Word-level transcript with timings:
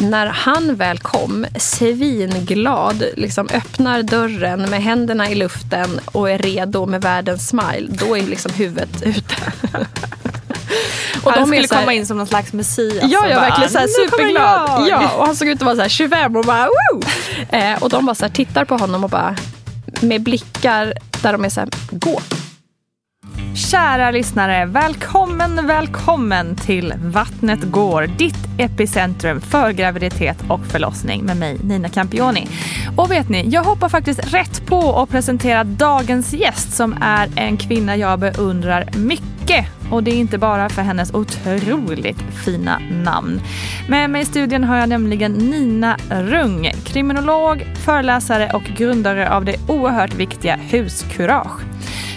När 0.00 0.26
han 0.26 0.76
väl 0.76 0.98
kom, 0.98 1.46
svinglad, 1.58 3.04
liksom 3.16 3.48
öppnar 3.52 4.02
dörren 4.02 4.70
med 4.70 4.82
händerna 4.82 5.30
i 5.30 5.34
luften 5.34 6.00
och 6.04 6.30
är 6.30 6.38
redo 6.38 6.86
med 6.86 7.02
världens 7.02 7.48
smile, 7.48 7.88
då 7.88 8.16
är 8.16 8.22
liksom 8.22 8.52
huvudet 8.52 9.02
ute. 9.02 9.34
och 11.22 11.32
han 11.32 11.46
skulle 11.46 11.60
här, 11.60 11.80
komma 11.80 11.92
in 11.92 12.06
som 12.06 12.16
någon 12.16 12.26
slags 12.26 12.52
messias. 12.52 13.10
Ja, 13.10 13.28
ja 13.28 13.40
verkligen 13.40 13.70
så 13.70 13.78
här, 13.78 13.86
superglad. 13.86 14.88
Ja, 14.88 15.10
och 15.16 15.26
han 15.26 15.36
såg 15.36 15.48
ut 15.48 15.56
att 15.56 15.62
vara 15.62 15.76
så 15.76 15.82
här 15.82 15.88
25 15.88 16.36
och 16.36 16.44
bara 16.44 16.66
Woo! 16.66 17.02
Eh, 17.50 17.82
och 17.82 17.90
de 17.90 18.06
bara 18.06 18.14
så 18.14 18.24
här, 18.24 18.32
tittar 18.32 18.64
på 18.64 18.76
honom 18.76 19.04
och 19.04 19.10
bara 19.10 19.36
med 20.00 20.22
blickar 20.22 20.94
där 21.22 21.32
de 21.32 21.44
är 21.44 21.48
så 21.48 21.60
här, 21.60 21.68
gå. 21.90 22.20
Kära 23.58 24.10
lyssnare, 24.10 24.66
välkommen, 24.66 25.66
välkommen 25.66 26.56
till 26.56 26.94
Vattnet 27.02 27.62
går, 27.62 28.06
ditt 28.06 28.48
epicentrum 28.58 29.40
för 29.40 29.70
graviditet 29.70 30.44
och 30.48 30.66
förlossning 30.66 31.24
med 31.24 31.36
mig 31.36 31.58
Nina 31.62 31.88
Campioni. 31.88 32.46
Och 32.96 33.10
vet 33.10 33.28
ni, 33.28 33.48
jag 33.48 33.64
hoppar 33.64 33.88
faktiskt 33.88 34.34
rätt 34.34 34.66
på 34.66 35.02
att 35.02 35.10
presentera 35.10 35.64
dagens 35.64 36.32
gäst 36.32 36.72
som 36.72 36.96
är 37.00 37.28
en 37.36 37.56
kvinna 37.56 37.96
jag 37.96 38.18
beundrar 38.18 38.88
mycket. 38.96 39.77
Och 39.90 40.02
det 40.02 40.10
är 40.10 40.16
inte 40.16 40.38
bara 40.38 40.68
för 40.68 40.82
hennes 40.82 41.14
otroligt 41.14 42.22
fina 42.44 42.80
namn. 43.04 43.40
Med 43.88 44.10
mig 44.10 44.22
i 44.22 44.24
studion 44.24 44.64
har 44.64 44.76
jag 44.76 44.88
nämligen 44.88 45.32
Nina 45.32 45.96
Rung, 46.10 46.72
kriminolog, 46.84 47.66
föreläsare 47.84 48.50
och 48.54 48.62
grundare 48.62 49.30
av 49.30 49.44
det 49.44 49.56
oerhört 49.68 50.14
viktiga 50.14 50.56
Huskurage. 50.56 51.60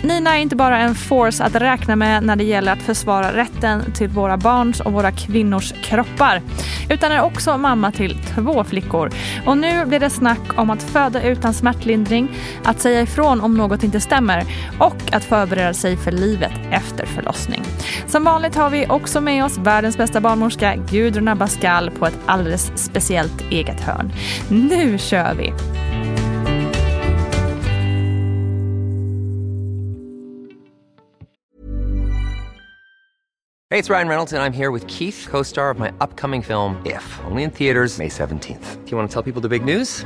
Nina 0.04 0.38
är 0.38 0.42
inte 0.42 0.56
bara 0.56 0.78
en 0.78 0.96
force 0.96 1.44
att 1.44 1.56
räkna 1.56 1.96
med 1.96 2.24
när 2.24 2.36
det 2.36 2.44
gäller 2.44 2.72
att 2.72 2.82
försvara 2.82 3.36
rätten 3.36 3.92
till 3.92 4.08
våra 4.08 4.38
barns 4.38 4.80
och 4.80 4.94
våra 4.94 5.12
kvinnors 5.12 5.74
kroppar, 5.84 6.42
utan 6.90 7.12
är 7.12 7.22
också 7.22 7.58
mamma 7.58 7.92
till 7.92 8.18
två 8.36 8.64
flickor. 8.64 9.12
Och 9.46 9.58
nu 9.58 9.86
blir 9.86 10.00
det 10.00 10.10
snack 10.10 10.60
om 10.60 10.70
att 10.70 10.84
föda 10.84 11.22
utan 11.22 11.54
smärtlindring, 11.54 12.38
att 12.64 12.80
säga 12.80 13.02
ifrån 13.02 13.42
om 13.42 13.58
något 13.58 13.84
inte 13.84 14.00
stämmer 14.00 14.44
och 14.80 14.96
att 15.12 15.24
förbereda 15.24 15.74
sig 15.74 15.98
för 15.98 16.12
livet 16.12 16.54
efter 16.72 17.06
förlossning. 17.06 17.61
Som 18.08 18.24
vanligt 18.24 18.56
har 18.56 18.70
vi 18.70 18.88
också 18.90 19.22
med 19.22 19.46
oss 19.46 19.58
världens 19.58 19.98
bästa 19.98 20.22
barnmorska 20.22 20.76
Gudrun 20.92 21.28
Abascal 21.28 21.92
på 21.92 22.06
ett 22.06 22.20
alldeles 22.26 22.72
speciellt 22.76 23.42
eget 23.52 23.80
hörn. 23.80 24.12
Nu 24.50 24.98
kör 24.98 25.34
vi! 25.34 25.54
Hej, 33.72 33.82
det 33.82 33.90
är 33.90 33.94
Ryan 33.94 34.08
Reynolds, 34.08 34.34
och 34.34 34.40
jag 34.40 34.46
är 34.46 34.52
här 34.52 34.72
med 34.72 34.90
Keith, 34.90 35.30
co 35.30 35.44
star 35.44 35.72
of 35.72 35.80
my 35.80 35.88
upcoming 35.88 36.44
film, 36.44 36.76
If, 36.86 37.20
only 37.32 37.44
in 37.44 37.52
theaters, 37.52 37.98
May 37.98 38.10
17th. 38.10 38.86
Do 38.86 38.92
you 38.92 38.98
want 38.98 39.12
to 39.12 39.14
tell 39.14 39.34
people 39.34 39.50
the 39.50 39.60
big 39.60 39.78
news? 39.78 40.06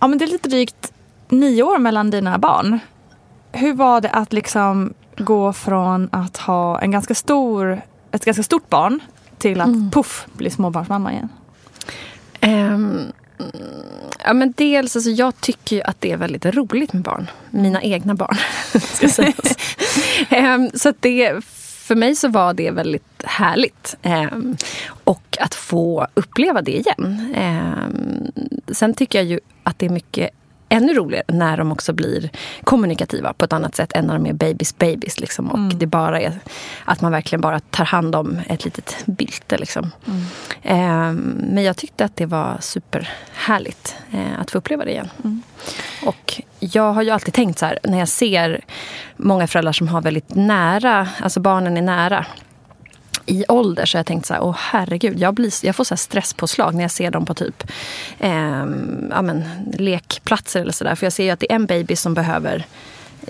Ja, 0.00 0.06
men 0.06 0.18
det 0.18 0.24
är 0.24 0.26
lite 0.26 0.48
drygt 0.48 0.92
nio 1.28 1.62
år 1.62 1.78
mellan 1.78 2.10
dina 2.10 2.38
barn. 2.38 2.78
Hur 3.52 3.72
var 3.72 4.00
det 4.00 4.10
att 4.10 4.32
liksom 4.32 4.94
gå 5.16 5.52
från 5.52 6.08
att 6.12 6.36
ha 6.36 6.80
en 6.80 6.90
ganska 6.90 7.14
stor, 7.14 7.80
ett 8.12 8.24
ganska 8.24 8.42
stort 8.42 8.68
barn 8.68 9.00
till 9.38 9.60
att 9.60 9.66
mm. 9.66 9.90
puff 9.90 10.26
bli 10.32 10.50
småbarnsmamma 10.50 11.12
igen? 11.12 11.28
Um, 12.42 13.12
ja, 14.24 14.32
men 14.32 14.54
dels, 14.56 14.96
alltså, 14.96 15.10
jag 15.10 15.40
tycker 15.40 15.90
att 15.90 16.00
det 16.00 16.12
är 16.12 16.16
väldigt 16.16 16.44
roligt 16.44 16.92
med 16.92 17.02
barn. 17.02 17.30
Mina 17.50 17.82
egna 17.82 18.14
barn. 18.14 18.36
ska 18.80 19.08
sägas. 19.08 19.56
um, 20.30 20.70
så 20.74 20.92
det, 21.00 21.32
för 21.86 21.94
mig 21.94 22.14
så 22.14 22.28
var 22.28 22.54
det 22.54 22.70
väldigt 22.70 23.22
härligt. 23.24 23.96
Ehm, 24.02 24.56
och 25.04 25.36
att 25.40 25.54
få 25.54 26.06
uppleva 26.14 26.62
det 26.62 26.76
igen. 26.76 27.34
Ehm, 27.34 28.32
sen 28.68 28.94
tycker 28.94 29.18
jag 29.18 29.26
ju 29.26 29.40
att 29.62 29.78
det 29.78 29.86
är 29.86 29.90
mycket 29.90 30.30
ännu 30.68 30.94
roligare 30.94 31.24
när 31.28 31.56
de 31.56 31.72
också 31.72 31.92
blir 31.92 32.30
kommunikativa 32.64 33.32
på 33.32 33.44
ett 33.44 33.52
annat 33.52 33.74
sätt 33.74 33.92
än 33.92 34.04
när 34.04 34.14
de 34.14 34.26
är 34.26 34.32
babies 34.32 34.78
babies. 34.78 35.20
Liksom. 35.20 35.50
Och 35.50 35.58
mm. 35.58 35.78
det 35.78 35.86
bara 35.86 36.20
är 36.20 36.32
att 36.84 37.00
man 37.00 37.12
verkligen 37.12 37.40
bara 37.40 37.60
tar 37.60 37.84
hand 37.84 38.14
om 38.14 38.40
ett 38.46 38.64
litet 38.64 38.96
bylte. 39.06 39.58
Liksom. 39.58 39.90
Mm. 40.06 40.22
Eh, 40.62 41.12
men 41.52 41.64
jag 41.64 41.76
tyckte 41.76 42.04
att 42.04 42.16
det 42.16 42.26
var 42.26 42.56
superhärligt 42.60 43.96
eh, 44.12 44.40
att 44.40 44.50
få 44.50 44.58
uppleva 44.58 44.84
det 44.84 44.90
igen. 44.90 45.08
Mm. 45.24 45.42
Och 46.06 46.42
jag 46.60 46.92
har 46.92 47.02
ju 47.02 47.10
alltid 47.10 47.34
tänkt 47.34 47.58
så 47.58 47.66
här, 47.66 47.78
när 47.82 47.98
jag 47.98 48.08
ser 48.08 48.64
många 49.16 49.46
föräldrar 49.46 49.72
som 49.72 49.88
har 49.88 50.02
väldigt 50.02 50.34
nära, 50.34 51.08
alltså 51.20 51.40
barnen 51.40 51.76
är 51.76 51.82
nära 51.82 52.26
i 53.26 53.44
ålder 53.48 53.86
så 53.86 53.96
har 53.96 53.98
jag 53.98 54.06
tänkt 54.06 54.26
så 54.26 54.34
här, 54.34 54.42
åh 54.42 54.56
herregud, 54.58 55.18
jag, 55.18 55.34
blir, 55.34 55.52
jag 55.62 55.76
får 55.76 55.84
så 55.84 55.96
stresspåslag 55.96 56.74
när 56.74 56.82
jag 56.82 56.90
ser 56.90 57.10
dem 57.10 57.26
på 57.26 57.34
typ 57.34 57.70
eh, 58.18 58.66
ja, 59.10 59.22
men, 59.22 59.44
lekplatser 59.78 60.60
eller 60.60 60.72
sådär. 60.72 60.94
För 60.94 61.06
jag 61.06 61.12
ser 61.12 61.24
ju 61.24 61.30
att 61.30 61.40
det 61.40 61.52
är 61.52 61.56
en 61.56 61.66
baby 61.66 61.96
som 61.96 62.14
behöver 62.14 62.66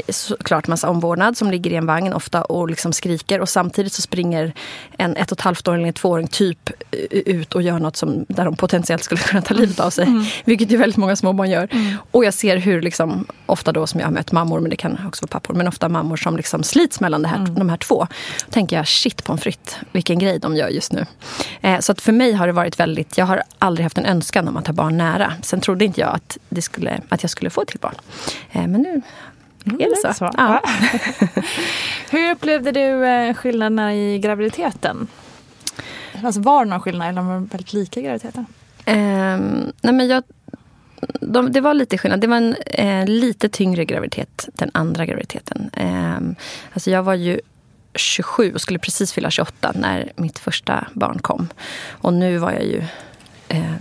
såklart 0.08 0.68
massa 0.68 0.88
omvårdnad 0.88 1.36
som 1.36 1.50
ligger 1.50 1.70
i 1.70 1.74
en 1.74 1.86
vagn 1.86 2.12
ofta 2.12 2.42
och 2.42 2.70
liksom 2.70 2.92
skriker 2.92 3.40
och 3.40 3.48
samtidigt 3.48 3.92
så 3.92 4.02
springer 4.02 4.52
en 4.98 5.16
ett 5.16 5.32
och 5.32 5.38
ett 5.38 5.44
halvt 5.44 5.68
åring 5.68 5.82
eller 5.82 5.92
tvååring 5.92 6.26
typ 6.26 6.70
ut 7.10 7.54
och 7.54 7.62
gör 7.62 7.78
något 7.78 7.96
som, 7.96 8.24
där 8.28 8.44
de 8.44 8.56
potentiellt 8.56 9.04
skulle 9.04 9.20
kunna 9.20 9.42
ta 9.42 9.54
livet 9.54 9.80
av 9.80 9.90
sig. 9.90 10.06
Mm. 10.06 10.24
Vilket 10.44 10.72
ju 10.72 10.76
väldigt 10.76 10.96
många 10.96 11.16
småbarn 11.16 11.50
gör. 11.50 11.68
Mm. 11.72 11.96
Och 12.10 12.24
jag 12.24 12.34
ser 12.34 12.56
hur, 12.56 12.82
liksom, 12.82 13.26
ofta 13.46 13.72
då 13.72 13.86
som 13.86 14.00
jag 14.00 14.06
har 14.06 14.12
mött 14.12 14.32
mammor, 14.32 14.60
men 14.60 14.70
det 14.70 14.76
kan 14.76 15.06
också 15.06 15.22
vara 15.22 15.28
pappor, 15.28 15.54
men 15.54 15.68
ofta 15.68 15.88
mammor 15.88 16.16
som 16.16 16.36
liksom 16.36 16.62
slits 16.62 17.00
mellan 17.00 17.22
det 17.22 17.28
här, 17.28 17.36
mm. 17.36 17.54
de 17.54 17.68
här 17.68 17.76
två. 17.76 18.06
Då 18.46 18.52
tänker 18.52 18.76
jag, 18.76 18.88
shit 18.88 19.24
på 19.24 19.32
en 19.32 19.38
fritt, 19.38 19.78
vilken 19.92 20.18
grej 20.18 20.38
de 20.38 20.56
gör 20.56 20.68
just 20.68 20.92
nu. 20.92 21.06
Eh, 21.60 21.80
så 21.80 21.92
att 21.92 22.00
för 22.00 22.12
mig 22.12 22.32
har 22.32 22.46
det 22.46 22.52
varit 22.52 22.80
väldigt, 22.80 23.18
jag 23.18 23.26
har 23.26 23.42
aldrig 23.58 23.84
haft 23.84 23.98
en 23.98 24.06
önskan 24.06 24.48
om 24.48 24.56
att 24.56 24.66
ha 24.66 24.74
barn 24.74 24.96
nära. 24.96 25.32
Sen 25.42 25.60
trodde 25.60 25.84
inte 25.84 26.00
jag 26.00 26.14
att, 26.14 26.38
det 26.48 26.62
skulle, 26.62 27.00
att 27.08 27.22
jag 27.22 27.30
skulle 27.30 27.50
få 27.50 27.62
ett 27.62 27.68
till 27.68 27.80
barn. 27.80 27.94
Eh, 28.52 28.66
men 28.66 28.82
nu 28.82 29.02
Mm, 29.66 29.80
är 29.80 29.90
det 29.90 29.96
så? 29.96 30.14
så. 30.14 30.30
Ja. 30.36 30.62
Hur 32.10 32.30
upplevde 32.32 32.72
du 32.72 33.06
eh, 33.06 33.34
skillnaderna 33.34 33.94
i 33.94 34.18
graviditeten? 34.18 35.08
Alltså 36.24 36.40
var 36.40 36.64
det 36.64 36.70
någon 36.70 36.80
skillnad 36.80 37.08
eller 37.08 37.22
var 37.22 37.34
de 37.34 37.46
väldigt 37.46 37.72
lika 37.72 38.00
i 38.00 38.02
graviditeten? 38.02 38.46
Um, 38.86 39.72
nej 39.82 39.94
men 39.94 40.08
jag, 40.08 40.22
de, 41.20 41.52
det 41.52 41.60
var 41.60 41.74
lite 41.74 41.98
skillnad. 41.98 42.20
Det 42.20 42.26
var 42.26 42.36
en 42.36 42.56
eh, 42.66 43.06
lite 43.06 43.48
tyngre 43.48 43.84
graviditet 43.84 44.48
den 44.52 44.70
andra 44.74 45.06
graviditeten. 45.06 45.70
Um, 45.80 46.34
alltså 46.72 46.90
jag 46.90 47.02
var 47.02 47.14
ju 47.14 47.40
27 47.94 48.52
och 48.54 48.60
skulle 48.60 48.78
precis 48.78 49.12
fylla 49.12 49.30
28 49.30 49.72
när 49.74 50.12
mitt 50.16 50.38
första 50.38 50.86
barn 50.92 51.18
kom. 51.18 51.48
Och 51.88 52.14
nu 52.14 52.38
var 52.38 52.52
jag 52.52 52.64
ju 52.64 52.82
eh, 53.48 53.74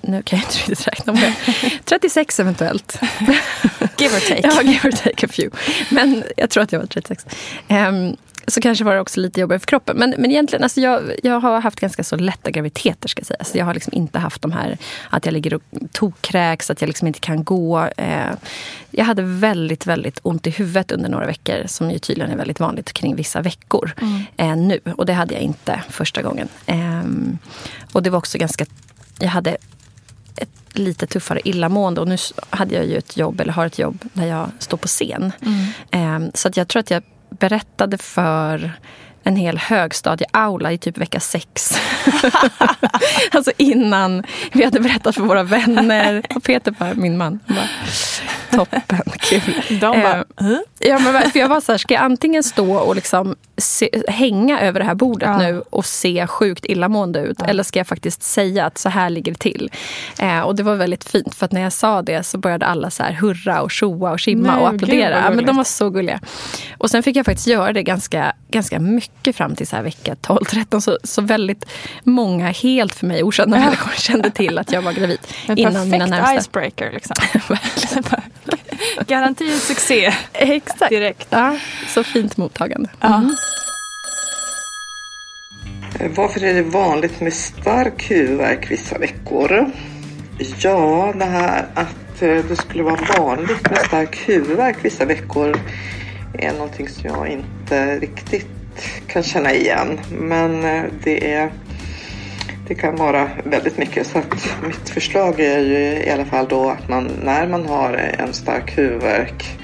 nu 0.00 0.22
kan 0.22 0.38
jag 0.38 0.46
inte 0.46 0.58
riktigt 0.58 0.88
räkna 0.88 1.12
med 1.12 1.34
36 1.84 2.40
eventuellt. 2.40 3.00
Give 3.98 4.16
or 4.16 4.28
take. 4.28 4.40
ja, 4.54 4.62
give 4.62 4.88
or 4.88 4.92
take 4.92 5.26
a 5.26 5.28
few. 5.32 5.56
Men 5.90 6.24
jag 6.36 6.50
tror 6.50 6.62
att 6.62 6.72
jag 6.72 6.78
var 6.80 6.86
36. 6.86 7.26
Um, 7.68 7.76
ehm, 7.76 8.16
så 8.46 8.60
kanske 8.60 8.84
var 8.84 8.94
det 8.94 9.00
också 9.00 9.20
lite 9.20 9.40
jobbigare 9.40 9.60
för 9.60 9.66
kroppen. 9.66 9.96
Men, 9.96 10.14
men 10.18 10.30
egentligen, 10.30 10.62
alltså 10.62 10.80
jag, 10.80 11.02
jag 11.22 11.40
har 11.40 11.60
haft 11.60 11.80
ganska 11.80 12.04
så 12.04 12.16
lätta 12.16 12.50
graviditeter. 12.50 13.08
ska 13.08 13.20
jag 13.20 13.26
säga. 13.26 13.44
Så 13.44 13.58
jag 13.58 13.64
har 13.64 13.74
liksom 13.74 13.92
inte 13.94 14.18
haft 14.18 14.42
de 14.42 14.52
här 14.52 14.78
att 15.10 15.26
jag 15.26 15.32
ligger 15.32 15.54
och 15.54 15.62
tokkräks, 15.92 16.70
att 16.70 16.80
jag 16.80 16.88
liksom 16.88 17.06
inte 17.06 17.20
kan 17.20 17.44
gå. 17.44 17.88
Eh, 17.96 18.32
jag 18.90 19.04
hade 19.04 19.22
väldigt, 19.22 19.86
väldigt 19.86 20.20
ont 20.22 20.46
i 20.46 20.50
huvudet 20.50 20.92
under 20.92 21.08
några 21.08 21.26
veckor. 21.26 21.66
Som 21.66 21.90
ju 21.90 21.98
tydligen 21.98 22.30
är 22.30 22.36
väldigt 22.36 22.60
vanligt 22.60 22.92
kring 22.92 23.16
vissa 23.16 23.40
veckor 23.40 23.92
mm. 24.00 24.22
eh, 24.36 24.56
nu. 24.56 24.80
Och 24.96 25.06
det 25.06 25.12
hade 25.12 25.34
jag 25.34 25.42
inte 25.42 25.82
första 25.88 26.22
gången. 26.22 26.48
Eh, 26.66 27.04
och 27.92 28.02
det 28.02 28.10
var 28.10 28.18
också 28.18 28.38
ganska... 28.38 28.66
Jag 29.18 29.28
hade 29.28 29.56
lite 30.80 31.06
tuffare 31.06 31.40
illamående. 31.44 32.00
Och 32.00 32.08
nu 32.08 32.16
hade 32.50 32.74
jag 32.74 32.86
ju 32.86 32.96
ett 32.96 33.16
jobb, 33.16 33.40
eller 33.40 33.52
har 33.52 33.66
ett 33.66 33.78
jobb, 33.78 34.04
där 34.12 34.26
jag 34.26 34.50
står 34.58 34.76
på 34.76 34.88
scen. 34.88 35.32
Mm. 35.42 36.24
Eh, 36.24 36.30
så 36.34 36.48
att 36.48 36.56
jag 36.56 36.68
tror 36.68 36.80
att 36.80 36.90
jag 36.90 37.02
berättade 37.30 37.98
för 37.98 38.72
en 39.22 39.36
hel 39.36 39.58
högstadieaula 39.58 40.72
i 40.72 40.78
typ 40.78 40.98
vecka 40.98 41.20
sex. 41.20 41.80
alltså 43.32 43.52
innan 43.56 44.22
vi 44.52 44.64
hade 44.64 44.80
berättat 44.80 45.14
för 45.14 45.22
våra 45.22 45.42
vänner. 45.42 46.22
Och 46.34 46.42
Peter 46.42 46.70
bara, 46.70 46.94
min 46.94 47.16
man, 47.18 47.40
bara, 47.46 47.68
toppen, 48.50 49.02
kul. 49.18 49.78
De 49.80 50.02
bara, 50.02 50.24
eh, 50.40 50.58
ja, 50.78 50.98
men, 50.98 51.30
för 51.30 51.38
jag 51.38 51.48
var 51.48 51.60
så 51.60 51.72
här, 51.72 51.78
ska 51.78 51.94
jag 51.94 52.02
antingen 52.02 52.42
stå 52.42 52.76
och 52.76 52.94
liksom 52.94 53.36
se, 53.60 53.90
hänga 54.08 54.60
över 54.60 54.80
det 54.80 54.86
här 54.86 54.94
bordet 54.94 55.28
ja. 55.28 55.38
nu 55.38 55.62
och 55.70 55.86
se 55.86 56.26
sjukt 56.26 56.64
illamående 56.64 57.20
ut. 57.20 57.36
Ja. 57.40 57.46
Eller 57.46 57.62
ska 57.62 57.78
jag 57.78 57.86
faktiskt 57.86 58.22
säga 58.22 58.64
att 58.66 58.78
så 58.78 58.88
här 58.88 59.10
ligger 59.10 59.32
det 59.32 59.38
till. 59.38 59.70
Eh, 60.18 60.40
och 60.40 60.56
det 60.56 60.62
var 60.62 60.76
väldigt 60.76 61.04
fint 61.04 61.34
för 61.34 61.46
att 61.46 61.52
när 61.52 61.60
jag 61.60 61.72
sa 61.72 62.02
det 62.02 62.22
så 62.22 62.38
började 62.38 62.66
alla 62.66 62.90
så 62.90 63.02
här 63.02 63.12
hurra 63.12 63.62
och 63.62 63.70
tjoa 63.70 64.10
och 64.10 64.20
kimma 64.20 64.54
Nej, 64.54 64.62
och 64.62 64.68
applådera. 64.68 65.22
Ja, 65.24 65.30
men 65.30 65.46
de 65.46 65.56
var 65.56 65.64
så 65.64 65.90
gulliga. 65.90 66.20
Och 66.78 66.90
sen 66.90 67.02
fick 67.02 67.16
jag 67.16 67.26
faktiskt 67.26 67.46
göra 67.46 67.72
det 67.72 67.82
ganska, 67.82 68.32
ganska 68.50 68.78
mycket 68.78 69.36
fram 69.36 69.54
till 69.54 69.66
så 69.66 69.76
här 69.76 69.82
vecka 69.82 70.14
12-13. 70.14 70.80
Så, 70.80 70.98
så 71.04 71.22
väldigt 71.22 71.64
många 72.04 72.50
helt 72.50 72.94
för 72.94 73.06
mig 73.06 73.22
okända 73.22 73.58
människor 73.58 73.92
kände 73.92 74.30
till 74.30 74.58
att 74.58 74.72
jag 74.72 74.82
var 74.82 74.92
gravid. 74.92 75.18
En 75.46 75.58
innan 75.58 75.90
mina 75.90 76.06
närmsta. 76.06 76.34
icebreaker 76.34 76.92
liksom. 76.92 77.16
Garanti 79.06 79.58
succé. 79.58 80.12
Exakt. 80.32 80.90
Direkt. 80.90 81.26
Ja, 81.30 81.56
så 81.88 82.04
fint 82.04 82.36
mottagande. 82.36 82.90
Mm. 83.00 83.36
Varför 86.16 86.44
är 86.44 86.54
det 86.54 86.62
vanligt 86.62 87.20
med 87.20 87.32
stark 87.32 88.10
huvudvärk 88.10 88.70
vissa 88.70 88.98
veckor? 88.98 89.70
Ja, 90.58 91.14
det 91.18 91.24
här 91.24 91.66
att 91.74 92.22
eh, 92.22 92.44
det 92.48 92.56
skulle 92.56 92.82
vara 92.82 93.00
vanligt 93.18 93.70
med 93.70 93.78
stark 93.78 94.28
huvudvärk 94.28 94.76
vissa 94.82 95.04
veckor 95.04 95.56
är 96.38 96.52
någonting 96.52 96.88
som 96.88 97.10
jag 97.10 97.28
inte 97.28 97.98
riktigt 97.98 98.46
kan 99.06 99.22
känna 99.22 99.54
igen. 99.54 100.00
Men 100.10 100.64
eh, 100.64 100.84
det, 101.04 101.32
är, 101.32 101.52
det 102.70 102.74
kan 102.74 102.96
vara 102.96 103.30
väldigt 103.44 103.78
mycket. 103.78 104.06
Så 104.06 104.18
att 104.18 104.56
mitt 104.66 104.88
förslag 104.88 105.40
är 105.40 105.58
ju 105.58 106.04
i 106.04 106.10
alla 106.10 106.24
fall 106.24 106.46
då 106.48 106.68
att 106.68 106.88
man 106.88 107.10
när 107.22 107.48
man 107.48 107.66
har 107.66 107.92
en 107.94 108.32
stark 108.32 108.78
huvudvärk 108.78 109.58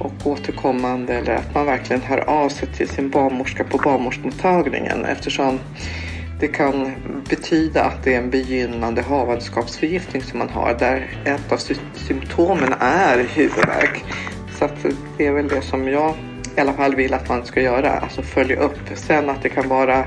och 0.00 0.26
återkommande 0.26 1.14
eller 1.14 1.34
att 1.34 1.54
man 1.54 1.66
verkligen 1.66 2.02
hör 2.02 2.18
av 2.18 2.48
sig 2.48 2.68
till 2.68 2.88
sin 2.88 3.10
barnmorska 3.10 3.64
på 3.64 3.78
barnmorskemottagningen 3.78 5.04
eftersom 5.04 5.58
det 6.40 6.48
kan 6.48 6.92
betyda 7.28 7.84
att 7.84 8.04
det 8.04 8.14
är 8.14 8.18
en 8.18 8.30
begynnande 8.30 9.02
havandeskapsförgiftning 9.02 10.22
som 10.22 10.38
man 10.38 10.48
har 10.48 10.76
där 10.78 11.06
ett 11.24 11.52
av 11.52 11.58
symptomen 11.94 12.74
är 12.80 13.24
huvudvärk. 13.34 14.04
Så 14.58 14.64
att 14.64 14.86
det 15.18 15.26
är 15.26 15.32
väl 15.32 15.48
det 15.48 15.62
som 15.62 15.88
jag 15.88 16.14
i 16.56 16.60
alla 16.60 16.72
fall 16.72 16.94
vill 16.94 17.14
att 17.14 17.28
man 17.28 17.46
ska 17.46 17.60
göra, 17.60 17.90
alltså 17.90 18.22
följa 18.22 18.56
upp. 18.60 18.78
Sen 18.94 19.30
att 19.30 19.42
det 19.42 19.48
kan 19.48 19.68
vara 19.68 20.04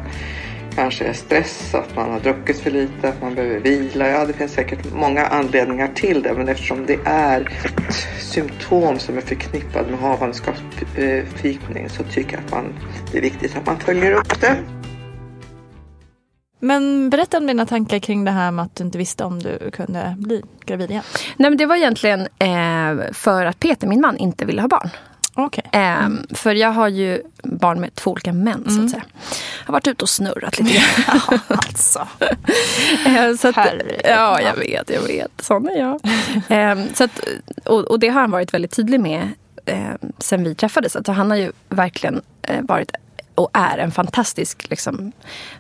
kanske 0.76 1.14
stress, 1.14 1.76
att 1.76 1.96
man 1.96 2.12
har 2.12 2.20
druckit 2.20 2.60
för 2.60 2.72
lite, 2.72 3.10
att 3.10 3.22
man 3.22 3.36
behöver 3.36 3.60
vila. 3.60 4.10
Ja, 4.10 4.26
det 4.26 4.34
finns 4.34 4.52
säkert 4.52 4.94
många 4.94 5.26
anledningar 5.26 5.88
till 5.88 6.22
det, 6.22 6.34
men 6.34 6.50
eftersom 6.50 6.86
det 6.86 7.00
är 7.06 7.42
ett 7.42 7.94
symptom 8.20 9.00
som 9.00 9.18
är 9.18 9.22
förknippat 9.22 9.90
med 9.90 10.00
havandeskapsförgiftning 10.00 11.90
så 11.90 12.04
tycker 12.04 12.34
jag 12.34 12.46
att 12.46 12.52
man, 12.52 12.74
det 13.12 13.18
är 13.18 13.22
viktigt 13.22 13.58
att 13.58 13.66
man 13.66 13.80
följer 13.80 14.12
upp 14.12 14.42
det. 14.42 14.56
Men 16.64 17.10
berätta 17.10 17.38
om 17.38 17.48
dina 17.48 17.66
tankar 17.66 18.00
kring 18.00 18.26
det 18.26 18.32
här 18.32 18.52
med 18.52 18.66
att 18.66 18.76
du 18.76 18.84
inte 18.84 18.98
visste 18.98 19.24
om 19.24 19.40
du 19.40 19.72
kunde 19.72 20.16
bli 20.18 20.44
gravid 20.66 20.92
igen. 20.92 21.04
Nej, 21.38 21.50
men 21.50 21.58
det 21.58 21.66
var 21.66 21.76
egentligen 21.76 22.22
eh, 22.22 23.14
för 23.14 23.46
att 23.46 23.60
Peter, 23.60 23.88
min 23.88 24.02
man, 24.02 24.18
inte 24.18 24.46
ville 24.46 24.62
ha 24.62 24.68
barn. 24.68 24.90
Okay. 25.36 25.63
Mm. 25.72 26.06
Um, 26.06 26.36
för 26.36 26.56
jag 26.56 26.72
har 26.72 26.88
ju 26.88 27.22
barn 27.44 27.81
med 27.81 27.95
två 27.95 28.12
olika 28.12 28.33
män 28.33 28.54
mm. 28.54 28.63
så 28.66 28.72
att 28.72 28.78
mm. 28.78 28.89
säga. 28.89 29.04
Jag 29.60 29.66
har 29.68 29.74
varit 29.74 29.88
ute 29.88 30.04
och 30.04 30.10
snurrat 30.10 30.60
lite 30.60 30.74
grann. 30.74 31.19
ja, 31.30 31.39
alltså. 31.48 32.07
uh, 33.07 33.36
så 33.36 33.48
att, 33.48 33.69
ja, 34.04 34.42
jag 34.42 34.56
vet, 34.56 34.89
jag 34.89 35.01
vet. 35.01 35.32
Sån 35.39 35.67
är 35.67 35.77
jag. 35.79 36.01
um, 36.77 36.88
så 36.94 37.03
att, 37.03 37.20
och, 37.65 37.79
och, 37.79 38.00
det 38.00 38.08
har 38.08 38.22
han 38.22 38.32
varit 38.32 38.53
väldigt 38.53 38.72
tydlig 38.72 39.00
med 39.00 39.29
um, 39.65 40.12
sen 40.17 40.44
vi 40.44 40.56
träffades. 40.56 40.96
Alltså, 40.96 41.12
han 41.12 41.29
har 41.29 41.38
ju 41.38 41.51
verkligen 41.70 42.22
uh, 42.50 42.62
varit 42.62 42.91
och 43.36 43.50
är 43.54 43.78
en 43.78 43.92
fantastisk, 43.92 44.70
liksom, 44.70 45.12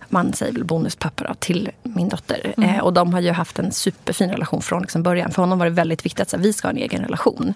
man 0.09 0.33
säger 0.33 0.53
väl 0.53 0.63
bonuspappa 0.63 1.23
då, 1.23 1.33
till 1.33 1.71
min 1.83 2.09
dotter. 2.09 2.53
Mm. 2.57 2.69
Eh, 2.69 2.79
och 2.79 2.93
de 2.93 3.13
har 3.13 3.19
ju 3.19 3.31
haft 3.31 3.59
en 3.59 3.71
superfin 3.71 4.29
relation 4.29 4.61
från 4.61 4.81
liksom 4.81 5.03
början. 5.03 5.31
För 5.31 5.41
honom 5.41 5.59
var 5.59 5.65
det 5.65 5.71
väldigt 5.71 6.05
viktigt 6.05 6.19
att 6.19 6.29
så, 6.29 6.37
vi 6.37 6.53
ska 6.53 6.67
ha 6.67 6.71
en 6.71 6.77
egen 6.77 7.01
relation. 7.01 7.53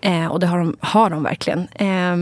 Eh, 0.00 0.26
och 0.26 0.40
det 0.40 0.46
har 0.46 0.58
de, 0.58 0.76
har 0.80 1.10
de 1.10 1.22
verkligen. 1.22 1.68
Eh, 1.74 2.16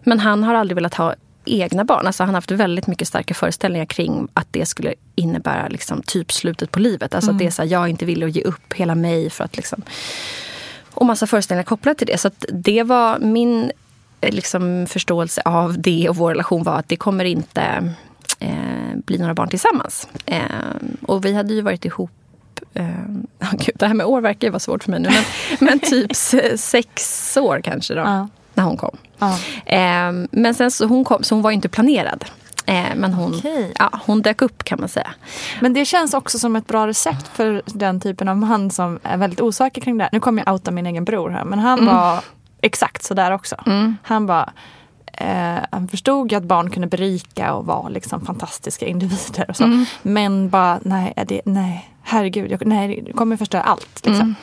men 0.00 0.18
han 0.18 0.44
har 0.44 0.54
aldrig 0.54 0.74
velat 0.74 0.94
ha 0.94 1.14
egna 1.44 1.84
barn. 1.84 2.06
Alltså 2.06 2.22
han 2.22 2.28
har 2.28 2.34
haft 2.34 2.50
väldigt 2.50 2.86
mycket 2.86 3.08
starka 3.08 3.34
föreställningar 3.34 3.86
kring 3.86 4.28
att 4.34 4.48
det 4.50 4.66
skulle 4.66 4.94
innebära 5.14 5.68
liksom, 5.68 6.02
typ 6.02 6.32
slutet 6.32 6.70
på 6.70 6.78
livet. 6.78 7.14
Alltså 7.14 7.30
mm. 7.30 7.36
att 7.36 7.38
det 7.38 7.46
är 7.46 7.50
så 7.50 7.62
här, 7.62 7.68
jag 7.68 7.88
inte 7.88 8.04
vill 8.04 8.22
ge 8.22 8.42
upp 8.42 8.72
hela 8.72 8.94
mig 8.94 9.30
för 9.30 9.44
att 9.44 9.56
liksom 9.56 9.82
och 10.94 11.06
massa 11.06 11.26
föreställningar 11.26 11.64
kopplat 11.64 11.98
till 11.98 12.06
det. 12.06 12.18
Så 12.18 12.30
det 12.48 12.82
var 12.82 13.18
min 13.18 13.72
liksom, 14.30 14.86
förståelse 14.86 15.42
av 15.44 15.78
det 15.78 16.08
och 16.08 16.16
vår 16.16 16.30
relation 16.30 16.62
var 16.62 16.78
att 16.78 16.88
det 16.88 16.96
kommer 16.96 17.24
inte 17.24 17.94
eh, 18.38 18.96
bli 18.96 19.18
några 19.18 19.34
barn 19.34 19.48
tillsammans. 19.48 20.08
Eh, 20.26 20.42
och 21.02 21.24
vi 21.24 21.34
hade 21.34 21.54
ju 21.54 21.62
varit 21.62 21.84
ihop 21.84 22.10
eh, 22.74 22.86
Gud, 23.52 23.74
det 23.74 23.86
här 23.86 23.94
med 23.94 24.06
år 24.06 24.20
verkar 24.20 24.46
ju 24.46 24.50
vara 24.50 24.60
svårt 24.60 24.84
för 24.84 24.90
mig 24.90 25.00
nu. 25.00 25.08
Men, 25.08 25.24
men 25.60 25.78
typ 25.78 26.16
sex 26.56 27.36
år 27.36 27.60
kanske 27.64 27.94
då. 27.94 28.00
Ja. 28.00 28.28
När 28.54 28.64
hon 28.64 28.76
kom. 28.76 28.96
Ja. 29.18 29.38
Eh, 29.66 30.12
men 30.30 30.54
sen 30.54 30.70
så 30.70 30.86
hon 30.86 31.04
kom, 31.04 31.22
så 31.22 31.34
hon 31.34 31.42
var 31.42 31.50
inte 31.50 31.68
planerad. 31.68 32.24
Eh, 32.66 32.94
men 32.96 33.12
hon, 33.12 33.34
okay. 33.34 33.72
ja, 33.78 33.90
hon 34.06 34.22
dök 34.22 34.42
upp 34.42 34.64
kan 34.64 34.80
man 34.80 34.88
säga. 34.88 35.14
Men 35.60 35.74
det 35.74 35.84
känns 35.84 36.14
också 36.14 36.38
som 36.38 36.56
ett 36.56 36.66
bra 36.66 36.86
recept 36.86 37.28
för 37.28 37.62
den 37.66 38.00
typen 38.00 38.28
av 38.28 38.36
man 38.36 38.70
som 38.70 38.98
är 39.02 39.16
väldigt 39.16 39.40
osäker 39.40 39.80
kring 39.80 39.98
det 39.98 40.04
här. 40.04 40.10
Nu 40.12 40.20
kommer 40.20 40.42
jag 40.46 40.52
outa 40.52 40.70
min 40.70 40.86
egen 40.86 41.04
bror 41.04 41.30
här. 41.30 41.44
Men 41.44 41.58
han 41.58 41.78
mm. 41.78 41.94
var 41.94 42.20
exakt 42.62 43.02
sådär 43.02 43.30
också. 43.30 43.56
Mm. 43.66 43.96
Han 44.02 44.26
bara 44.26 44.52
eh, 45.12 45.58
han 45.70 45.88
förstod 45.88 46.32
ju 46.32 46.38
att 46.38 46.44
barn 46.44 46.70
kunde 46.70 46.88
berika 46.88 47.54
och 47.54 47.66
vara 47.66 47.88
liksom 47.88 48.26
fantastiska 48.26 48.86
individer. 48.86 49.46
Och 49.48 49.56
så. 49.56 49.64
Mm. 49.64 49.84
Men 50.02 50.48
bara, 50.48 50.80
nej, 50.82 51.14
det, 51.26 51.40
nej 51.44 51.92
herregud, 52.02 52.50
jag, 52.50 52.66
nej, 52.66 53.02
det 53.06 53.12
kommer 53.12 53.36
förstöra 53.36 53.62
allt. 53.62 54.06
Liksom. 54.06 54.14
Mm. 54.14 54.34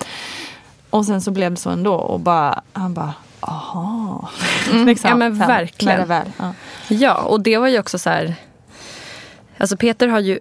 Och 0.90 1.06
sen 1.06 1.22
så 1.22 1.32
blev 1.32 1.52
det 1.52 1.58
så 1.58 1.70
ändå 1.70 1.94
och 1.94 2.20
bara, 2.20 2.62
han 2.74 2.94
bara, 2.94 3.14
aha. 3.40 4.30
Mm. 4.72 4.86
Liksom, 4.88 5.10
ja 5.10 5.16
men 5.16 5.38
verkligen. 5.38 6.08
väl, 6.08 6.32
ja. 6.38 6.54
Ja, 6.88 7.16
och 7.16 7.42
det 7.42 7.58
var 7.58 7.68
ju 7.68 7.80
också 7.80 8.00
så 8.00 8.10
här... 8.10 8.36
Alltså 9.58 9.78
Peter 9.78 10.08
har 10.08 10.20
ju 10.20 10.40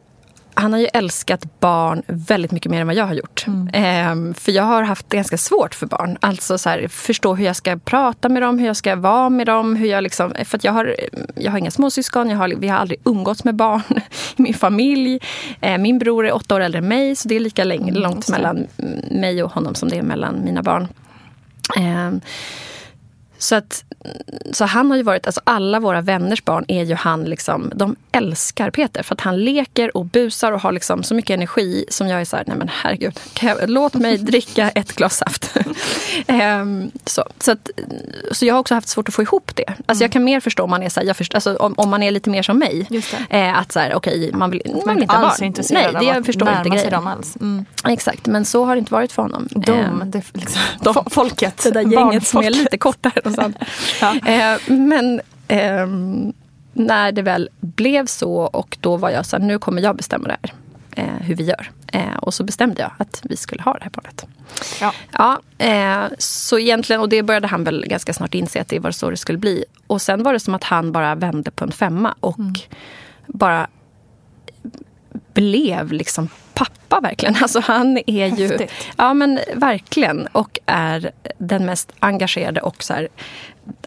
han 0.59 0.73
har 0.73 0.81
ju 0.81 0.87
älskat 0.87 1.61
barn 1.61 2.03
väldigt 2.07 2.53
mycket 2.53 2.71
mer 2.71 2.81
än 2.81 2.87
vad 2.87 2.97
jag 2.97 3.05
har 3.05 3.15
gjort. 3.15 3.47
Ehm, 3.73 4.35
för 4.35 4.53
jag 4.53 4.63
har 4.63 4.83
haft 4.83 5.11
det 5.11 5.17
ganska 5.17 5.39
svårt 5.39 5.75
för 5.75 5.87
barn. 5.87 6.19
Alltså 6.21 6.59
så 6.59 6.69
här, 6.69 6.89
förstå 6.89 7.35
hur 7.35 7.45
jag 7.45 7.57
ska 7.57 7.77
prata 7.77 8.29
med 8.29 8.43
dem, 8.43 8.59
hur 8.59 8.67
jag 8.67 8.77
ska 8.77 8.97
vara 8.97 9.31
med 9.31 9.47
dem. 9.47 9.77
Hur 9.77 9.87
jag 9.87 10.03
liksom, 10.03 10.35
för 10.45 10.61
jag, 10.63 10.73
har, 10.73 10.97
jag 11.35 11.51
har 11.51 11.59
inga 11.59 11.71
småsyskon, 11.71 12.31
jag 12.31 12.37
har, 12.37 12.55
vi 12.59 12.69
har 12.69 12.79
aldrig 12.79 13.01
umgåtts 13.05 13.45
med 13.45 13.55
barn 13.55 13.83
i 14.37 14.43
min 14.43 14.55
familj. 14.55 15.21
Ehm, 15.61 15.83
min 15.83 15.99
bror 15.99 16.27
är 16.27 16.35
åtta 16.35 16.55
år 16.55 16.61
äldre 16.61 16.79
än 16.79 16.89
mig, 16.89 17.17
så 17.17 17.29
det 17.29 17.37
är 17.37 17.41
lika 17.41 17.65
länge, 17.65 17.93
långt 17.93 18.17
just 18.17 18.27
det. 18.27 18.33
mellan 18.33 18.67
mig 19.11 19.43
och 19.43 19.53
honom 19.53 19.75
som 19.75 19.89
det 19.89 19.99
är 19.99 20.03
mellan 20.03 20.45
mina 20.45 20.63
barn. 20.63 20.89
Ehm, 21.77 22.21
så, 23.39 23.55
att, 23.55 23.85
så 24.53 24.65
han 24.65 24.91
har 24.91 24.97
ju 24.97 25.03
varit, 25.03 25.27
alltså 25.27 25.41
alla 25.45 25.81
våra 25.81 26.01
vänners 26.01 26.45
barn 26.45 26.65
är 26.69 26.85
ju 26.85 26.95
han 26.95 27.25
liksom, 27.25 27.73
de 27.75 27.97
älskar 28.13 28.71
Peter 28.71 29.03
för 29.03 29.15
att 29.15 29.21
han 29.21 29.45
leker 29.45 29.97
och 29.97 30.05
busar 30.07 30.53
och 30.53 30.61
har 30.61 30.73
liksom 30.73 31.03
så 31.03 31.15
mycket 31.15 31.35
energi 31.35 31.85
som 31.89 32.09
jag 32.09 32.21
är 32.21 32.25
så 32.25 32.37
här, 32.37 32.45
nej 32.47 32.57
men 32.57 32.71
herregud, 32.73 33.21
jag, 33.41 33.71
låt 33.71 33.95
mig 33.95 34.19
dricka 34.19 34.71
ett 34.71 34.93
glas 34.93 35.17
saft. 35.17 35.57
Ehm, 36.27 36.91
så, 37.05 37.25
så, 37.39 37.53
att, 37.53 37.71
så 38.33 38.47
jag 38.47 38.55
har 38.55 38.61
också 38.61 38.75
haft 38.75 38.89
svårt 38.89 39.09
att 39.09 39.15
få 39.15 39.23
ihop 39.23 39.51
det. 39.55 39.65
Alltså 39.87 40.05
jag 40.05 40.13
kan 40.13 40.25
mer 40.25 40.41
förstå 40.41 40.63
om 40.65 40.71
man 40.71 40.83
är 40.83 40.89
så 40.89 41.01
här, 41.01 41.07
jag 41.07 41.17
förstår, 41.17 41.37
alltså 41.37 41.57
om, 41.57 41.75
om 41.77 41.89
man 41.91 42.03
är 42.03 42.11
lite 42.11 42.31
mer 42.31 42.43
som 42.43 42.59
mig. 42.59 42.87
Eh, 43.31 43.59
att 43.59 43.73
så 43.73 43.81
här, 43.81 43.95
okej, 43.95 44.31
man 44.35 44.51
vill, 44.51 44.63
man 44.87 44.95
vill 44.95 45.03
inte 45.03 45.15
ha 45.17 45.25
alls 45.25 45.39
barn. 45.39 45.47
intresserad 45.47 45.93
Nej, 45.95 46.03
det, 46.05 46.15
jag 46.15 46.27
förstår 46.27 46.49
inte 46.59 46.69
grejen. 46.69 46.91
dem 46.93 47.07
alls. 47.07 47.37
Mm. 47.41 47.65
Exakt, 47.89 48.27
men 48.27 48.45
så 48.45 48.65
har 48.65 48.75
det 48.75 48.79
inte 48.79 48.93
varit 48.93 49.13
för 49.13 49.23
honom. 49.23 49.49
De, 49.51 49.73
Ehm, 49.73 50.03
det, 50.07 50.23
liksom, 50.35 50.61
fo- 50.81 51.11
folket. 51.11 51.61
det 51.63 51.71
där 51.71 51.81
gänget 51.93 52.27
som 52.27 52.43
är 52.43 52.51
lite 52.51 52.79
kortare. 52.79 53.28
Och 53.29 53.35
sånt. 53.35 53.57
eh, 54.27 54.77
men 54.77 55.21
ehm, 55.49 56.33
när 56.73 57.13
det 57.13 57.23
väl 57.23 57.49
blev 57.61 58.07
så 58.07 58.33
och 58.33 58.77
då 58.81 58.97
var 58.97 59.11
jag 59.11 59.27
så 59.27 59.37
här, 59.37 59.45
nu 59.45 59.59
kommer 59.59 59.83
jag 59.83 59.97
bestämma 59.97 60.29
det 60.29 60.37
här. 60.43 60.53
Eh, 60.99 61.21
hur 61.21 61.35
vi 61.35 61.45
gör. 61.45 61.71
Eh, 61.93 62.17
och 62.17 62.35
så 62.35 62.45
bestämde 62.45 62.83
jag 62.83 62.91
att 62.99 63.21
vi 63.25 63.37
skulle 63.37 63.63
ha 63.63 63.73
det 63.73 63.83
här 63.83 63.91
barnet. 63.91 64.27
Ja. 64.81 64.93
Ja, 65.13 65.41
eh, 65.67 66.13
så 66.19 66.59
egentligen, 66.59 67.03
och 67.03 67.09
det 67.09 67.23
började 67.23 67.47
han 67.47 67.65
väl 67.65 67.85
ganska 67.89 68.15
snart 68.15 68.35
inse 68.35 68.61
att 68.61 68.69
det 68.69 68.79
var 68.79 68.91
så 68.91 69.11
det 69.11 69.17
skulle 69.17 69.39
bli. 69.39 69.65
Och 69.87 70.03
sen 70.03 70.23
var 70.23 70.33
det 70.33 70.41
som 70.41 70.55
att 70.55 70.65
han 70.65 70.93
bara 70.93 71.15
vände 71.15 71.51
på 71.51 71.65
en 71.65 71.73
femma 71.73 72.15
och 72.21 72.39
bara 73.27 73.69
blev 75.33 75.93
liksom 75.93 76.29
pappa 76.59 77.01
verkligen. 77.01 77.37
Alltså 77.43 77.61
han 77.61 77.99
är 78.07 78.27
ju... 78.37 78.49
Häftigt. 78.49 78.73
Ja 78.97 79.15
men 79.15 79.41
verkligen. 79.55 80.27
Och 80.27 80.59
är 80.67 81.11
den 81.39 81.67
mest 81.67 81.93
engagerade 82.01 82.61
och 82.61 82.83
så 82.83 82.95
här, 82.95 83.09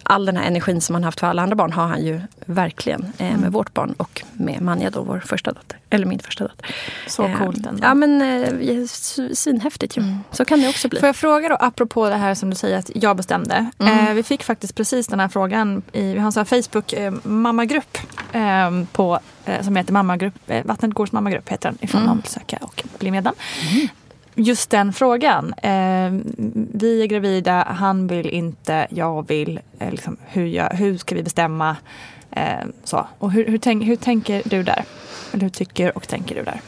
all 0.03 0.25
den 0.25 0.37
här 0.37 0.43
energin 0.47 0.81
som 0.81 0.95
han 0.95 1.03
haft 1.03 1.19
för 1.19 1.27
alla 1.27 1.41
andra 1.41 1.55
barn 1.55 1.71
har 1.71 1.87
han 1.87 2.05
ju 2.05 2.21
verkligen 2.45 3.13
eh, 3.17 3.37
med 3.37 3.51
vårt 3.51 3.73
barn 3.73 3.93
och 3.97 4.21
med 4.33 4.61
Manja 4.61 4.89
då, 4.89 5.01
vår 5.03 5.19
första 5.25 5.51
dotter. 5.51 5.77
Eller 5.89 6.05
min 6.05 6.19
första 6.19 6.43
dotter. 6.43 6.75
Så 7.07 7.23
Eh, 7.23 7.37
coolt 7.37 7.65
ändå. 7.65 7.79
Ja 7.83 7.93
men 7.93 8.21
eh, 8.21 8.85
svinhäftigt 9.33 9.97
ju. 9.97 10.03
Så 10.31 10.45
kan 10.45 10.61
det 10.61 10.69
också 10.69 10.87
bli. 10.87 10.99
Får 10.99 11.07
jag 11.07 11.15
fråga 11.15 11.49
då, 11.49 11.57
apropå 11.59 12.09
det 12.09 12.15
här 12.15 12.35
som 12.35 12.49
du 12.49 12.55
säger 12.55 12.77
att 12.77 12.91
jag 12.95 13.17
bestämde. 13.17 13.69
Mm. 13.79 14.07
Eh, 14.07 14.13
vi 14.13 14.23
fick 14.23 14.43
faktiskt 14.43 14.75
precis 14.75 15.07
den 15.07 15.19
här 15.19 15.27
frågan 15.27 15.81
i, 15.91 16.13
vi 16.13 16.19
har 16.19 16.25
en 16.25 16.31
sån 16.31 16.45
här 16.49 16.61
Facebook 16.61 16.93
eh, 16.93 17.13
mammagrupp 17.23 17.97
eh, 18.31 18.71
på, 18.91 19.19
eh, 19.45 19.61
som 19.61 19.75
heter 19.75 19.93
mammagrupp, 19.93 20.33
eh, 20.47 20.65
Vattnet 20.65 20.93
Gårds 20.93 21.11
mammagrupp 21.11 21.49
heter 21.49 21.69
den, 21.69 21.77
ifall 21.81 22.01
Mm. 22.01 22.15
någon 22.15 22.23
söka 22.25 22.57
och 22.62 22.84
bli 23.00 23.12
medlem. 23.12 23.34
Just 24.36 24.70
den 24.70 24.94
frågan. 24.94 25.53
Eh, 25.53 26.12
vi 26.74 27.01
är 27.01 27.06
gravida, 27.06 27.68
han 27.70 28.08
vill 28.08 28.30
inte, 28.30 28.88
jag 28.89 29.27
vill. 29.27 29.60
Eh, 29.80 29.91
liksom, 29.91 30.18
hur, 30.25 30.46
jag, 30.46 30.70
hur 30.70 30.98
ska 30.98 31.15
vi 31.15 31.24
bestämma? 31.24 31.75
Eh, 32.32 32.65
så. 32.84 33.08
Och 33.18 33.32
hur, 33.32 33.48
hur, 33.48 33.58
tänk, 33.58 33.84
hur 33.84 33.96
tänker 33.96 34.41
du 34.46 34.63
där? 34.63 34.86
Eller 35.32 35.44
hur 35.44 35.50
tycker 35.50 35.98
och 35.98 36.08
tänker 36.08 36.36
du 36.36 36.44
där? 36.44 36.62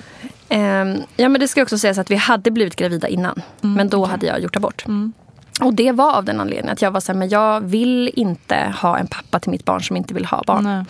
Ehm, 0.50 0.98
ja 1.16 1.30
men 1.30 1.42
det 1.42 1.48
ska 1.48 1.62
också 1.62 1.78
sägas 1.78 1.98
att 1.98 2.12
vi 2.12 2.16
hade 2.16 2.52
blivit 2.52 2.76
gravida 2.76 3.08
innan. 3.08 3.42
men 3.62 3.90
då 3.90 4.06
hade 4.06 4.26
jag 4.26 4.40
gjort 4.40 4.56
abort. 4.56 4.86
Och 5.62 5.74
det 5.74 5.92
var 5.92 6.14
av 6.14 6.26
den 6.26 6.40
anledningen 6.40 6.74
att 6.74 6.82
jag 6.82 6.92
var 6.92 7.00
så 7.00 7.12
här, 7.12 7.20
men 7.20 7.30
jag 7.30 7.62
vill 7.62 8.12
inte 8.16 8.74
ha 8.82 8.98
en 8.98 9.08
pappa 9.08 9.40
till 9.40 9.52
mitt 9.52 9.66
barn 9.66 9.82
som 9.82 9.98
inte 9.98 10.14
vill 10.14 10.26
ha 10.26 10.44
barn. 10.48 10.86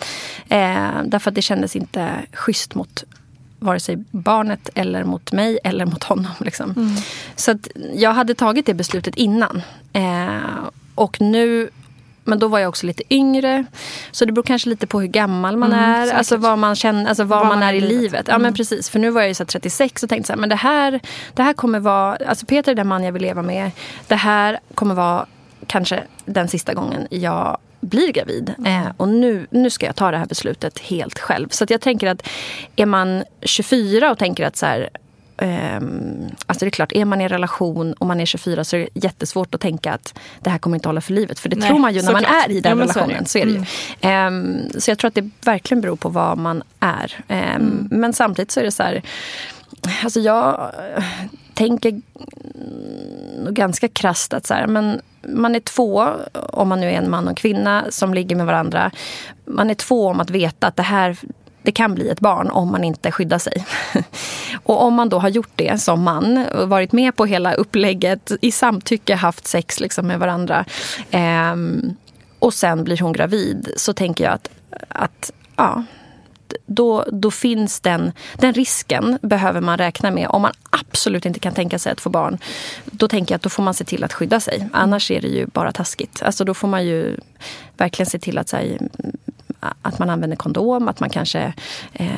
Ehm, 0.48 1.10
därför 1.10 1.30
att 1.30 1.34
det 1.34 1.42
kändes 1.42 1.76
inte 1.76 2.10
schysst 2.32 2.74
mot 2.74 3.04
vare 3.64 3.80
sig 3.80 3.96
barnet 4.10 4.68
eller 4.74 5.04
mot 5.04 5.32
mig 5.32 5.58
eller 5.64 5.86
mot 5.86 6.04
honom. 6.04 6.32
Liksom. 6.40 6.96
Så 7.36 7.50
att 7.50 7.68
jag 7.94 8.12
hade 8.14 8.34
tagit 8.34 8.66
det 8.66 8.74
beslutet 8.74 9.16
innan. 9.16 9.62
Ehm, 9.92 10.40
och 10.94 11.20
nu 11.20 11.70
men 12.24 12.38
då 12.38 12.48
var 12.48 12.58
jag 12.58 12.68
också 12.68 12.86
lite 12.86 13.02
yngre. 13.14 13.64
Så 14.10 14.24
det 14.24 14.32
beror 14.32 14.42
kanske 14.42 14.68
lite 14.68 14.86
på 14.86 15.00
hur 15.00 15.08
gammal 15.08 15.56
man 15.56 15.72
är. 15.72 16.04
säkert. 16.04 16.18
Alltså 16.18 16.36
vad 16.36 16.58
man, 16.58 16.76
känner, 16.76 17.08
alltså 17.08 17.24
vad 17.24 17.38
Var 17.38 17.46
man, 17.46 17.58
man 17.58 17.68
är 17.68 17.72
i 17.74 17.80
livet. 17.80 18.02
livet. 18.02 18.28
Ja 18.28 18.38
men 18.38 18.54
precis. 18.54 18.90
För 18.90 18.98
nu 18.98 19.10
var 19.10 19.20
jag 19.20 19.28
ju 19.28 19.34
så 19.34 19.42
här 19.42 19.46
36 19.48 20.02
och 20.02 20.08
tänkte 20.08 20.26
så 20.26 20.32
här, 20.32 20.40
men 20.40 20.48
det 20.48 20.56
här, 20.56 21.00
det 21.34 21.42
här 21.42 21.52
kommer 21.52 21.80
vara... 21.80 22.16
Alltså 22.28 22.46
Peter 22.46 22.72
är 22.72 22.76
den 22.76 22.86
man 22.88 23.04
jag 23.04 23.12
vill 23.12 23.22
leva 23.22 23.42
med. 23.42 23.70
Det 24.06 24.14
här 24.14 24.58
kommer 24.74 24.94
vara 24.94 25.26
kanske 25.66 26.02
den 26.24 26.48
sista 26.48 26.74
gången 26.74 27.06
jag 27.10 27.58
blir 27.84 28.12
gravid. 28.12 28.54
Eh, 28.66 28.86
och 28.96 29.08
nu, 29.08 29.46
nu 29.50 29.70
ska 29.70 29.86
jag 29.86 29.96
ta 29.96 30.10
det 30.10 30.16
här 30.16 30.26
beslutet 30.26 30.78
helt 30.78 31.18
själv. 31.18 31.48
Så 31.48 31.66
jag 31.68 31.80
tänker 31.80 32.06
att 32.06 32.28
är 32.76 32.86
man 32.86 33.24
24 33.42 34.10
och 34.10 34.18
tänker 34.18 34.46
att 34.46 34.56
så 34.56 34.66
här, 34.66 34.88
ehm, 35.36 36.30
alltså 36.46 36.64
det 36.64 36.68
är 36.68 36.70
klart, 36.70 36.92
är 36.92 37.04
man 37.04 37.20
i 37.20 37.24
en 37.24 37.28
relation 37.28 37.92
och 37.92 38.06
man 38.06 38.20
är 38.20 38.26
24 38.26 38.64
så 38.64 38.76
är 38.76 38.80
det 38.80 39.04
jättesvårt 39.04 39.54
att 39.54 39.60
tänka 39.60 39.92
att 39.92 40.14
det 40.40 40.50
här 40.50 40.58
kommer 40.58 40.76
inte 40.76 40.88
hålla 40.88 41.00
för 41.00 41.12
livet. 41.12 41.38
För 41.38 41.48
det 41.48 41.56
Nej, 41.56 41.68
tror 41.68 41.78
man 41.78 41.94
ju 41.94 42.02
när 42.02 42.12
man 42.12 42.24
är 42.24 42.50
i 42.50 42.60
den 42.60 42.70
Ja, 42.70 42.74
men 42.74 42.88
så 42.88 42.98
är 42.98 43.06
det 43.06 43.12
relationen. 43.12 43.26
Så 43.26 43.38
är 43.38 43.46
det 43.46 43.52
ju. 43.52 43.64
Ehm, 44.00 44.80
så 44.80 44.90
jag 44.90 44.98
tror 44.98 45.08
att 45.08 45.14
det 45.14 45.30
verkligen 45.40 45.80
beror 45.80 45.96
på 45.96 46.08
vad 46.08 46.38
man 46.38 46.62
är. 46.80 47.24
Ehm, 47.28 47.88
Men 47.90 48.12
samtidigt 48.12 48.50
så 48.50 48.60
är 48.60 48.64
det 48.64 48.72
så 48.72 48.82
här, 48.82 49.02
alltså 50.04 50.20
jag 50.20 50.72
tänker 51.54 52.00
ganska 53.50 53.88
krasst 53.88 54.32
att 54.32 54.46
så 54.46 54.54
här, 54.54 54.66
men 54.66 55.00
man 55.28 55.54
är 55.54 55.60
två, 55.60 56.08
om 56.32 56.68
man 56.68 56.80
nu 56.80 56.86
är 56.86 56.92
en 56.92 57.10
man 57.10 57.24
och 57.24 57.30
en 57.30 57.36
kvinna 57.36 57.84
som 57.90 58.14
ligger 58.14 58.36
med 58.36 58.46
varandra. 58.46 58.90
Man 59.44 59.70
är 59.70 59.74
två 59.74 60.06
om 60.06 60.20
att 60.20 60.30
veta 60.30 60.66
att 60.66 60.76
det 60.76 60.82
här 60.82 61.16
det 61.62 61.72
kan 61.72 61.94
bli 61.94 62.08
ett 62.08 62.20
barn 62.20 62.50
om 62.50 62.72
man 62.72 62.84
inte 62.84 63.10
skyddar 63.10 63.38
sig. 63.38 63.66
och 64.62 64.82
om 64.82 64.94
man 64.94 65.08
då 65.08 65.18
har 65.18 65.28
gjort 65.28 65.52
det 65.56 65.80
som 65.80 66.02
man, 66.02 66.46
och 66.46 66.68
varit 66.68 66.92
med 66.92 67.16
på 67.16 67.24
hela 67.24 67.54
upplägget, 67.54 68.32
i 68.40 68.52
samtycke 68.52 69.14
haft 69.14 69.46
sex 69.46 69.80
liksom 69.80 70.06
med 70.06 70.18
varandra. 70.18 70.64
eh, 71.10 71.54
och 72.38 72.54
sen 72.54 72.84
blir 72.84 72.98
hon 72.98 73.12
gravid, 73.12 73.68
så 73.76 73.92
tänker 73.92 74.24
jag 74.24 74.32
att, 74.32 74.50
att 74.88 75.32
ja, 75.56 75.84
då, 76.66 77.04
då 77.12 77.30
finns 77.30 77.80
den, 77.80 78.12
den 78.38 78.52
risken 78.54 79.18
behöver 79.22 79.60
man 79.60 79.78
räkna 79.78 80.10
med. 80.10 80.28
Om 80.28 80.42
man 80.42 80.52
absolut 80.70 81.26
inte 81.26 81.40
kan 81.40 81.54
tänka 81.54 81.78
sig 81.78 81.92
att 81.92 82.00
få 82.00 82.10
barn, 82.10 82.38
då 82.84 83.08
tänker 83.08 83.32
jag 83.32 83.36
att 83.36 83.42
då 83.42 83.48
får 83.48 83.62
man 83.62 83.74
se 83.74 83.84
till 83.84 84.04
att 84.04 84.12
skydda 84.12 84.40
sig. 84.40 84.68
Annars 84.72 85.10
är 85.10 85.20
det 85.20 85.28
ju 85.28 85.46
bara 85.46 85.72
taskigt. 85.72 86.22
Alltså 86.22 86.44
då 86.44 86.54
får 86.54 86.68
man 86.68 86.86
ju 86.86 87.16
verkligen 87.76 88.10
se 88.10 88.18
till 88.18 88.38
att, 88.38 88.52
här, 88.52 88.78
att 89.82 89.98
man 89.98 90.10
använder 90.10 90.36
kondom, 90.36 90.88
att 90.88 91.00
man 91.00 91.10
kanske 91.10 91.52
eh, 91.92 92.08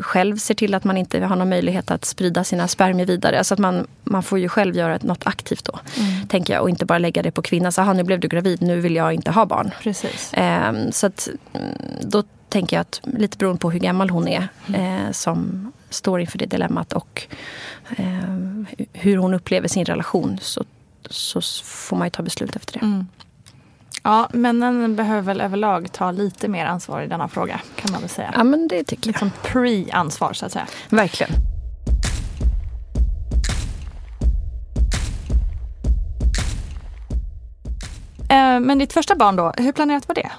själv 0.00 0.36
ser 0.36 0.54
till 0.54 0.74
att 0.74 0.84
man 0.84 0.96
inte 0.96 1.20
har 1.20 1.36
någon 1.36 1.48
möjlighet 1.48 1.90
att 1.90 2.04
sprida 2.04 2.44
sina 2.44 2.68
spermier 2.68 3.06
vidare. 3.06 3.38
Alltså 3.38 3.54
att 3.54 3.60
man, 3.60 3.86
man 4.04 4.22
får 4.22 4.38
ju 4.38 4.48
själv 4.48 4.76
göra 4.76 4.98
något 5.02 5.26
aktivt 5.26 5.64
då, 5.64 5.78
tänker 6.28 6.54
jag. 6.54 6.62
Och 6.62 6.70
inte 6.70 6.84
bara 6.84 6.98
lägga 6.98 7.22
det 7.22 7.30
på 7.30 7.42
kvinnan. 7.42 7.72
Så, 7.72 7.80
"Aha, 7.80 7.92
nu 7.92 8.02
blev 8.02 8.20
du 8.20 8.28
gravid, 8.28 8.62
nu 8.62 8.80
vill 8.80 8.96
jag 8.96 9.12
inte 9.12 9.30
ha 9.30 9.46
barn. 9.46 9.70
Precis. 9.82 10.30
Ehm, 10.34 10.92
så 10.92 11.06
att, 11.06 11.28
mm, 11.52 11.74
då 12.00 12.22
tänker 12.48 12.76
jag 12.76 12.80
att 12.80 13.00
lite 13.04 13.38
beroende 13.38 13.60
på 13.60 13.70
hur 13.70 13.80
gammal 13.80 14.10
hon 14.10 14.28
är 14.28 14.48
eh, 14.74 15.10
som 15.12 15.72
står 15.90 16.20
inför 16.20 16.38
det 16.38 16.46
dilemmat 16.46 16.92
och 16.92 17.22
eh, 17.96 18.84
hur 18.92 19.16
hon 19.16 19.34
upplever 19.34 19.68
sin 19.68 19.84
relation 19.84 20.38
så, 20.42 20.64
så 21.10 21.40
får 21.64 21.96
man 21.96 22.06
ju 22.06 22.10
ta 22.10 22.22
beslut 22.22 22.56
efter 22.56 22.80
det. 22.80 23.04
Ja, 24.02 24.28
männen 24.32 24.96
behöver 24.96 25.22
väl 25.22 25.40
överlag 25.40 25.92
ta 25.92 26.10
lite 26.10 26.48
mer 26.48 26.66
ansvar 26.66 27.02
i 27.02 27.06
denna 27.06 27.28
fråga 27.28 27.60
kan 27.76 27.92
man 27.92 28.00
väl 28.00 28.10
säga. 28.10 28.32
Ja 28.36 28.44
men 28.44 28.68
det 28.68 28.84
tycker 28.84 29.08
jag. 29.08 29.12
Liksom 29.12 29.30
pre-ansvar 29.42 30.32
så 30.32 30.46
att 30.46 30.52
säga. 30.52 30.66
Verkligen. 30.88 31.32
Eh, 38.30 38.60
men 38.60 38.78
ditt 38.78 38.92
första 38.92 39.14
barn 39.14 39.36
då, 39.36 39.52
hur 39.56 39.72
planerat 39.72 40.08
var 40.08 40.14
det? 40.14 40.30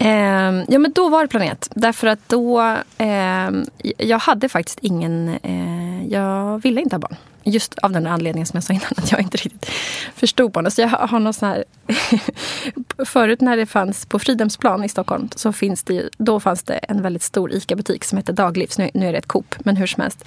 Eh, 0.00 0.64
ja 0.68 0.78
men 0.78 0.92
då 0.92 1.08
var 1.08 1.22
det 1.22 1.28
planerat. 1.28 1.68
Därför 1.74 2.06
att 2.06 2.28
då, 2.28 2.76
Eh, 3.00 3.50
jag 3.98 4.18
hade 4.18 4.48
faktiskt 4.48 4.78
ingen, 4.82 5.28
eh, 5.42 6.06
jag 6.06 6.62
ville 6.62 6.80
inte 6.80 6.96
ha 6.96 7.00
barn. 7.00 7.16
Just 7.44 7.78
av 7.78 7.92
den 7.92 8.06
anledningen 8.06 8.46
som 8.46 8.56
jag 8.56 8.64
sa 8.64 8.72
innan, 8.72 8.92
att 8.96 9.12
jag 9.12 9.20
inte 9.20 9.36
riktigt 9.36 9.70
förstod 10.14 10.52
barn. 10.52 10.70
Så 10.70 10.80
jag 10.80 10.88
har 10.88 11.20
någon 11.20 11.34
sån 11.34 11.48
här, 11.48 11.64
förut 13.04 13.40
när 13.40 13.56
det 13.56 13.66
fanns 13.66 14.06
på 14.06 14.18
Fridhemsplan 14.18 14.84
i 14.84 14.88
Stockholm, 14.88 15.28
så 15.36 15.52
finns 15.52 15.82
det 15.82 15.94
ju, 15.94 16.08
då 16.18 16.40
fanns 16.40 16.62
det 16.62 16.74
en 16.74 17.02
väldigt 17.02 17.22
stor 17.22 17.52
ICA-butik 17.52 18.04
som 18.04 18.18
hette 18.18 18.32
Daglivs. 18.32 18.78
Nu, 18.78 18.90
nu 18.94 19.08
är 19.08 19.12
det 19.12 19.18
ett 19.18 19.28
Coop, 19.28 19.54
men 19.58 19.76
hur 19.76 19.86
som 19.86 20.02
helst. 20.02 20.24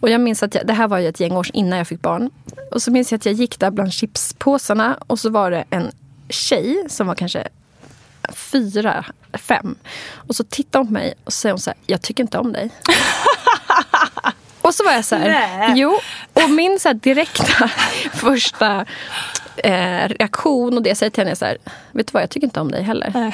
Och 0.00 0.10
jag 0.10 0.20
minns 0.20 0.42
att 0.42 0.54
jag, 0.54 0.66
det 0.66 0.72
här 0.72 0.88
var 0.88 0.98
ju 0.98 1.08
ett 1.08 1.20
gäng 1.20 1.32
år 1.32 1.46
innan 1.52 1.78
jag 1.78 1.88
fick 1.88 2.02
barn. 2.02 2.30
Och 2.72 2.82
så 2.82 2.90
minns 2.90 3.12
jag 3.12 3.18
att 3.18 3.26
jag 3.26 3.34
gick 3.34 3.58
där 3.58 3.70
bland 3.70 3.92
chipspåsarna 3.92 4.98
och 5.06 5.18
så 5.18 5.30
var 5.30 5.50
det 5.50 5.64
en 5.70 5.90
tjej 6.28 6.84
som 6.88 7.06
var 7.06 7.14
kanske 7.14 7.48
fyra, 8.34 9.04
fem. 9.32 9.76
Och 10.28 10.36
så 10.36 10.44
tittade 10.44 10.78
hon 10.78 10.86
på 10.86 10.92
mig 10.92 11.14
och 11.24 11.32
säger 11.32 11.52
hon 11.52 11.60
så 11.60 11.70
här, 11.70 11.78
jag 11.86 12.02
tycker 12.02 12.22
inte 12.22 12.38
om 12.38 12.52
dig. 12.52 12.70
och 14.62 14.74
så 14.74 14.84
var 14.84 14.92
jag 14.92 15.04
så 15.04 15.16
här, 15.16 15.28
Nej. 15.28 15.72
jo. 15.74 15.98
Och 16.32 16.50
min 16.50 16.80
så 16.80 16.92
direkta 16.92 17.68
första 18.12 18.84
eh, 19.56 20.08
reaktion 20.08 20.76
och 20.76 20.82
det 20.82 20.90
jag 20.90 20.96
säger 20.96 21.10
till 21.10 21.20
henne 21.20 21.30
är 21.30 21.34
så 21.34 21.44
här, 21.44 21.58
vet 21.92 22.06
du 22.06 22.10
vad, 22.12 22.22
jag 22.22 22.30
tycker 22.30 22.46
inte 22.46 22.60
om 22.60 22.70
dig 22.70 22.82
heller. 22.82 23.32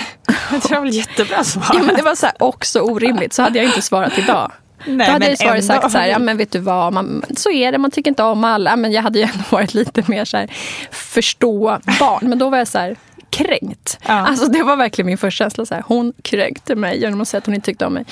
Det 0.51 0.71
var 0.71 0.81
väl 0.81 0.95
jättebra 0.95 1.45
svar. 1.45 1.71
Ja, 1.75 1.83
men 1.83 1.97
det 1.97 2.03
var 2.03 2.15
så 2.15 2.27
här 2.27 2.35
också 2.39 2.81
orimligt. 2.81 3.33
Så 3.33 3.43
hade 3.43 3.59
jag 3.59 3.67
inte 3.67 3.83
svarat 3.83 4.19
idag. 4.19 4.53
Nej, 4.87 5.07
Då 5.07 5.13
hade 5.13 5.29
jag 5.29 5.39
svarat 5.39 5.65
sagt 5.65 5.93
så 5.93 5.99
här, 5.99 6.09
ja 6.09 6.19
men 6.19 6.37
vet 6.37 6.53
du 6.53 6.59
vad, 6.59 6.93
man, 6.93 7.25
så 7.37 7.51
är 7.51 7.73
det, 7.73 7.79
man 7.79 7.91
tycker 7.91 8.11
inte 8.11 8.23
om 8.23 8.45
alla. 8.45 8.77
Men 8.77 8.93
jag 8.93 9.03
hade 9.03 9.19
ju 9.19 9.25
ändå 9.25 9.45
varit 9.51 9.75
lite 9.75 10.03
mer 10.07 10.25
så 10.25 10.37
här, 10.37 10.51
förstå 10.91 11.79
barn. 12.01 12.29
Men 12.29 12.39
då 12.39 12.51
var 12.51 12.59
jag 12.59 12.69
så 12.69 12.79
här, 12.79 12.97
kränkt. 13.35 13.99
Ja. 14.07 14.13
Alltså 14.13 14.47
det 14.47 14.63
var 14.63 14.77
verkligen 14.77 15.07
min 15.07 15.19
första 15.19 15.45
känsla. 15.45 15.67
Så 15.67 15.75
här, 15.75 15.85
hon 15.87 16.13
kränkte 16.23 16.75
mig 16.75 17.01
genom 17.01 17.21
att 17.21 17.29
säga 17.29 17.39
att 17.39 17.47
hon 17.47 17.55
inte 17.55 17.65
tyckte 17.65 17.87
om 17.87 17.95
mig. 17.95 18.05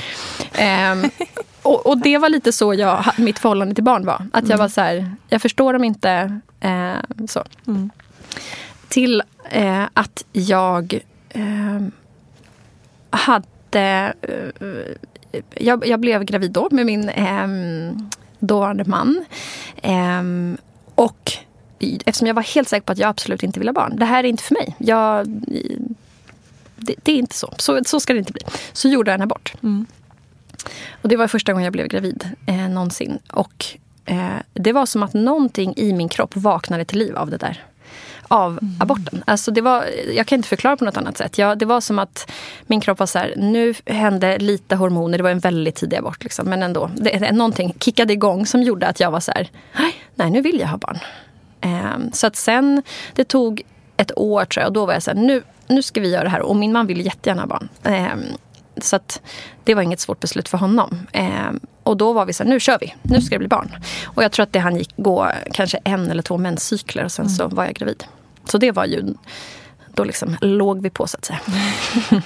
Ehm, 0.55 1.03
och, 1.63 1.87
och 1.87 1.99
det 1.99 2.19
var 2.19 2.29
lite 2.29 2.53
så 2.53 2.75
jag, 2.75 3.05
mitt 3.17 3.39
förhållande 3.39 3.75
till 3.75 3.85
barn 3.85 4.07
var. 4.07 4.27
Att 4.33 4.49
jag 4.49 4.59
var 4.59 4.69
så 4.69 4.81
här, 4.81 5.11
jag 5.29 5.43
förstår 5.43 5.73
dem 5.73 5.85
inte. 5.85 6.41
Eh, 6.61 6.93
så. 7.29 7.45
Till 8.89 9.23
eh, 9.51 9.85
att 9.95 10.25
jag 10.33 11.01
eh, 11.29 11.81
hade... 13.11 14.15
Jag, 15.55 15.87
jag 15.87 16.01
blev 16.01 16.25
gravid 16.25 16.51
då 16.51 16.69
med 16.71 16.87
min 16.87 17.09
eh, 17.09 17.47
dåvarande 18.39 18.85
man. 18.85 19.25
Eh, 19.83 20.23
och 20.95 21.33
eftersom 22.07 22.27
jag 22.27 22.35
var 22.35 22.43
helt 22.43 22.69
säker 22.69 22.87
på 22.87 22.93
att 22.93 22.99
jag 22.99 23.09
absolut 23.09 23.43
inte 23.43 23.61
ville 23.61 23.69
ha 23.69 23.75
barn. 23.75 23.97
Det 23.97 24.05
här 24.05 24.25
är 24.25 24.29
inte 24.29 24.43
för 24.43 24.55
mig. 24.55 24.77
Jag, 24.79 25.29
det, 26.77 26.95
det 27.03 27.13
är 27.13 27.17
inte 27.17 27.35
så. 27.35 27.55
så. 27.59 27.81
Så 27.87 28.01
ska 28.01 28.13
det 28.13 28.19
inte 28.19 28.33
bli. 28.33 28.43
Så 28.73 28.89
gjorde 28.89 29.11
jag 29.11 29.15
en 29.15 29.23
abort. 29.23 29.55
Och 31.03 31.09
det 31.09 31.17
var 31.17 31.29
första 31.29 31.53
gången 31.53 31.65
jag 31.65 31.73
blev 31.73 31.89
gravid 31.89 32.29
eh, 32.47 32.69
någonsin. 32.69 33.19
Och 33.31 33.67
eh, 34.05 34.37
det 34.53 34.73
var 34.73 34.87
som 34.87 35.03
att 35.03 35.15
någonting 35.15 35.75
i 35.77 35.93
min 35.93 36.09
kropp 36.09 36.37
vaknade 36.37 36.85
till 36.85 36.99
liv 36.99 37.17
av 37.17 37.31
det 37.31 37.37
där. 37.37 37.65
Av 38.29 38.59
aborten. 38.81 39.25
Alltså 39.27 39.51
det 39.51 39.61
var, 39.61 39.85
jag 40.15 40.27
kan 40.27 40.37
inte 40.37 40.49
förklara 40.49 40.77
på 40.77 40.85
något 40.85 40.97
annat 40.97 41.19
sätt. 41.19 41.39
Jag, 41.39 41.59
det 41.59 41.65
var 41.65 41.81
som 41.81 41.99
att 41.99 42.31
min 42.67 42.81
kropp 42.81 42.99
var 42.99 43.07
så 43.07 43.19
här, 43.19 43.35
nu 43.37 43.75
hände 43.87 44.39
lite 44.39 44.77
hormoner. 44.77 45.19
Det 45.19 45.25
var 45.25 45.31
en 45.31 45.39
väldigt 45.39 45.75
tidig 45.75 45.97
abort. 45.97 46.23
Liksom, 46.23 46.49
men 46.49 46.63
ändå, 46.63 46.91
det, 46.95 47.33
någonting 47.33 47.75
kickade 47.81 48.13
igång 48.13 48.47
som 48.47 48.63
gjorde 48.63 48.87
att 48.87 49.01
jag 49.01 49.11
var 49.11 49.21
så 49.21 49.33
här, 49.33 49.51
nej 50.15 50.31
nu 50.31 50.41
vill 50.41 50.61
jag 50.61 50.69
ha 50.69 50.79
barn. 50.79 50.99
Eh, 51.63 51.99
så 52.13 52.27
att 52.27 52.37
sen, 52.37 52.83
det 53.15 53.25
tog 53.25 53.63
ett 53.97 54.19
år 54.19 54.45
tror 54.45 54.61
jag. 54.63 54.69
Och 54.69 54.73
då 54.73 54.87
var 54.87 54.93
jag 54.93 55.03
så 55.03 55.11
här, 55.11 55.19
nu, 55.19 55.43
nu 55.67 55.83
ska 55.83 56.01
vi 56.01 56.11
göra 56.11 56.25
det 56.25 56.31
här. 56.31 56.41
Och 56.41 56.57
min 56.57 56.73
man 56.73 56.87
ville 56.87 57.03
jättegärna 57.03 57.43
ha 57.43 57.47
barn. 57.47 57.69
Eh, 57.83 58.17
så 58.77 58.97
att 58.97 59.21
det 59.65 59.75
var 59.75 59.83
inget 59.83 60.01
svårt 60.01 60.21
beslut 60.21 60.49
för 60.49 60.59
honom. 60.59 61.07
Eh, 61.13 61.51
och 61.83 61.97
då 61.97 62.13
var 62.13 62.27
vi 62.27 62.33
så 62.33 62.43
här, 62.43 62.51
nu 62.51 62.61
kör 62.61 62.79
vi. 62.81 62.95
Nu 63.03 63.21
ska 63.21 63.35
det 63.35 63.39
bli 63.39 63.49
barn. 63.49 63.77
Och 64.05 64.25
jag 64.25 64.33
tror 64.33 64.43
att 64.43 64.53
det 64.53 64.59
han 64.59 64.77
gick 64.77 64.95
gå 64.97 65.31
kanske 65.53 65.79
en 65.85 66.11
eller 66.11 66.23
två 66.23 66.39
menscykler 66.39 67.05
och 67.05 67.13
sen 67.13 67.31
så 67.31 67.49
var 67.49 67.65
jag 67.65 67.75
gravid. 67.75 68.05
Så 68.45 68.59
det 68.59 68.71
var 68.71 68.85
ju, 68.85 69.15
då 69.95 70.05
liksom 70.05 70.37
låg 70.41 70.83
vi 70.83 70.91
på 70.91 71.07
så 71.07 71.17
att 71.17 71.25
säga. 71.25 71.41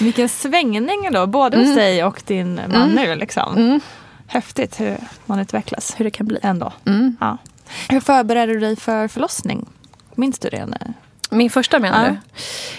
Vilken 0.00 0.28
svängning 0.28 1.08
då, 1.12 1.26
både 1.26 1.56
hos 1.56 1.74
dig 1.76 2.04
och 2.04 2.22
din 2.26 2.60
man 2.68 2.88
nu. 2.90 3.14
Liksom. 3.14 3.80
Häftigt 4.26 4.80
hur 4.80 4.96
man 5.26 5.38
utvecklas. 5.38 5.94
Hur 5.96 6.04
det 6.04 6.10
kan 6.10 6.26
bli. 6.26 6.38
Ändå. 6.42 6.72
Ja. 7.20 7.38
Hur 7.88 8.00
förbereder 8.00 8.54
du 8.54 8.60
dig 8.60 8.76
för 8.76 9.08
förlossning? 9.08 9.68
Minns 10.14 10.38
du 10.38 10.48
det? 10.48 10.66
Nu? 10.66 10.92
Min 11.30 11.50
första 11.50 11.78
menar 11.78 12.04
Ja. 12.06 12.10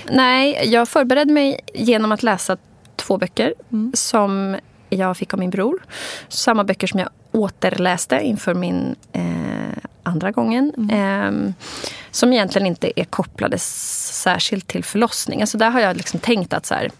du? 0.08 0.14
Nej, 0.16 0.70
jag 0.72 0.90
förberedde 0.90 1.34
mig 1.34 1.60
genom 1.74 2.12
att 2.12 2.24
läsa 2.24 2.58
två 2.96 3.18
böcker 3.18 3.54
som 3.94 4.58
jag 4.90 5.18
fick 5.18 5.34
av 5.34 5.40
min 5.40 5.50
bror. 5.50 5.84
Samma 6.28 6.64
böcker 6.64 6.88
som 6.88 7.00
jag 7.00 7.10
återläste 7.32 8.20
inför 8.24 8.54
min 8.54 8.96
eh, 9.12 9.24
andra 10.04 10.32
gången. 10.32 10.90
Eh, 10.92 11.54
som 12.12 12.34
egentligen 12.34 12.68
inte 12.68 13.00
är 13.00 13.04
kopplade 13.06 13.58
särskilt 13.60 14.68
till 14.68 14.84
förlossning. 14.84 15.42
Alltså 15.42 15.58
där 15.58 15.70
har 15.70 15.80
jag 15.80 15.98
liksom 15.98 16.20
tänkt 16.20 16.54
att 16.54 16.66
så 16.66 16.74
här, 16.74 16.92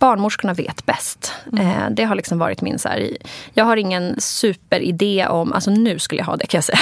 barnmorskorna 0.00 0.54
vet 0.54 0.86
bäst. 0.86 1.32
Eh, 1.58 1.90
det 1.90 2.04
har 2.04 2.14
liksom 2.14 2.38
varit 2.38 2.60
min 2.60 2.78
så 2.78 2.88
här, 2.88 3.16
jag 3.54 3.64
har 3.64 3.76
ingen 3.76 4.20
superidé 4.20 5.26
om, 5.26 5.52
alltså 5.52 5.70
nu 5.70 5.98
skulle 5.98 6.20
jag 6.20 6.26
ha 6.26 6.36
det 6.36 6.46
kan 6.46 6.58
jag 6.58 6.64
säga. 6.64 6.78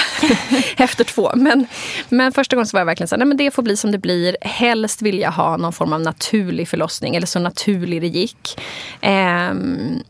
Efter 0.77 1.03
två. 1.03 1.31
Men, 1.35 1.67
men 2.09 2.31
första 2.31 2.55
gången 2.55 2.67
så 2.67 2.75
var 2.75 2.79
jag 2.79 2.85
verkligen 2.85 3.07
så 3.07 3.15
här, 3.15 3.17
nej 3.17 3.27
men 3.27 3.37
det 3.37 3.51
får 3.51 3.63
bli 3.63 3.77
som 3.77 3.91
det 3.91 3.97
blir. 3.97 4.37
Helst 4.41 5.01
vill 5.01 5.19
jag 5.19 5.31
ha 5.31 5.57
någon 5.57 5.73
form 5.73 5.93
av 5.93 6.01
naturlig 6.01 6.67
förlossning 6.67 7.15
eller 7.15 7.27
så 7.27 7.39
naturlig 7.39 8.01
det 8.01 8.07
gick. 8.07 8.61
Ehm, 9.01 10.03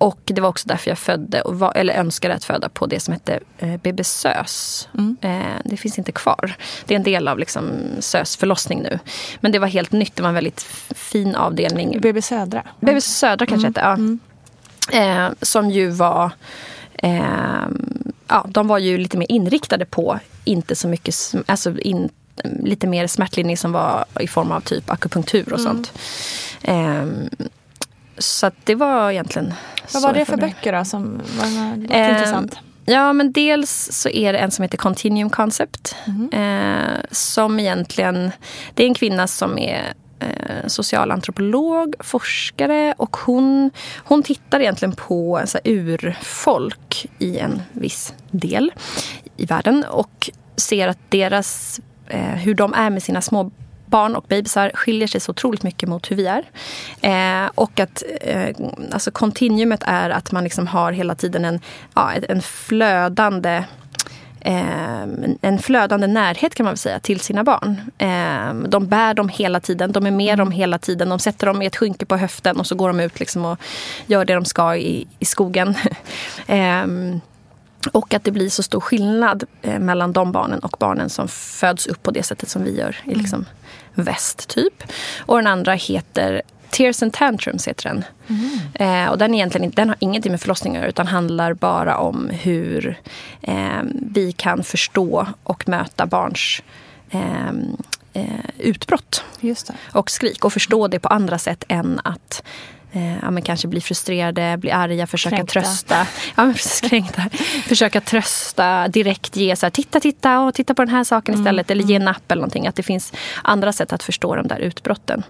och 0.00 0.20
det 0.24 0.40
var 0.40 0.48
också 0.48 0.68
därför 0.68 0.90
jag 0.90 0.98
födde, 0.98 1.42
och 1.42 1.58
var, 1.58 1.72
eller 1.76 1.94
önskade 1.94 2.34
att 2.34 2.44
föda 2.44 2.68
på 2.68 2.86
det 2.86 3.00
som 3.00 3.12
hette 3.12 3.40
eh, 3.58 3.76
BB 3.76 4.04
SÖS. 4.04 4.88
Eh, 5.20 5.40
det 5.64 5.76
finns 5.76 5.98
inte 5.98 6.12
kvar. 6.12 6.56
Det 6.84 6.94
är 6.94 6.96
en 6.96 7.02
del 7.02 7.28
av 7.28 7.38
liksom, 7.38 7.70
SÖS 8.00 8.36
förlossning 8.36 8.82
nu. 8.82 8.98
Men 9.40 9.52
det 9.52 9.58
var 9.58 9.66
helt 9.66 9.92
nytt, 9.92 10.16
det 10.16 10.22
var 10.22 10.28
en 10.28 10.34
väldigt 10.34 10.60
fin 10.90 11.34
avdelning. 11.34 12.00
BB 12.00 12.22
Södra. 12.22 12.62
BB 12.80 13.00
Södra 13.00 13.46
kanske 13.46 13.66
hette, 13.66 13.80
ja. 13.80 13.98
Eh, 14.98 15.28
som 15.42 15.70
ju 15.70 15.90
var... 15.90 16.30
Eh, 16.94 17.68
ja, 18.28 18.46
de 18.48 18.68
var 18.68 18.78
ju 18.78 18.98
lite 18.98 19.18
mer 19.18 19.30
inriktade 19.30 19.84
på 19.84 20.18
inte 20.44 20.76
så 20.76 20.88
mycket... 20.88 21.14
Alltså 21.46 21.78
in, 21.78 22.08
lite 22.62 22.86
mer 22.86 23.06
smärtlindring 23.06 23.56
som 23.56 23.72
var 23.72 24.04
i 24.20 24.28
form 24.28 24.52
av 24.52 24.60
typ 24.60 24.90
akupunktur 24.90 25.52
och 25.52 25.60
sånt. 25.60 25.92
Eh, 26.62 27.06
så 28.20 28.46
att 28.46 28.54
det 28.64 28.74
var 28.74 29.10
egentligen... 29.10 29.54
Vad 29.92 30.02
var 30.02 30.12
det 30.12 30.24
för 30.24 30.36
böcker 30.36 30.72
då 30.72 30.84
som 30.84 31.20
var, 31.38 31.46
var 31.46 31.96
Eh, 31.96 32.10
intressant? 32.10 32.58
Ja, 32.84 33.12
men 33.12 33.32
dels 33.32 33.88
så 33.92 34.08
är 34.08 34.32
det 34.32 34.38
en 34.38 34.50
som 34.50 34.62
heter 34.62 34.78
Continuum 34.78 35.30
Concept. 35.30 35.96
Eh, 36.32 37.00
som 37.10 37.60
egentligen, 37.60 38.30
det 38.74 38.82
är 38.82 38.86
en 38.86 38.94
kvinna 38.94 39.26
som 39.26 39.58
är 39.58 39.92
eh, 40.18 40.66
socialantropolog, 40.66 41.94
forskare 42.00 42.94
och 42.96 43.16
hon, 43.16 43.70
hon 44.04 44.22
tittar 44.22 44.60
egentligen 44.60 44.92
på 44.92 45.42
så 45.46 45.58
här, 45.64 45.72
urfolk 45.72 47.06
i 47.18 47.38
en 47.38 47.62
viss 47.72 48.14
del 48.30 48.72
i 49.36 49.46
världen 49.46 49.84
och 49.90 50.30
ser 50.56 50.88
att 50.88 50.98
deras, 51.08 51.80
eh, 52.08 52.20
hur 52.20 52.54
de 52.54 52.74
är 52.74 52.90
med 52.90 53.02
sina 53.02 53.22
små 53.22 53.50
barn 53.90 54.16
och 54.16 54.24
bebisar 54.28 54.70
skiljer 54.74 55.08
sig 55.08 55.20
så 55.20 55.30
otroligt 55.30 55.62
mycket 55.62 55.88
mot 55.88 56.10
hur 56.10 56.16
vi 56.16 56.26
är. 56.26 56.44
Eh, 57.00 57.50
och 57.54 57.80
att 57.80 58.02
eh, 58.20 58.56
alltså 58.92 59.10
kontinuumet 59.10 59.82
är 59.86 60.10
att 60.10 60.32
man 60.32 60.44
liksom 60.44 60.66
har 60.66 60.92
hela 60.92 61.14
tiden 61.14 61.44
en, 61.44 61.60
ja, 61.94 62.12
en 62.28 62.42
flödande 62.42 63.64
eh, 64.40 65.02
en 65.40 65.58
flödande 65.58 66.06
närhet 66.06 66.54
kan 66.54 66.64
man 66.64 66.72
väl 66.72 66.78
säga 66.78 67.00
till 67.00 67.20
sina 67.20 67.44
barn. 67.44 67.80
Eh, 67.98 68.68
de 68.68 68.86
bär 68.88 69.14
dem 69.14 69.28
hela 69.28 69.60
tiden, 69.60 69.92
de 69.92 70.06
är 70.06 70.10
med 70.10 70.38
dem 70.38 70.50
hela 70.50 70.78
tiden. 70.78 71.08
De 71.08 71.18
sätter 71.18 71.46
dem 71.46 71.62
i 71.62 71.66
ett 71.66 71.76
skynke 71.76 72.06
på 72.06 72.16
höften 72.16 72.56
och 72.56 72.66
så 72.66 72.74
går 72.74 72.88
de 72.88 73.00
ut 73.00 73.20
liksom 73.20 73.44
och 73.44 73.58
gör 74.06 74.24
det 74.24 74.34
de 74.34 74.44
ska 74.44 74.76
i, 74.76 75.06
i 75.18 75.24
skogen. 75.24 75.74
eh, 76.46 76.86
och 77.92 78.14
att 78.14 78.24
det 78.24 78.30
blir 78.30 78.48
så 78.48 78.62
stor 78.62 78.80
skillnad 78.80 79.44
eh, 79.62 79.78
mellan 79.78 80.12
de 80.12 80.32
barnen 80.32 80.58
och 80.58 80.76
barnen 80.78 81.10
som 81.10 81.28
föds 81.28 81.86
upp 81.86 82.02
på 82.02 82.10
det 82.10 82.22
sättet 82.22 82.48
som 82.48 82.64
vi 82.64 82.78
gör 82.78 82.96
i 83.04 83.14
liksom 83.14 83.46
väst, 83.94 84.48
typ. 84.48 84.82
Och 85.18 85.36
den 85.36 85.46
andra 85.46 85.72
heter 85.72 86.42
Tears 86.70 87.02
and 87.02 87.12
Tantrums 87.12 87.68
heter 87.68 87.88
den. 87.88 88.04
Eh, 88.74 89.10
och 89.10 89.18
den, 89.18 89.34
egentligen, 89.34 89.70
den 89.70 89.88
har 89.88 89.96
ingenting 90.00 90.32
med 90.32 90.40
förlossning 90.40 90.76
att 90.76 90.80
göra 90.80 90.88
utan 90.88 91.06
handlar 91.06 91.54
bara 91.54 91.98
om 91.98 92.30
hur 92.30 93.00
eh, 93.42 93.82
vi 93.92 94.32
kan 94.32 94.64
förstå 94.64 95.26
och 95.42 95.68
möta 95.68 96.06
barns 96.06 96.62
eh, 97.10 97.48
eh, 98.12 98.44
utbrott 98.58 99.24
och 99.92 100.10
skrik 100.10 100.44
och 100.44 100.52
förstå 100.52 100.88
det 100.88 100.98
på 100.98 101.08
andra 101.08 101.38
sätt 101.38 101.64
än 101.68 102.00
att 102.04 102.42
eh, 102.92 103.16
ja, 103.22 103.30
men 103.30 103.42
kanske 103.42 103.68
bli 103.68 103.80
frustrerade, 103.80 104.56
bli 104.56 104.70
arga, 104.70 105.06
försöka 105.06 105.36
Kränkta. 105.36 105.52
trösta. 105.60 106.06
Ja, 106.36 106.44
men 106.44 106.54
precis, 106.54 106.80
kränkta. 106.80 107.22
försöka 107.66 108.00
trösta, 108.00 108.88
direkt 108.88 109.36
ge 109.36 109.56
så 109.56 109.66
här, 109.66 109.70
titta, 109.70 110.00
titta 110.00 110.40
och 110.40 110.54
titta 110.54 110.74
på 110.74 110.84
den 110.84 110.94
här 110.94 111.04
saken 111.04 111.34
istället. 111.34 111.70
Eller 111.70 111.84
ge 111.84 111.94
en 111.94 112.04
napp 112.04 112.32
eller 112.32 112.40
någonting. 112.40 112.66
Att 112.66 112.76
det 112.76 112.82
finns 112.82 113.12
andra 113.42 113.72
sätt 113.72 113.92
att 113.92 114.02
förstå 114.02 114.36
de 114.36 114.48
där 114.48 114.58
utbrotten. 114.58 115.22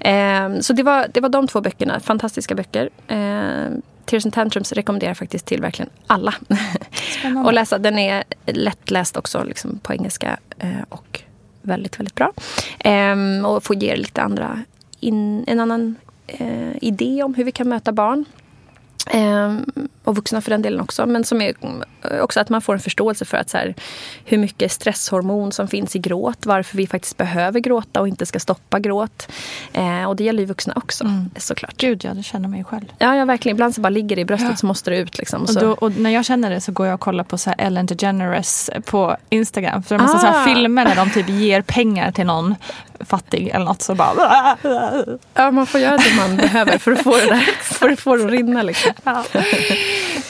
Eh, 0.00 0.60
så 0.60 0.72
det 0.72 0.82
var, 0.82 1.06
det 1.14 1.20
var 1.20 1.28
de 1.28 1.48
två 1.48 1.60
böckerna, 1.60 2.00
fantastiska 2.00 2.54
böcker. 2.54 2.90
Eh, 3.08 3.70
Tears 4.04 4.24
and 4.24 4.34
Tantrums 4.34 4.72
rekommenderar 4.72 5.10
jag 5.10 5.16
faktiskt 5.18 5.46
till 5.46 5.60
verkligen 5.60 5.90
alla. 6.06 6.34
och 7.44 7.52
läsa. 7.52 7.78
Den 7.78 7.98
är 7.98 8.24
lättläst 8.46 9.16
också 9.16 9.44
liksom, 9.44 9.78
på 9.78 9.92
engelska 9.92 10.38
eh, 10.58 10.82
och 10.88 11.20
väldigt, 11.62 11.98
väldigt 11.98 12.14
bra. 12.14 12.32
Ehm, 12.78 13.44
och 13.44 13.64
får 13.64 13.76
ge 13.76 13.96
lite 13.96 14.22
andra, 14.22 14.62
in, 15.00 15.44
en 15.46 15.60
annan 15.60 15.96
Eh, 16.38 16.76
idé 16.80 17.22
om 17.22 17.34
hur 17.34 17.44
vi 17.44 17.52
kan 17.52 17.68
möta 17.68 17.92
barn. 17.92 18.24
Ehm, 19.10 19.64
och 20.10 20.16
vuxna 20.16 20.40
för 20.40 20.50
den 20.50 20.62
delen 20.62 20.80
också. 20.80 21.06
Men 21.06 21.24
som 21.24 21.42
är 21.42 21.54
eh, 22.10 22.20
också 22.20 22.40
att 22.40 22.48
man 22.48 22.60
får 22.60 22.74
en 22.74 22.80
förståelse 22.80 23.24
för 23.24 23.36
att 23.36 23.50
så 23.50 23.56
här, 23.56 23.74
hur 24.24 24.38
mycket 24.38 24.72
stresshormon 24.72 25.52
som 25.52 25.68
finns 25.68 25.96
i 25.96 25.98
gråt. 25.98 26.46
Varför 26.46 26.76
vi 26.76 26.86
faktiskt 26.86 27.16
behöver 27.16 27.60
gråta 27.60 28.00
och 28.00 28.08
inte 28.08 28.26
ska 28.26 28.40
stoppa 28.40 28.78
gråt. 28.78 29.28
Eh, 29.72 30.04
och 30.04 30.16
det 30.16 30.24
gäller 30.24 30.40
ju 30.40 30.46
vuxna 30.46 30.72
också 30.76 31.04
mm. 31.04 31.30
såklart. 31.36 31.74
Gud 31.76 32.04
ja, 32.04 32.14
det 32.14 32.22
känner 32.22 32.48
man 32.48 32.58
ju 32.58 32.64
själv. 32.64 32.84
Ja, 32.98 33.16
ja 33.16 33.24
verkligen. 33.24 33.56
Ibland 33.56 33.74
så 33.74 33.80
bara 33.80 33.88
ligger 33.90 34.16
det 34.16 34.22
i 34.22 34.24
bröstet 34.24 34.50
ja. 34.50 34.56
så 34.56 34.66
måste 34.66 34.90
det 34.90 34.96
ut. 34.96 35.18
Liksom, 35.18 35.42
och, 35.42 35.54
då, 35.54 35.70
och, 35.72 35.96
när 35.96 36.10
jag 36.10 36.24
känner 36.24 36.50
det 36.50 36.60
så 36.60 36.72
går 36.72 36.86
jag 36.86 36.94
och 36.94 37.00
kollar 37.00 37.24
på 37.24 37.38
så 37.38 37.50
Ellen 37.58 37.86
DeGeneres 37.86 38.70
på 38.84 39.16
Instagram. 39.28 39.82
För 39.82 39.98
det 39.98 40.04
är 40.04 40.06
massa 40.06 40.30
ah. 40.30 40.32
så 40.32 40.54
filmer 40.54 40.84
där 40.84 40.96
de 40.96 41.10
typ 41.10 41.28
ger 41.28 41.62
pengar 41.62 42.12
till 42.12 42.26
någon 42.26 42.54
fattig 43.00 43.48
eller 43.48 43.64
något 43.64 43.82
så 43.82 43.94
bara... 43.94 44.56
Ja, 45.34 45.50
man 45.50 45.66
får 45.66 45.80
göra 45.80 45.96
det 45.96 46.16
man 46.16 46.36
behöver 46.36 46.78
för 46.78 46.92
att 46.92 47.02
få 47.02 47.16
det, 47.16 47.26
där, 47.26 47.50
för 47.62 47.88
att, 47.88 48.00
få 48.00 48.16
det 48.16 48.24
att 48.24 48.30
rinna. 48.30 48.62
Liksom. 48.62 48.92
Ja. 49.04 49.24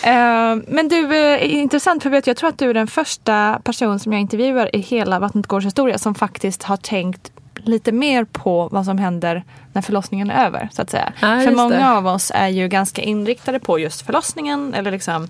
Uh, 0.07 0.63
men 0.67 0.89
du, 0.89 1.07
uh, 1.07 1.55
intressant 1.55 2.03
för 2.03 2.23
jag 2.29 2.37
tror 2.37 2.49
att 2.49 2.59
du 2.59 2.71
är 2.71 2.75
den 2.75 2.87
första 2.87 3.61
person 3.65 3.99
som 3.99 4.13
jag 4.13 4.21
intervjuar 4.21 4.77
i 4.77 4.79
hela 4.79 5.19
Vattnet 5.19 5.47
gårds 5.47 5.67
historia 5.67 5.99
som 5.99 6.15
faktiskt 6.15 6.63
har 6.63 6.77
tänkt 6.77 7.33
lite 7.65 7.93
mer 7.93 8.25
på 8.25 8.69
vad 8.73 8.85
som 8.85 8.99
händer 8.99 9.45
när 9.73 9.83
förlossningen 9.83 10.31
är 10.31 10.47
över. 10.47 10.69
så 10.73 10.83
att 10.83 10.91
säga. 10.91 11.13
Ja, 11.21 11.41
För 11.41 11.57
många 11.57 11.79
det. 11.79 11.91
av 11.91 12.07
oss 12.07 12.33
är 12.35 12.49
ju 12.49 12.69
ganska 12.69 13.03
inriktade 13.03 13.61
på 13.61 13.79
just 13.79 14.03
förlossningen 14.03 14.75
eller 14.75 14.91
liksom 14.91 15.29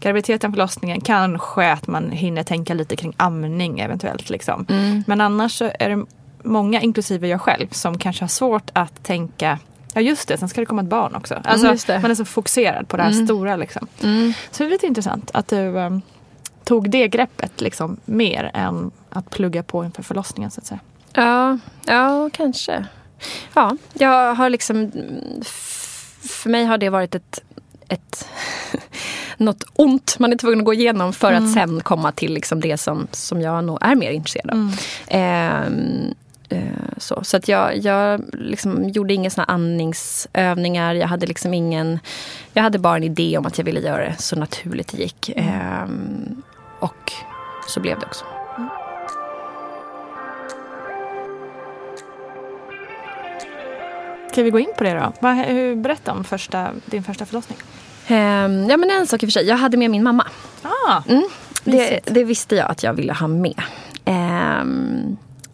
graviditeten, 0.00 0.52
förlossningen. 0.52 1.00
Kanske 1.00 1.72
att 1.72 1.86
man 1.86 2.10
hinner 2.10 2.42
tänka 2.42 2.74
lite 2.74 2.96
kring 2.96 3.14
amning 3.16 3.80
eventuellt. 3.80 4.30
Liksom. 4.30 4.66
Mm. 4.68 5.04
Men 5.06 5.20
annars 5.20 5.58
så 5.58 5.70
är 5.78 5.88
det 5.88 6.06
många, 6.42 6.80
inklusive 6.80 7.28
jag 7.28 7.40
själv, 7.40 7.68
som 7.70 7.98
kanske 7.98 8.22
har 8.22 8.28
svårt 8.28 8.70
att 8.72 9.04
tänka 9.04 9.58
Ja 9.92 10.00
just 10.00 10.28
det, 10.28 10.38
sen 10.38 10.48
ska 10.48 10.60
det 10.60 10.66
komma 10.66 10.82
ett 10.82 10.88
barn 10.88 11.14
också. 11.14 11.34
Mm, 11.34 11.46
alltså, 11.46 11.92
mm, 11.92 12.02
man 12.02 12.10
är 12.10 12.14
så 12.14 12.24
fokuserad 12.24 12.88
på 12.88 12.96
det 12.96 13.02
här 13.02 13.10
mm. 13.10 13.26
stora. 13.26 13.56
Liksom. 13.56 13.86
Mm. 14.02 14.32
Så 14.50 14.62
det 14.62 14.68
är 14.68 14.70
lite 14.70 14.86
intressant 14.86 15.30
att 15.34 15.48
du 15.48 15.56
um, 15.56 16.02
tog 16.64 16.90
det 16.90 17.08
greppet 17.08 17.60
liksom, 17.60 17.96
mer 18.04 18.50
än 18.54 18.90
att 19.10 19.30
plugga 19.30 19.62
på 19.62 19.84
inför 19.84 20.02
förlossningen. 20.02 20.50
Så 20.50 20.60
att 20.60 20.66
säga. 20.66 20.80
Ja, 21.12 21.58
ja 21.84 22.30
kanske. 22.32 22.86
Ja, 23.54 23.76
jag 23.92 24.34
har 24.34 24.50
liksom... 24.50 24.92
För 26.22 26.50
mig 26.50 26.64
har 26.64 26.78
det 26.78 26.90
varit 26.90 27.14
ett, 27.14 27.42
ett 27.88 28.28
något 29.36 29.64
ont 29.74 30.18
man 30.18 30.32
är 30.32 30.36
tvungen 30.36 30.58
att 30.58 30.64
gå 30.64 30.74
igenom 30.74 31.12
för 31.12 31.32
mm. 31.32 31.44
att 31.44 31.52
sen 31.54 31.80
komma 31.80 32.12
till 32.12 32.34
liksom 32.34 32.60
det 32.60 32.78
som, 32.78 33.06
som 33.12 33.40
jag 33.40 33.64
nog 33.64 33.78
är 33.80 33.94
mer 33.94 34.10
intresserad 34.10 34.50
av. 34.50 34.76
Mm. 35.06 36.06
Eh, 36.06 36.14
så 36.96 37.24
så 37.24 37.36
att 37.36 37.48
jag, 37.48 37.76
jag 37.76 38.24
liksom 38.32 38.88
gjorde 38.88 39.14
inga 39.14 39.30
såna 39.30 39.44
andningsövningar. 39.44 40.94
Jag 40.94 41.08
hade 41.08 41.26
liksom 41.26 41.54
ingen... 41.54 41.98
Jag 42.52 42.62
hade 42.62 42.78
bara 42.78 42.96
en 42.96 43.04
idé 43.04 43.38
om 43.38 43.46
att 43.46 43.58
jag 43.58 43.64
ville 43.64 43.80
göra 43.80 44.04
det 44.04 44.14
så 44.18 44.36
naturligt 44.36 44.88
det 44.88 45.02
gick. 45.02 45.28
Eh, 45.28 45.84
och 46.78 47.12
så 47.68 47.80
blev 47.80 47.98
det 47.98 48.06
också. 48.06 48.24
Ska 54.32 54.42
vi 54.42 54.50
gå 54.50 54.58
in 54.58 54.72
på 54.78 54.84
det 54.84 54.94
då? 54.94 55.12
Berätta 55.76 56.12
om 56.12 56.24
första, 56.24 56.70
din 56.84 57.02
första 57.02 57.26
förlossning. 57.26 57.58
Um, 58.08 58.70
ja 58.70 58.76
men 58.76 58.90
en 58.90 59.06
sak 59.06 59.22
i 59.22 59.26
och 59.26 59.28
för 59.28 59.32
sig. 59.32 59.46
Jag 59.46 59.56
hade 59.56 59.76
med 59.76 59.90
min 59.90 60.02
mamma. 60.02 60.26
Ah, 60.62 61.02
mm, 61.08 61.22
det, 61.64 62.00
det, 62.04 62.24
visste 62.24 62.56
jag 62.56 62.70
att 62.70 62.82
jag 62.82 62.94
ville 62.94 63.12
ha 63.12 63.28
med. 63.28 63.62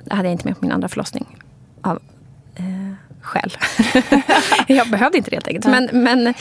Det 0.09 0.14
hade 0.14 0.29
jag 0.29 0.35
inte 0.35 0.47
med 0.47 0.55
på 0.55 0.64
min 0.64 0.73
andra 0.73 0.88
förlossning. 0.88 1.27
Av 1.83 1.99
uh, 2.61 2.92
skäl. 3.21 3.57
jag 4.68 4.90
behövde 4.90 5.18
inte 5.18 5.31
det 5.31 5.37
helt 5.37 5.49
enkelt. 5.49 5.66
Men, 5.66 5.88
men 5.92 6.35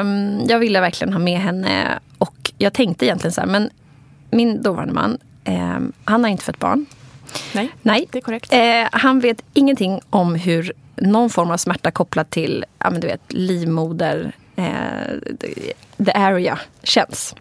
um, 0.00 0.46
jag 0.48 0.58
ville 0.58 0.80
verkligen 0.80 1.12
ha 1.12 1.20
med 1.20 1.40
henne. 1.40 1.98
Och 2.18 2.52
jag 2.58 2.72
tänkte 2.72 3.06
egentligen 3.06 3.32
så 3.32 3.40
här, 3.40 3.48
men 3.48 3.70
min 4.30 4.62
dåvarande 4.62 4.94
man, 4.94 5.18
han 6.04 6.24
har 6.24 6.30
inte 6.30 6.44
fött 6.44 6.58
barn. 6.58 6.86
Nej, 7.52 7.70
Nej. 7.82 8.06
det 8.10 8.18
är 8.18 8.22
korrekt. 8.22 8.52
Uh, 8.52 8.60
han 8.92 9.20
vet 9.20 9.42
ingenting 9.52 10.00
om 10.10 10.34
hur 10.34 10.72
någon 11.00 11.30
form 11.30 11.50
av 11.50 11.56
smärta 11.56 11.90
kopplad 11.90 12.30
till 12.30 12.64
ja, 12.78 12.90
men 12.90 13.00
du 13.00 13.06
vet, 13.06 13.32
livmoder, 13.32 14.32
eh, 14.56 15.34
the 16.04 16.12
area, 16.12 16.58
känns. 16.82 17.34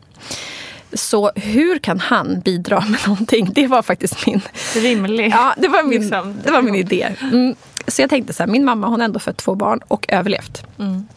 Så 0.93 1.31
hur 1.35 1.77
kan 1.77 1.99
han 1.99 2.39
bidra 2.39 2.83
med 2.89 2.99
någonting? 3.07 3.51
Det 3.53 3.67
var 3.67 3.81
faktiskt 3.81 4.25
min... 4.25 4.41
Rimlig. 4.75 5.31
Ja, 5.31 5.53
det 5.57 5.67
var 5.67 5.83
min, 5.83 6.01
liksom. 6.01 6.35
det 6.43 6.51
var 6.51 6.61
min 6.61 6.75
idé. 6.75 7.15
Mm. 7.21 7.55
Så 7.87 8.01
jag 8.01 8.09
tänkte 8.09 8.33
så 8.33 8.43
här, 8.43 8.47
min 8.47 8.65
mamma 8.65 8.87
hon 8.87 8.99
har 8.99 9.05
ändå 9.05 9.19
fött 9.19 9.37
två 9.37 9.55
barn 9.55 9.79
och 9.87 10.05
överlevt. 10.07 10.63
Mm. 10.79 11.07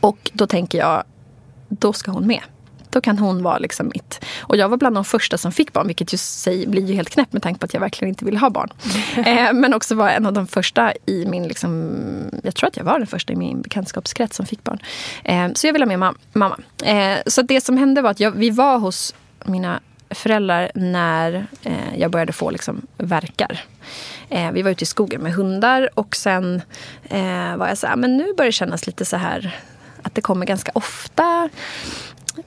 Och 0.00 0.30
då 0.34 0.46
tänker 0.46 0.78
jag, 0.78 1.04
då 1.68 1.92
ska 1.92 2.10
hon 2.10 2.26
med. 2.26 2.40
Då 2.94 3.00
kan 3.00 3.18
hon 3.18 3.42
vara 3.42 3.58
liksom 3.58 3.90
mitt. 3.94 4.24
Och 4.40 4.56
jag 4.56 4.68
var 4.68 4.76
bland 4.76 4.96
de 4.96 5.04
första 5.04 5.38
som 5.38 5.52
fick 5.52 5.72
barn, 5.72 5.86
vilket 5.86 6.12
ju 6.12 6.18
sig, 6.18 6.66
blir 6.66 6.86
ju 6.86 6.94
helt 6.94 7.10
knäppt 7.10 7.32
med 7.32 7.42
tanke 7.42 7.60
på 7.60 7.64
att 7.64 7.74
jag 7.74 7.80
verkligen 7.80 8.08
inte 8.08 8.24
ville 8.24 8.38
ha 8.38 8.50
barn. 8.50 8.70
eh, 9.26 9.52
men 9.52 9.74
också 9.74 9.94
var 9.94 10.08
en 10.08 10.26
av 10.26 10.32
de 10.32 10.46
första 10.46 10.92
i 11.06 11.26
min, 11.26 11.48
liksom, 11.48 12.00
jag 12.42 12.54
tror 12.54 12.68
att 12.68 12.76
jag 12.76 12.84
var 12.84 12.98
den 12.98 13.06
första 13.06 13.32
i 13.32 13.36
min 13.36 13.62
bekantskapskrets 13.62 14.36
som 14.36 14.46
fick 14.46 14.64
barn. 14.64 14.78
Eh, 15.24 15.48
så 15.54 15.66
jag 15.66 15.72
ville 15.72 15.84
ha 15.84 15.88
med 15.88 15.98
ma 15.98 16.14
mamma. 16.32 16.58
Eh, 16.84 17.18
så 17.26 17.42
det 17.42 17.60
som 17.60 17.76
hände 17.76 18.02
var 18.02 18.10
att 18.10 18.20
jag, 18.20 18.30
vi 18.30 18.50
var 18.50 18.78
hos 18.78 19.14
mina 19.44 19.80
föräldrar 20.10 20.70
när 20.74 21.46
eh, 21.62 21.98
jag 21.98 22.10
började 22.10 22.32
få 22.32 22.50
liksom, 22.50 22.86
verkar. 22.98 23.64
Eh, 24.28 24.52
vi 24.52 24.62
var 24.62 24.70
ute 24.70 24.82
i 24.82 24.86
skogen 24.86 25.20
med 25.20 25.32
hundar 25.32 25.90
och 25.94 26.16
sen 26.16 26.62
eh, 27.04 27.56
var 27.56 27.68
jag 27.68 27.78
så 27.78 27.86
här, 27.86 27.96
men 27.96 28.16
nu 28.16 28.34
börjar 28.36 28.48
det 28.48 28.52
kännas 28.52 28.86
lite 28.86 29.04
så 29.04 29.16
här 29.16 29.60
att 30.02 30.14
det 30.14 30.20
kommer 30.20 30.46
ganska 30.46 30.72
ofta 30.74 31.48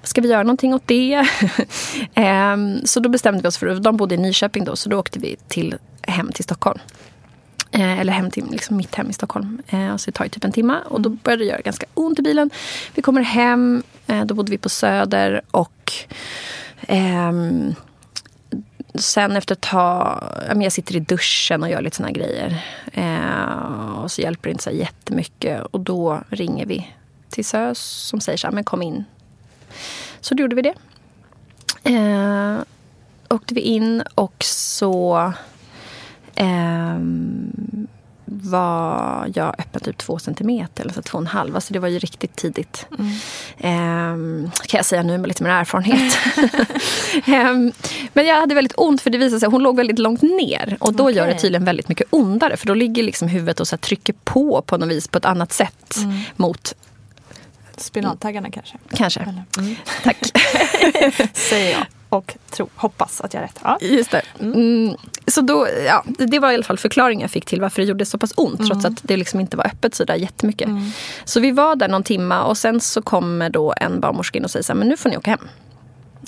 ska 0.04 0.22
vi 0.22 0.30
göra 0.30 0.44
någonting 0.44 0.74
åt 0.74 0.88
det? 0.88 1.28
Ehm, 2.14 2.86
så 2.86 3.00
då 3.00 3.10
bestämde 3.10 3.42
vi 3.42 3.48
oss 3.48 3.58
för, 3.58 3.80
de 3.80 3.98
bodde 3.98 4.16
i 4.16 4.18
Nyköping 4.18 4.66
då, 4.66 4.76
så 4.76 4.90
då 4.90 5.00
åkte 5.00 5.20
vi 5.20 5.36
till, 5.48 5.76
hem 6.02 6.32
till 6.32 6.44
Stockholm. 6.44 6.80
Eh, 7.72 8.00
eller 8.00 8.14
hem 8.14 8.32
till 8.32 8.46
liksom 8.52 8.78
mitt 8.78 8.96
hem 8.96 9.10
i 9.10 9.14
Stockholm. 9.14 9.62
Eh, 9.68 9.96
så 9.96 10.12
det 10.12 10.16
tar 10.16 10.26
ju 10.26 10.30
typ 10.30 10.44
en 10.44 10.52
timme 10.52 10.78
och 10.86 11.02
då 11.02 11.10
började 11.10 11.44
det 11.44 11.48
göra 11.48 11.62
ganska 11.62 11.86
ont 11.94 12.20
i 12.20 12.22
bilen. 12.22 12.50
Vi 12.96 13.02
kommer 13.02 13.22
hem, 13.22 13.84
eh, 14.08 14.26
då 14.26 14.36
bodde 14.36 14.52
vi 14.52 14.58
på 14.58 14.70
Söder 14.70 15.42
och 15.52 15.94
ehm, 16.88 17.76
sen 18.96 19.38
efter 19.38 19.56
ett 19.56 19.62
tag, 19.62 20.24
jag 20.56 20.72
sitter 20.72 20.96
i 20.96 21.00
duschen 21.00 21.64
och 21.64 21.70
gör 21.70 21.82
lite 21.82 21.96
såna 21.96 22.12
grejer. 22.12 22.66
Eh, 22.94 24.00
och 24.04 24.12
så 24.12 24.22
hjälper 24.22 24.50
det 24.50 24.52
inte 24.52 24.64
så 24.64 24.72
jättemycket 24.72 25.64
och 25.64 25.80
då 25.80 26.24
ringer 26.30 26.66
vi 26.66 26.88
till 27.30 27.46
SÖS 27.46 27.80
som 27.80 28.20
säger 28.20 28.38
så 28.38 28.48
här, 28.48 28.54
men 28.54 28.64
kom 28.64 28.82
in 28.82 29.06
så 30.22 30.34
då 30.34 30.42
gjorde 30.42 30.56
vi 30.56 30.62
det. 30.62 30.74
Eh, 31.84 32.60
åkte 33.30 33.54
vi 33.54 33.62
in 33.62 34.04
och 34.16 34.44
så 34.44 35.34
eh, 36.36 37.00
var 38.26 39.32
jag 39.36 39.56
öppen 39.60 39.82
typ 39.82 39.98
två 39.98 40.20
centimeter, 40.20 40.84
eller 40.84 40.94
så 40.94 41.02
två 41.02 41.18
och 41.18 41.22
en 41.22 41.28
halv. 41.28 41.56
Alltså 41.56 41.74
det 41.74 41.80
var 41.80 41.88
ju 41.88 42.00
riktigt 42.00 42.36
tidigt. 42.36 42.88
Mm. 42.98 43.12
Eh, 43.58 44.52
kan 44.68 44.78
jag 44.78 44.86
säga 44.86 45.04
nu 45.04 45.18
med 45.18 45.28
lite 45.28 45.44
mer 45.44 45.50
erfarenhet. 45.50 46.18
eh, 47.28 47.74
men 48.14 48.26
jag 48.26 48.36
hade 48.36 48.56
väldigt 48.56 48.74
ont 48.78 49.02
för 49.02 49.10
det 49.10 49.18
visade 49.18 49.40
sig 49.40 49.48
att 49.48 49.54
hon 49.54 49.64
låg 49.64 49.78
väldigt 49.78 50.00
långt 50.00 50.22
ner. 50.22 50.78
Och 50.80 50.94
då 50.94 51.04
okay. 51.04 51.16
gör 51.16 51.28
det 51.28 51.40
tydligen 51.40 51.66
väldigt 51.66 51.90
mycket 51.90 52.08
ondare. 52.10 52.58
För 52.58 52.68
då 52.68 52.74
ligger 52.74 53.04
liksom 53.04 53.28
huvudet 53.28 53.60
och 53.60 53.68
så 53.68 53.78
trycker 53.78 54.14
på 54.24 54.62
på 54.62 54.78
något 54.78 54.90
vis 54.90 55.08
på 55.08 55.18
ett 55.18 55.26
annat 55.26 55.54
sätt 55.54 55.98
mm. 55.98 56.20
mot 56.36 56.74
Spinattaggarna 57.78 58.52
kanske? 58.52 58.78
Kanske. 58.90 59.20
Mm. 59.20 59.76
Tack. 60.04 60.18
Säger 61.34 61.72
jag 61.72 61.86
och 62.10 62.38
tro, 62.50 62.70
hoppas 62.76 63.22
att 63.22 63.34
jag 63.34 63.42
har 63.42 63.48
rätt. 63.48 63.60
Ja. 63.64 63.78
Just 63.82 64.12
det. 64.12 64.22
Mm. 64.40 64.54
mm. 64.54 64.96
Så 65.28 65.42
då, 65.42 65.68
ja, 65.86 66.04
det 66.18 66.40
var 66.40 66.52
i 66.52 66.56
alla 66.56 66.64
fall 66.64 66.78
förklaringen 66.78 67.22
jag 67.22 67.32
fick 67.32 67.46
till 67.46 67.62
varför 67.62 67.82
det 67.82 67.88
gjorde 67.88 68.06
så 68.06 68.18
pass 68.18 68.34
ont 68.38 68.60
mm. 68.60 68.70
trots 68.70 68.86
att 68.86 69.00
det 69.02 69.18
liksom 69.18 69.40
inte 69.40 69.58
var 69.58 69.66
öppet 69.66 69.96
så 69.96 70.04
där 70.04 70.16
jättemycket. 70.16 70.68
Mm. 70.68 70.92
Så 71.26 71.40
vi 71.40 71.52
var 71.52 71.76
där 71.76 71.88
någon 71.88 72.04
timma 72.04 72.44
och 72.44 72.58
sen 72.58 72.82
så 72.82 73.02
kommer 73.02 73.50
då 73.50 73.74
en 73.78 74.00
barnmorska 74.00 74.38
in 74.38 74.44
och 74.44 74.52
säger 74.52 74.64
så 74.64 74.74
här, 74.74 74.78
men 74.78 74.88
nu 74.88 74.98
får 74.98 75.10
ni 75.10 75.18
åka 75.18 75.32
hem. 75.32 75.48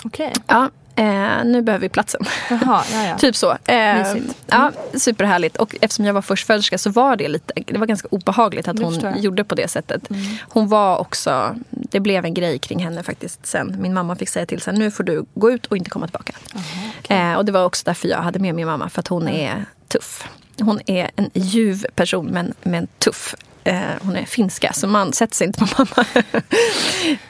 Okej. 0.03 0.27
Okay. 0.27 0.43
Ja, 0.47 0.69
Eh, 0.99 1.45
nu 1.45 1.61
behöver 1.61 1.81
vi 1.81 1.89
platsen. 1.89 2.21
Jaha, 2.49 2.83
ja, 2.91 3.05
ja. 3.05 3.17
typ 3.19 3.35
så. 3.35 3.57
Eh, 3.65 4.17
ja, 4.47 4.71
superhärligt. 4.93 5.57
Och 5.57 5.75
eftersom 5.81 6.05
jag 6.05 6.13
var 6.13 6.21
förstföderska 6.21 6.77
så 6.77 6.89
var 6.89 7.15
det 7.15 7.27
lite, 7.27 7.53
det 7.65 7.77
var 7.77 7.87
ganska 7.87 8.07
obehagligt 8.11 8.67
att 8.67 8.79
hon 8.79 9.21
gjorde 9.21 9.43
på 9.43 9.55
det 9.55 9.67
sättet. 9.67 10.09
Mm. 10.09 10.21
Hon 10.49 10.67
var 10.67 10.97
också, 10.97 11.55
det 11.69 11.99
blev 11.99 12.25
en 12.25 12.33
grej 12.33 12.59
kring 12.59 12.83
henne 12.83 13.03
faktiskt 13.03 13.45
sen. 13.45 13.75
Min 13.79 13.93
mamma 13.93 14.15
fick 14.15 14.29
säga 14.29 14.45
till 14.45 14.61
sig, 14.61 14.73
nu 14.73 14.91
får 14.91 15.03
du 15.03 15.25
gå 15.33 15.51
ut 15.51 15.65
och 15.65 15.77
inte 15.77 15.89
komma 15.89 16.07
tillbaka. 16.07 16.33
Aha, 16.55 16.63
okay. 16.99 17.17
eh, 17.17 17.35
och 17.35 17.45
det 17.45 17.51
var 17.51 17.65
också 17.65 17.83
därför 17.85 18.07
jag 18.07 18.17
hade 18.17 18.39
med 18.39 18.55
min 18.55 18.67
mamma, 18.67 18.89
för 18.89 18.99
att 18.99 19.07
hon 19.07 19.21
mm. 19.21 19.35
är 19.35 19.65
tuff. 19.87 20.27
Hon 20.61 20.79
är 20.85 21.11
en 21.15 21.29
ljuv 21.33 21.85
person 21.95 22.25
men, 22.25 22.53
men 22.61 22.87
tuff. 22.97 23.35
Eh, 23.63 23.79
hon 24.01 24.15
är 24.15 24.25
finska 24.25 24.73
så 24.73 24.87
man 24.87 25.13
sätter 25.13 25.35
sig 25.35 25.47
inte 25.47 25.59
på 25.59 25.67
mamma. 25.77 26.07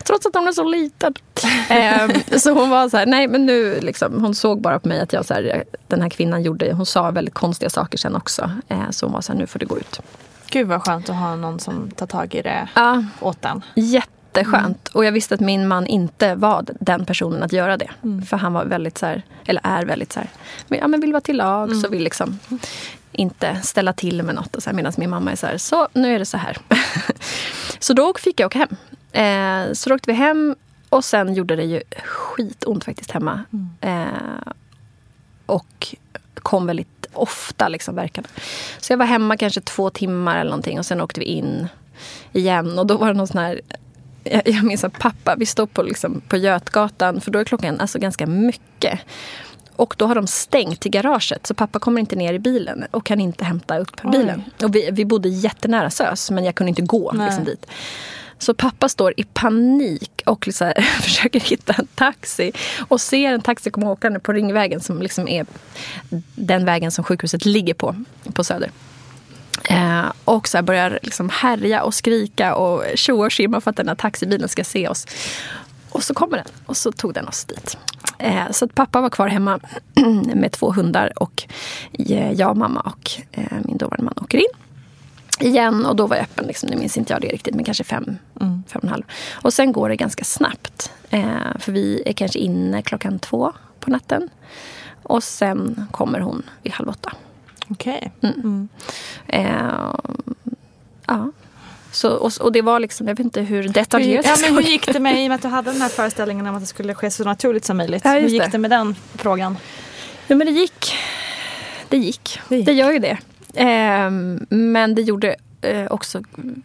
Trots 0.04 0.26
att 0.26 0.36
hon 0.36 0.48
är 0.48 0.52
så 0.52 0.64
liten. 0.64 1.14
Eh, 1.70 2.38
så 2.38 2.52
hon 2.54 2.70
var 2.70 2.90
så 2.90 2.98
här, 2.98 3.06
nej 3.06 3.28
men 3.28 3.46
nu 3.46 3.80
liksom, 3.82 4.22
hon 4.22 4.36
såg 4.36 4.62
bara 4.62 4.80
på 4.80 4.88
mig 4.88 5.00
att 5.00 5.14
jag 5.14 5.26
så 5.26 5.34
här, 5.34 5.64
den 5.88 6.02
här 6.02 6.10
kvinnan 6.10 6.44
gjorde, 6.44 6.74
hon 6.74 6.86
sa 6.86 7.12
väldigt 7.12 7.34
konstiga 7.34 7.70
saker 7.70 7.98
sen 7.98 8.16
också. 8.16 8.52
Eh, 8.68 8.90
så 8.90 9.06
hon 9.06 9.14
var 9.14 9.22
så 9.22 9.32
här, 9.32 9.40
nu 9.40 9.48
får 9.48 9.60
du 9.60 9.66
gå 9.66 9.78
ut. 9.78 10.00
Gud 10.50 10.68
vad 10.68 10.84
skönt 10.84 11.10
att 11.10 11.16
ha 11.16 11.36
någon 11.36 11.60
som 11.60 11.92
tar 11.92 12.08
tag 12.08 12.36
i 12.36 12.42
det 12.42 12.70
ja. 12.76 13.04
åt. 13.20 13.46
Jätte 13.76 14.10
jätteskönt. 14.34 14.88
Och 14.88 15.06
jag 15.06 15.12
visste 15.12 15.36
att 15.36 15.42
min 15.42 15.68
man 15.68 15.88
inte 15.88 16.36
var 16.36 16.66
den 16.80 17.06
personen 17.06 17.44
att 17.44 17.54
göra 17.54 17.78
det. 17.78 17.90
Mm. 18.04 18.22
För 18.22 18.38
han 18.38 18.54
var 18.54 18.66
väldigt 18.66 18.98
så 18.98 19.06
här, 19.06 19.24
eller 19.46 19.62
är 19.64 19.86
väldigt 19.86 20.14
så 20.14 20.20
här, 20.20 20.30
men, 20.68 20.80
ja, 20.80 20.88
men 20.88 21.02
vill 21.02 21.12
vara 21.12 21.22
till 21.22 21.38
lag 21.38 21.70
Mm. 21.70 21.82
så 21.82 21.90
vill 21.90 22.04
liksom 22.04 22.40
inte 23.12 23.56
ställa 23.64 23.94
till 23.94 24.24
med 24.24 24.36
något. 24.36 24.56
Och 24.56 24.64
så 24.64 24.70
här, 24.70 24.76
Medan 24.76 24.94
min 24.98 25.10
mamma 25.10 25.32
är 25.32 25.36
så 25.36 25.48
här, 25.48 25.58
så 25.58 25.88
nu 25.94 26.16
är 26.16 26.20
det 26.20 26.26
så 26.26 26.38
här. 26.38 26.58
så 27.80 27.94
då 27.94 28.14
fick 28.20 28.40
jag 28.40 28.48
åka 28.48 28.60
hem. 28.60 28.76
Eh, 29.12 29.74
så 29.74 29.90
då 29.90 29.96
åkte 29.96 30.12
vi 30.12 30.18
hem 30.18 30.56
och 30.90 31.06
sen 31.06 31.34
gjorde 31.34 31.56
det 31.56 31.64
ju 31.64 31.82
skitont 32.04 32.84
faktiskt 32.84 33.12
hemma. 33.12 33.44
Eh, 33.82 34.52
och 35.46 35.96
kom 36.36 36.66
väldigt 36.66 37.08
ofta 37.14 37.68
liksom 37.68 37.96
verkarna. 37.96 38.28
Så 38.80 38.94
jag 38.94 38.98
var 38.98 39.06
hemma 39.06 39.38
kanske 39.38 39.62
två 39.62 39.90
timmar 39.90 40.40
eller 40.40 40.50
någonting 40.50 40.80
och 40.80 40.86
sen 40.86 41.02
åkte 41.02 41.20
vi 41.20 41.26
in 41.26 41.68
igen 42.34 42.80
och 42.80 42.88
då 42.88 42.98
var 42.98 43.08
det 43.08 43.14
någon 43.14 43.28
sån 43.28 43.42
här 43.42 43.62
jag, 44.24 44.42
jag 44.46 44.64
minns 44.64 44.84
att 44.84 45.00
pappa, 45.00 45.36
vi 45.36 45.46
stod 45.46 45.74
på, 45.74 45.84
liksom, 45.84 46.22
på 46.28 46.38
Götgatan 46.38 47.22
för 47.22 47.32
då 47.32 47.40
är 47.40 47.44
klockan 47.44 47.80
alltså 47.80 48.00
ganska 48.00 48.28
mycket. 48.28 49.00
Och 49.80 49.96
då 49.98 50.06
har 50.06 50.16
de 50.16 50.28
stängt 50.28 50.80
till 50.80 50.92
garaget 50.92 51.48
så 51.48 51.54
pappa 51.54 51.80
kommer 51.80 52.00
inte 52.00 52.16
ner 52.16 52.34
i 52.34 52.40
bilen 52.40 52.86
och 52.92 53.06
kan 53.06 53.20
inte 53.20 53.46
hämta 53.46 53.78
upp 53.78 54.02
bilen. 54.12 54.44
Och 54.64 54.76
vi, 54.76 54.90
vi 54.92 55.06
bodde 55.06 55.30
jättenära 55.30 55.90
SÖS 55.90 56.32
men 56.32 56.44
jag 56.44 56.56
kunde 56.56 56.70
inte 56.70 56.82
gå 56.82 57.12
Nej. 57.12 57.26
liksom, 57.26 57.46
dit. 57.46 57.66
Så 58.40 58.54
pappa 58.54 58.90
står 58.90 59.14
i 59.18 59.24
panik 59.24 60.22
och 60.26 60.48
liksom 60.48 60.68
här, 60.68 60.82
försöker 61.02 61.40
hitta 61.40 61.74
en 61.74 61.88
taxi. 61.88 62.52
Och 62.88 63.02
ser 63.02 63.34
en 63.34 63.42
taxi 63.42 63.70
komma 63.70 63.92
åkande 63.92 64.20
på 64.20 64.34
Ringvägen 64.34 64.80
som 64.80 65.02
liksom 65.02 65.28
är 65.28 65.46
den 66.36 66.66
vägen 66.66 66.92
som 66.92 67.04
sjukhuset 67.04 67.46
ligger 67.46 67.74
på, 67.74 67.96
på 68.34 68.44
Söder. 68.44 68.72
Eh, 69.70 70.12
och 70.26 70.48
så 70.48 70.62
börjar 70.62 71.00
liksom 71.04 71.30
härja 71.30 71.84
och 71.84 71.94
skrika 71.94 72.56
och 72.56 72.84
tjoa 72.96 73.26
och 73.26 73.32
tjimma 73.32 73.62
för 73.62 73.70
att 73.70 73.78
den 73.78 73.88
här 73.88 73.96
taxibilen 73.96 74.50
ska 74.50 74.64
se 74.64 74.88
oss. 74.88 75.06
Och 75.90 76.04
så 76.04 76.14
kommer 76.14 76.38
den 76.38 76.48
och 76.66 76.78
så 76.78 76.92
tog 76.92 77.14
den 77.14 77.28
oss 77.28 77.46
dit. 77.46 77.78
Eh, 78.18 78.52
så 78.52 78.66
att 78.66 78.76
pappa 78.76 79.02
var 79.02 79.10
kvar 79.10 79.28
hemma 79.28 79.60
med 80.36 80.52
två 80.52 80.72
hundar 80.72 81.14
och 81.16 81.44
eh, 81.92 82.32
jag, 82.32 82.58
mamma 82.58 82.80
och 82.80 83.12
eh, 83.32 83.58
min 83.66 83.78
dåvarande 83.78 84.04
man 84.04 84.24
åker 84.24 84.38
in 84.38 84.70
igen 85.40 85.86
och 85.86 85.96
då 85.96 86.08
var 86.08 86.16
jag 86.16 86.24
öppen, 86.24 86.48
liksom, 86.48 86.70
nu 86.70 86.76
minns 86.76 86.98
inte 86.98 87.14
jag 87.14 87.22
det 87.22 87.28
riktigt, 87.28 87.56
men 87.56 87.64
kanske 87.64 87.84
fem, 87.84 88.18
fem 88.40 88.64
och 88.74 88.84
en 88.84 88.90
halv. 88.90 89.04
Och 89.34 89.54
sen 89.54 89.72
går 89.72 89.90
det 89.90 89.96
ganska 89.96 90.24
snabbt. 90.24 90.92
Eh, 91.10 91.58
för 91.60 91.72
vi 91.72 92.04
är 92.06 92.14
kanske 92.14 92.40
inne 92.40 92.82
klockan 92.82 93.20
två 93.20 93.54
på 93.80 93.92
natten. 93.92 94.30
Och 95.04 95.24
sen 95.24 95.88
kommer 95.92 96.20
hon 96.20 96.44
vid 96.64 96.74
halv 96.74 96.90
åtta. 96.90 97.14
Okej. 97.68 98.12
Eh, 99.28 99.94
ja. 101.06 101.32
Så, 101.92 102.12
och, 102.12 102.32
och 102.42 102.52
det 102.52 102.62
var 102.62 102.80
liksom, 102.80 103.08
jag 103.08 103.16
vet 103.16 103.24
inte 103.24 103.42
hur 103.42 103.64
detaljerat 103.70 104.26
Ja, 104.26 104.32
jag 104.32 104.54
men 104.54 104.64
hur 104.64 104.72
gick 104.72 104.86
det 104.94 105.00
med, 105.00 105.20
i 105.24 105.26
och 105.26 105.30
med 105.30 105.36
att 105.36 105.42
du 105.42 105.48
hade 105.48 105.72
den 105.72 105.82
här 105.82 105.90
föreställningen 105.90 106.48
om 106.48 106.56
att 106.56 106.62
det 106.62 106.68
skulle 106.68 106.96
ske 106.96 107.12
så 107.12 107.24
naturligt 107.24 107.66
som 107.66 107.78
möjligt. 107.78 108.02
Ja, 108.06 108.12
hur 108.12 108.28
gick 108.28 108.42
det. 108.44 108.50
det 108.52 108.58
med 108.58 108.72
den 108.72 108.96
frågan? 109.16 109.58
Ja, 110.28 110.36
men 110.36 110.48
det 110.48 110.54
gick. 110.54 110.94
Det 111.90 111.98
gick. 111.98 112.40
Det 112.50 112.56
Det, 112.56 112.72
gick. 112.72 112.80
gör 112.80 112.92
ju 112.92 113.00
det. 113.00 113.18
Ehm, 113.56 114.46
men 114.50 114.96
det 114.96 115.02
gjorde 115.02 115.36
eh, 115.62 115.86
också 115.92 116.22
mm, 116.38 116.62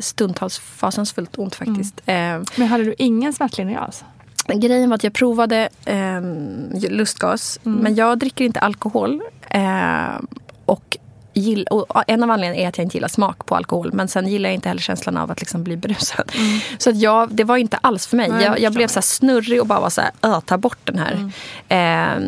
stundtals 0.00 0.58
fasansfullt 0.58 1.38
ont 1.38 1.54
faktiskt. 1.54 2.00
Ehm, 2.06 2.44
Men 2.56 2.68
hade 2.68 2.84
du 2.84 2.94
ingen 2.98 3.32
smärtlindring 3.32 3.76
alls? 3.76 4.04
Grejen 4.54 4.88
var 4.90 4.94
att 4.94 5.04
jag 5.04 5.12
provade 5.12 5.68
eh, 5.84 6.20
lustgas, 6.90 7.58
men 7.62 7.94
jag 7.94 8.18
dricker 8.18 8.44
inte 8.44 8.60
alkohol. 8.60 9.22
Eh, 9.50 10.06
och, 10.64 10.96
gill, 11.34 11.66
och 11.70 12.04
en 12.06 12.22
av 12.22 12.30
anledningarna 12.30 12.66
är 12.66 12.68
att 12.68 12.78
jag 12.78 12.84
inte 12.84 12.96
gillar 12.96 13.08
smak 13.08 13.46
på 13.46 13.56
alkohol. 13.56 13.92
Men 13.92 14.08
sen 14.08 14.28
gillar 14.28 14.48
jag 14.50 14.54
inte 14.54 14.68
heller 14.68 14.80
känslan 14.80 15.16
av 15.16 15.30
att 15.30 15.40
liksom 15.40 15.64
bli 15.64 15.76
berusad. 15.76 16.32
Så 16.78 16.90
att 16.90 16.96
jag, 16.96 17.34
det 17.34 17.44
var 17.44 17.56
inte 17.56 17.76
alls 17.76 18.06
för 18.06 18.16
mig. 18.16 18.28
Nej, 18.28 18.44
jag 18.44 18.60
jag, 18.60 18.72
blev 18.72 18.88
så 18.88 19.02
snurrig 19.02 19.60
och 19.60 19.66
bara 19.66 19.80
var 19.80 19.90
så 19.90 20.00
här, 20.00 20.10
"Ö, 20.22 20.40
ta 20.46 20.58
bort 20.58 20.78
den 20.84 20.98
här 20.98 21.30
eh, 21.68 22.22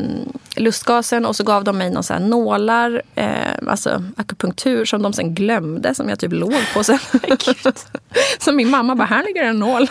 lustgasen. 0.57 1.27
Och 1.27 1.37
så 1.37 1.45
gav 1.45 1.65
de 1.65 1.79
mig 1.79 1.91
någon 1.91 2.03
så 2.03 2.13
här 2.13 2.21
nålar, 2.21 3.03
eh, 3.15 3.31
alltså 3.69 4.03
akupunktur 4.17 4.85
som 4.85 5.03
de 5.03 5.13
sen 5.13 5.35
glömde. 5.35 5.95
Som 5.95 6.09
jag 6.09 6.19
typ 6.19 6.33
låg 6.33 6.55
på 6.75 6.85
sen. 6.85 6.99
så 8.39 8.53
min 8.53 8.71
mamma 8.71 8.95
bara, 8.95 9.05
här 9.05 9.25
ligger 9.25 9.43
en 9.43 9.59
nål. 9.59 9.91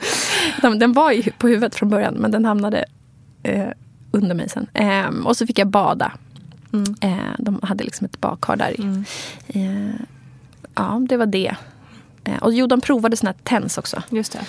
den, 0.62 0.78
den 0.78 0.92
var 0.92 1.12
ju 1.12 1.22
på 1.22 1.48
huvudet 1.48 1.74
från 1.74 1.90
början 1.90 2.14
men 2.14 2.30
den 2.30 2.44
hamnade 2.44 2.84
eh, 3.42 3.68
under 4.10 4.34
mig 4.34 4.48
sen. 4.48 4.66
Eh, 4.74 5.08
och 5.24 5.36
så 5.36 5.46
fick 5.46 5.58
jag 5.58 5.68
bada. 5.68 6.12
Eh, 7.00 7.16
de 7.38 7.60
hade 7.62 7.84
liksom 7.84 8.04
ett 8.04 8.20
badkar 8.20 8.56
där. 8.56 8.80
i. 8.80 9.04
Eh, 9.48 10.00
ja, 10.74 11.02
det 11.08 11.16
var 11.16 11.26
det. 11.26 11.54
Eh, 12.24 12.36
och 12.36 12.54
jo, 12.54 12.66
de 12.66 12.80
provade 12.80 13.16
såna 13.16 13.30
här 13.30 13.38
TENS 13.42 13.78
också. 13.78 14.02
Just 14.10 14.32
det. 14.32 14.44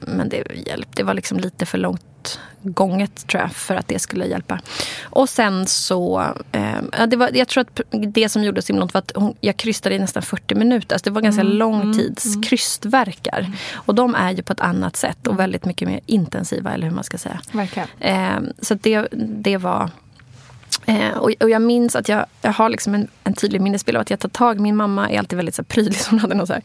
Men 0.00 0.28
det 0.28 0.66
hjälpte. 0.66 0.92
Det 0.94 1.02
var 1.02 1.14
liksom 1.14 1.38
lite 1.38 1.66
för 1.66 1.78
långt 1.78 2.38
gånget 2.62 3.26
tror 3.26 3.42
jag 3.42 3.52
för 3.52 3.74
att 3.74 3.88
det 3.88 3.98
skulle 3.98 4.26
hjälpa. 4.26 4.60
Och 5.02 5.28
sen 5.28 5.66
så, 5.66 6.34
eh, 6.52 7.06
det 7.08 7.16
var, 7.16 7.30
jag 7.34 7.48
tror 7.48 7.60
att 7.60 7.80
det 7.90 8.28
som 8.28 8.44
gjorde 8.44 8.62
så 8.62 8.72
himla 8.72 8.82
ont 8.82 8.94
var 8.94 8.98
att 8.98 9.12
hon, 9.14 9.36
jag 9.40 9.56
krystade 9.56 9.94
i 9.94 9.98
nästan 9.98 10.22
40 10.22 10.54
minuter. 10.54 10.94
Alltså 10.94 11.10
det 11.10 11.14
var 11.14 11.20
ganska 11.22 11.42
lång 11.42 11.94
tids 11.94 12.36
krystverkar. 12.48 13.52
Och 13.74 13.94
de 13.94 14.14
är 14.14 14.30
ju 14.30 14.42
på 14.42 14.52
ett 14.52 14.60
annat 14.60 14.96
sätt 14.96 15.26
och 15.26 15.38
väldigt 15.38 15.64
mycket 15.64 15.88
mer 15.88 16.00
intensiva 16.06 16.74
eller 16.74 16.86
hur 16.86 16.94
man 16.94 17.04
ska 17.04 17.18
säga. 17.18 17.40
Verkligen. 17.52 17.88
Eh, 18.00 18.40
så 18.62 18.74
det, 18.74 19.08
det 19.12 19.56
var... 19.56 19.90
Eh, 20.88 21.10
och, 21.10 21.30
och 21.40 21.50
jag 21.50 21.62
minns 21.62 21.96
att 21.96 22.08
jag, 22.08 22.26
jag 22.42 22.52
har 22.52 22.68
liksom 22.68 22.94
en, 22.94 23.08
en 23.24 23.34
tydlig 23.34 23.60
minnesbild 23.60 23.96
av 23.96 24.02
att 24.02 24.10
jag 24.10 24.20
tar 24.20 24.28
tag. 24.28 24.60
Min 24.60 24.76
mamma 24.76 25.10
är 25.10 25.18
alltid 25.18 25.36
väldigt 25.36 25.54
så 25.54 25.62
här 25.62 25.66
prydlig. 25.66 25.98
Hon 26.10 26.18
hade 26.18 26.34
någon 26.34 26.46
så 26.46 26.52
här 26.52 26.62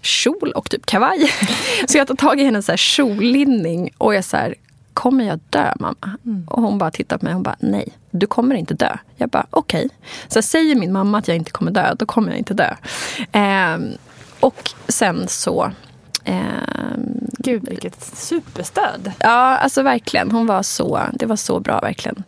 kjol 0.00 0.52
och 0.54 0.70
typ 0.70 0.86
kavaj. 0.86 1.32
så 1.88 1.98
jag 1.98 2.06
tar 2.06 2.14
tag 2.14 2.40
i 2.40 2.44
hennes 2.44 2.66
så 2.66 2.72
här 2.72 2.76
kjollinning 2.76 3.90
och 3.98 4.14
jag 4.14 4.24
så 4.24 4.36
här, 4.36 4.54
kommer 4.94 5.24
jag 5.24 5.40
dö 5.50 5.72
mamma? 5.80 6.18
Och 6.46 6.62
hon 6.62 6.78
bara 6.78 6.90
tittar 6.90 7.18
på 7.18 7.24
mig 7.24 7.30
och 7.30 7.34
hon 7.34 7.42
bara, 7.42 7.56
nej, 7.58 7.88
du 8.10 8.26
kommer 8.26 8.54
inte 8.54 8.74
dö. 8.74 8.96
Jag 9.16 9.28
bara, 9.28 9.46
okej. 9.50 9.88
Så 10.28 10.42
säger 10.42 10.74
min 10.76 10.92
mamma 10.92 11.18
att 11.18 11.28
jag 11.28 11.36
inte 11.36 11.50
kommer 11.50 11.70
dö, 11.70 11.94
då 11.98 12.06
kommer 12.06 12.28
jag 12.28 12.38
inte 12.38 12.54
dö. 12.54 12.74
Eh, 13.32 13.78
och 14.40 14.70
sen 14.88 15.28
så 15.28 15.72
ehm, 16.24 17.28
Gud, 17.38 17.68
vilket 17.68 18.04
superstöd. 18.04 19.12
Ja, 19.18 19.56
alltså 19.56 19.82
verkligen. 19.82 20.30
Hon 20.30 20.46
var 20.46 20.62
så, 20.62 21.00
det 21.12 21.26
var 21.26 21.36
så 21.36 21.60
bra 21.60 21.80
verkligen. 21.80 22.24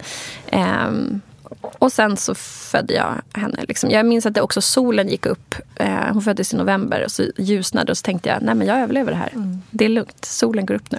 Ehm, 0.46 1.20
och 1.60 1.92
sen 1.92 2.16
så 2.16 2.34
födde 2.34 2.94
jag 2.94 3.14
henne. 3.40 3.64
Liksom. 3.68 3.90
Jag 3.90 4.06
minns 4.06 4.26
att 4.26 4.34
det 4.34 4.40
också 4.42 4.60
solen 4.60 5.08
gick 5.08 5.26
upp. 5.26 5.54
Eh, 5.76 6.12
hon 6.12 6.22
föddes 6.22 6.54
i 6.54 6.56
november 6.56 7.04
och 7.04 7.10
så 7.10 7.24
ljusnade 7.36 7.92
och 7.92 7.98
så 7.98 8.02
tänkte 8.02 8.28
jag, 8.28 8.42
nej 8.42 8.54
men 8.54 8.66
jag 8.66 8.80
överlever 8.80 9.12
det 9.12 9.18
här. 9.18 9.32
Det 9.70 9.84
är 9.84 9.88
lugnt, 9.88 10.24
solen 10.24 10.66
går 10.66 10.74
upp 10.74 10.90
nu. 10.90 10.98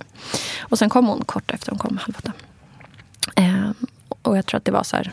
Och 0.61 0.79
sen 0.79 0.89
kom 0.89 1.07
hon 1.07 1.23
kort 1.25 1.51
efter, 1.51 1.69
hon 1.71 1.79
kom 1.79 1.97
halv 1.97 2.15
åtta. 2.17 2.31
Ehm, 3.35 3.73
och 4.21 4.37
jag 4.37 4.45
tror 4.45 4.57
att 4.57 4.65
det 4.65 4.71
var 4.71 4.83
så 4.83 4.95
här, 4.95 5.11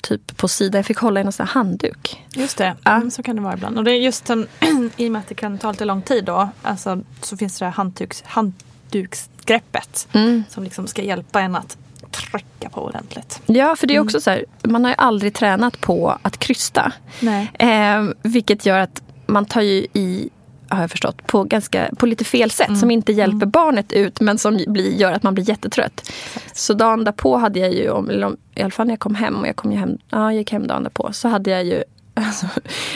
typ 0.00 0.36
på 0.36 0.48
sidan, 0.48 0.78
jag 0.78 0.86
fick 0.86 0.98
hålla 0.98 1.20
i 1.20 1.24
en 1.26 1.32
sån 1.32 1.46
här 1.46 1.54
handduk. 1.54 2.22
Just 2.34 2.58
det, 2.58 2.76
Ja. 2.84 2.90
mm, 2.96 3.10
så 3.10 3.22
kan 3.22 3.36
det 3.36 3.42
vara 3.42 3.54
ibland. 3.54 3.78
Och 3.78 3.84
det 3.84 3.90
är 3.92 4.00
just 4.00 4.26
som, 4.26 4.46
i 4.96 5.08
och 5.08 5.12
med 5.12 5.20
att 5.20 5.28
det 5.28 5.34
kan 5.34 5.58
ta 5.58 5.70
lite 5.70 5.84
lång 5.84 6.02
tid 6.02 6.24
då, 6.24 6.48
alltså, 6.62 7.00
så 7.22 7.36
finns 7.36 7.58
det 7.58 7.64
här 7.64 7.72
handduks, 7.72 8.22
handduksgreppet 8.26 10.08
som 10.48 10.64
liksom 10.64 10.86
ska 10.86 11.02
hjälpa 11.02 11.40
en 11.40 11.56
att 11.56 11.76
trycka 12.16 12.68
på 12.70 12.80
ordentligt. 12.80 13.42
Ja, 13.46 13.76
för 13.76 13.86
det 13.86 13.96
är 13.96 14.00
också 14.00 14.20
så 14.20 14.30
här, 14.30 14.44
man 14.62 14.84
har 14.84 14.90
ju 14.90 14.96
aldrig 14.98 15.34
tränat 15.34 15.80
på 15.80 16.18
att 16.22 16.38
krysta. 16.38 16.92
Nej. 17.20 17.50
Eh, 17.58 18.04
vilket 18.22 18.66
gör 18.66 18.78
att 18.78 19.02
man 19.26 19.44
tar 19.44 19.60
ju 19.60 19.86
i, 19.92 20.28
har 20.68 20.80
jag 20.80 20.90
förstått, 20.90 21.26
på, 21.26 21.44
ganska, 21.44 21.88
på 21.96 22.06
lite 22.06 22.24
fel 22.24 22.50
sätt. 22.50 22.78
Som 22.78 22.90
inte 22.90 23.12
hjälper 23.12 23.46
barnet 23.46 23.92
ut 23.92 24.20
men 24.20 24.38
som 24.38 24.64
blir, 24.66 24.92
gör 24.92 25.12
att 25.12 25.22
man 25.22 25.34
blir 25.34 25.48
jättetrött. 25.48 26.12
Så 26.52 26.74
dagen 26.74 27.04
därpå 27.04 27.36
hade 27.36 27.58
jag 27.58 27.72
ju, 27.72 27.90
om, 27.90 28.10
eller 28.10 28.26
om, 28.26 28.36
i 28.54 28.62
alla 28.62 28.70
fall 28.70 28.86
när 28.86 28.92
jag 28.92 29.00
kom 29.00 29.14
hem, 29.14 29.36
och 29.36 29.48
jag 29.48 29.56
kom 29.56 29.72
ju 29.72 29.78
hem, 29.78 29.98
ja, 30.10 30.32
jag 30.32 30.34
gick 30.34 30.52
hem 30.52 30.66
dagen 30.66 30.82
därpå, 30.82 31.12
så 31.12 31.28
hade 31.28 31.50
jag 31.50 31.64
ju 31.64 31.84
Alltså, 32.14 32.46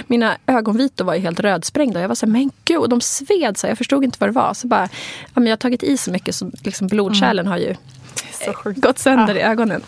mina 0.07 0.37
ögonvitor 0.47 1.05
var 1.05 1.15
ju 1.15 1.21
helt 1.21 1.41
rödsprängda. 1.41 2.01
Jag 2.01 2.09
var 2.09 2.15
så 2.15 2.27
här, 2.27 2.33
men 2.33 2.51
gud, 2.65 2.79
och 2.79 2.89
de 2.89 3.01
sved 3.01 3.57
så 3.57 3.67
Jag 3.67 3.79
förstod 3.79 4.05
inte 4.05 4.17
vad 4.21 4.29
det 4.29 4.35
var. 4.35 4.55
Så 4.55 4.67
bara, 4.67 4.89
ja, 5.25 5.31
men 5.35 5.47
jag 5.47 5.53
har 5.53 5.57
tagit 5.57 5.83
i 5.83 5.97
så 5.97 6.11
mycket 6.11 6.35
så 6.35 6.51
liksom 6.63 6.87
blodkärlen 6.87 7.47
har 7.47 7.57
ju. 7.57 7.75
Gått 8.65 8.99
sönder 8.99 9.35
i 9.35 9.41
ögonen. 9.41 9.83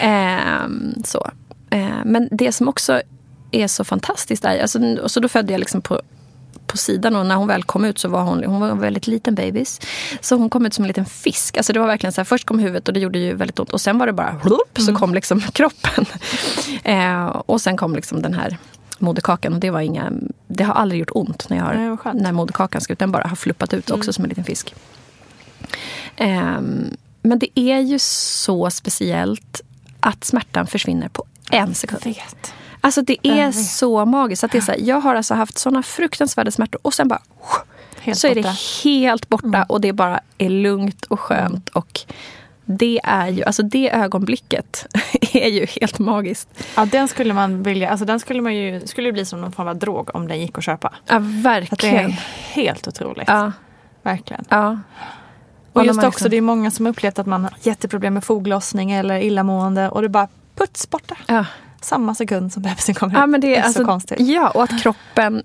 Ehm, 0.00 0.94
så. 1.04 1.30
Ehm, 1.70 2.00
men 2.04 2.28
det 2.30 2.52
som 2.52 2.68
också 2.68 3.02
är 3.50 3.68
så 3.68 3.84
fantastiskt 3.84 4.44
är, 4.44 4.62
alltså, 4.62 4.78
och 5.02 5.10
så 5.10 5.20
då 5.20 5.28
födde 5.28 5.52
jag 5.52 5.58
liksom 5.58 5.82
på, 5.82 6.00
på 6.66 6.76
sidan 6.76 7.16
och 7.16 7.26
när 7.26 7.34
hon 7.34 7.48
väl 7.48 7.62
kom 7.62 7.84
ut 7.84 7.98
så 7.98 8.08
var 8.08 8.22
hon, 8.22 8.44
hon 8.44 8.60
var 8.60 8.68
en 8.68 8.80
väldigt 8.80 9.06
liten 9.06 9.34
bebis. 9.34 9.80
Så 10.20 10.36
hon 10.36 10.50
kom 10.50 10.66
ut 10.66 10.74
som 10.74 10.84
en 10.84 10.88
liten 10.88 11.06
fisk. 11.06 11.56
Alltså 11.56 11.72
det 11.72 11.80
var 11.80 11.86
verkligen 11.86 12.12
så 12.12 12.20
här, 12.20 12.24
först 12.24 12.46
kom 12.46 12.58
huvudet 12.58 12.88
och 12.88 12.94
det 12.94 13.00
gjorde 13.00 13.18
ju 13.18 13.34
väldigt 13.34 13.58
ont 13.58 13.72
och 13.72 13.80
sen 13.80 13.98
var 13.98 14.06
det 14.06 14.12
bara 14.12 14.40
hlup, 14.42 14.78
så 14.78 14.94
kom 14.94 15.14
liksom 15.14 15.40
kroppen. 15.52 16.04
Ehm, 16.84 17.28
och 17.28 17.60
sen 17.60 17.76
kom 17.76 17.94
liksom 17.94 18.22
den 18.22 18.34
här 18.34 18.58
moderkakan 18.98 19.52
och 19.52 19.60
det 19.60 19.70
var 19.70 19.80
inga, 19.80 20.12
det 20.46 20.64
har 20.64 20.74
aldrig 20.74 21.00
gjort 21.00 21.10
ont 21.12 21.46
när 21.50 21.56
jag 21.56 21.64
har, 21.64 22.12
när 22.14 22.32
moderkakan 22.32 22.80
ska 22.80 22.92
ut. 22.92 22.98
Den 22.98 23.12
bara 23.12 23.28
har 23.28 23.36
fluppat 23.36 23.74
ut 23.74 23.90
också 23.90 24.12
som 24.12 24.24
en 24.24 24.28
liten 24.28 24.44
fisk. 24.44 24.74
Ehm, 26.16 26.96
men 27.28 27.38
det 27.38 27.60
är 27.60 27.78
ju 27.80 27.98
så 27.98 28.70
speciellt 28.70 29.60
att 30.00 30.24
smärtan 30.24 30.66
försvinner 30.66 31.08
på 31.08 31.24
en 31.50 31.74
sekund. 31.74 32.02
Vet. 32.04 32.54
Alltså 32.80 33.02
det 33.02 33.16
är 33.28 33.44
Jag 33.44 33.54
så 33.54 34.04
magiskt. 34.04 34.44
Att 34.44 34.52
det 34.52 34.58
är 34.58 34.62
så 34.62 34.72
här, 34.72 34.78
jag 34.82 35.00
har 35.00 35.14
alltså 35.14 35.34
haft 35.34 35.58
såna 35.58 35.82
fruktansvärda 35.82 36.50
smärtor 36.50 36.80
och 36.84 36.94
sen 36.94 37.08
bara 37.08 37.22
Helt 38.00 38.18
så 38.18 38.26
är 38.26 38.34
borta. 38.34 38.48
det 38.48 38.56
helt 38.90 39.28
borta 39.28 39.46
Mm. 39.46 39.62
och 39.68 39.80
det 39.80 39.92
bara 39.92 40.20
är 40.38 40.48
lugnt 40.50 41.04
och 41.04 41.20
skönt. 41.20 41.68
Och 41.68 42.00
det 42.64 43.00
är 43.04 43.28
ju, 43.28 43.44
alltså 43.44 43.62
det 43.62 43.90
ögonblicket 43.94 44.86
är 45.32 45.48
ju 45.48 45.66
helt 45.80 45.98
magiskt. 45.98 46.48
Ja, 46.76 46.84
den 46.84 47.08
skulle 47.08 47.34
man 47.34 47.62
vilja, 47.62 47.90
alltså 47.90 48.04
den 48.06 48.20
skulle 48.20 48.42
man 48.42 48.54
ju, 48.56 48.86
skulle 48.86 49.12
bli 49.12 49.24
som 49.24 49.40
någon 49.40 49.52
form 49.52 49.68
av 49.68 49.76
drog 49.78 50.14
om 50.14 50.28
den 50.28 50.40
gick 50.40 50.58
att 50.58 50.64
köpa. 50.64 50.94
Ja, 51.06 51.16
Att 51.16 51.22
det 51.22 51.26
är 51.38 51.42
verkligen. 51.42 52.10
helt 52.52 52.88
otroligt. 52.88 53.28
Ja, 53.28 53.52
Verkligen. 54.02 54.44
ja. 54.48 54.78
Och 55.80 55.86
just 55.86 55.98
också, 55.98 56.08
liksom- 56.08 56.30
det 56.30 56.36
är 56.36 56.40
många 56.40 56.70
som 56.70 56.86
upplevt 56.86 57.18
att 57.18 57.26
man 57.26 57.42
har 57.44 57.52
jätteproblem 57.62 58.14
med 58.14 58.24
foglossning 58.24 58.92
eller 58.92 59.18
illamående 59.20 59.88
och 59.88 60.02
det 60.02 60.08
bara 60.08 60.28
puts 60.54 60.90
borta. 60.90 61.16
Ja. 61.26 61.44
Samma 61.80 62.14
sekund 62.14 62.52
som 62.52 62.62
bebisen 62.62 62.94
kommer 62.94 63.14
Ja, 63.14 63.26
men 63.26 63.40
det 63.40 63.56
är, 63.56 63.60
så 63.60 63.66
alltså, 63.66 63.84
konstigt. 63.84 64.20
Ja, 64.20 64.50
och 64.50 64.62
att 64.62 64.82
kroppen, 64.82 65.42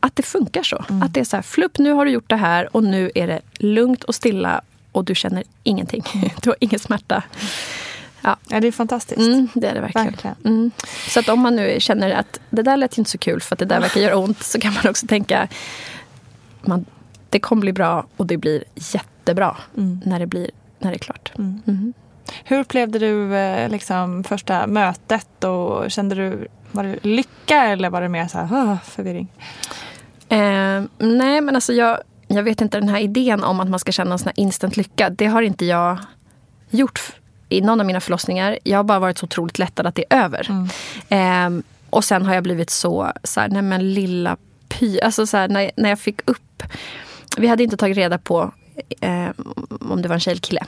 att 0.00 0.16
det 0.16 0.22
funkar 0.22 0.62
så. 0.62 0.84
Mm. 0.88 1.02
Att 1.02 1.14
det 1.14 1.20
är 1.20 1.24
så 1.24 1.36
här, 1.36 1.42
flupp 1.42 1.78
nu 1.78 1.92
har 1.92 2.04
du 2.04 2.10
gjort 2.10 2.28
det 2.30 2.36
här 2.36 2.76
och 2.76 2.84
nu 2.84 3.10
är 3.14 3.26
det 3.26 3.40
lugnt 3.54 4.04
och 4.04 4.14
stilla 4.14 4.60
och 4.92 5.04
du 5.04 5.14
känner 5.14 5.44
ingenting. 5.62 6.04
Du 6.42 6.50
har 6.50 6.56
ingen 6.60 6.78
smärta. 6.78 7.22
Ja, 8.20 8.36
Ja, 8.48 8.60
det 8.60 8.66
är 8.68 8.72
fantastiskt. 8.72 9.18
mm, 9.20 9.48
det 9.54 9.66
är 9.66 9.74
det 9.74 9.80
verkligen. 9.80 10.06
Verkligen. 10.06 10.36
Mm. 10.44 10.70
Så 11.08 11.20
att 11.20 11.28
om 11.28 11.40
man 11.40 11.56
nu 11.56 11.76
känner 11.80 12.10
att 12.10 12.40
det 12.50 12.62
där 12.62 12.76
lät 12.76 12.98
inte 12.98 13.10
så 13.10 13.18
kul 13.18 13.40
för 13.40 13.54
att 13.54 13.58
det 13.58 13.64
där 13.64 13.80
verkar 13.80 14.00
göra 14.00 14.16
ont 14.16 14.42
så 14.42 14.60
kan 14.60 14.74
man 14.74 14.90
också 14.90 15.06
tänka 15.06 15.48
man, 16.62 16.84
det 17.32 17.40
kommer 17.40 17.60
bli 17.60 17.72
bra 17.72 18.06
och 18.16 18.26
det 18.26 18.36
blir 18.36 18.64
jättebra 18.74 19.56
Mm. 19.76 20.00
när, 20.04 20.18
det 20.18 20.26
blir, 20.26 20.50
när 20.78 20.90
det 20.90 20.96
är 20.96 20.98
klart. 20.98 21.32
Mhm. 21.36 21.92
Hur 22.44 22.58
upplevde 22.58 22.98
du 22.98 23.34
eh, 23.36 23.68
liksom, 23.68 24.24
första 24.24 24.66
mötet? 24.66 25.44
Och 25.44 25.90
kände 25.90 26.14
du, 26.14 26.48
var 26.72 26.84
det 26.84 27.04
lycka 27.04 27.64
eller 27.64 27.90
var 27.90 28.00
det 28.00 28.08
mer 28.08 28.26
så 28.28 28.38
här, 28.38 28.48
"Åh, 28.52 28.76
förvirring? 28.84 29.28
Eh, 30.28 30.82
nej, 30.98 31.40
men 31.40 31.54
alltså 31.54 31.72
jag, 31.72 31.98
jag 32.28 32.42
vet 32.42 32.60
inte, 32.60 32.80
den 32.80 32.88
här 32.88 33.00
idén 33.00 33.44
om 33.44 33.60
att 33.60 33.68
man 33.70 33.78
ska 33.80 33.92
känna 33.92 34.12
en 34.12 34.18
sån 34.18 34.26
här 34.36 34.40
instant 34.42 34.76
lycka, 34.76 35.10
det 35.10 35.26
har 35.26 35.42
inte 35.42 35.64
jag 35.64 35.98
gjort 36.70 37.00
i 37.48 37.60
någon 37.60 37.80
av 37.80 37.86
mina 37.86 38.00
förlossningar. 38.00 38.58
Jag 38.64 38.78
har 38.78 38.84
bara 38.84 38.98
varit 38.98 39.18
så 39.18 39.24
otroligt 39.24 39.58
lättad 39.58 39.86
att 39.86 39.94
det 39.94 40.04
är 40.10 40.24
över. 40.24 40.48
Eh, 41.08 41.50
och 41.90 42.04
sen 42.04 42.26
har 42.26 42.34
jag 42.34 42.42
blivit 42.42 42.70
så, 42.70 43.12
så 43.24 43.40
här, 43.40 43.48
nej 43.48 43.62
men 43.62 43.94
lilla 43.94 44.36
py. 44.68 45.00
Alltså 45.00 45.26
så 45.26 45.36
här, 45.36 45.48
när, 45.48 45.70
när 45.76 45.88
jag 45.88 45.98
fick 45.98 46.30
upp, 46.30 46.62
vi 47.36 47.46
hade 47.46 47.62
inte 47.62 47.76
tagit 47.76 47.96
reda 47.96 48.18
på 48.18 48.52
eh, 49.00 49.28
om 49.80 50.02
det 50.02 50.08
var 50.08 50.14
en 50.14 50.20
tjej 50.20 50.30
eller 50.32 50.40
kille. 50.40 50.64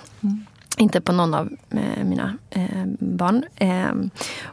Inte 0.76 1.00
på 1.00 1.12
någon 1.12 1.34
av 1.34 1.48
eh, 1.70 2.04
mina 2.04 2.34
eh, 2.50 2.62
barn. 2.98 3.44
Eh, 3.56 3.92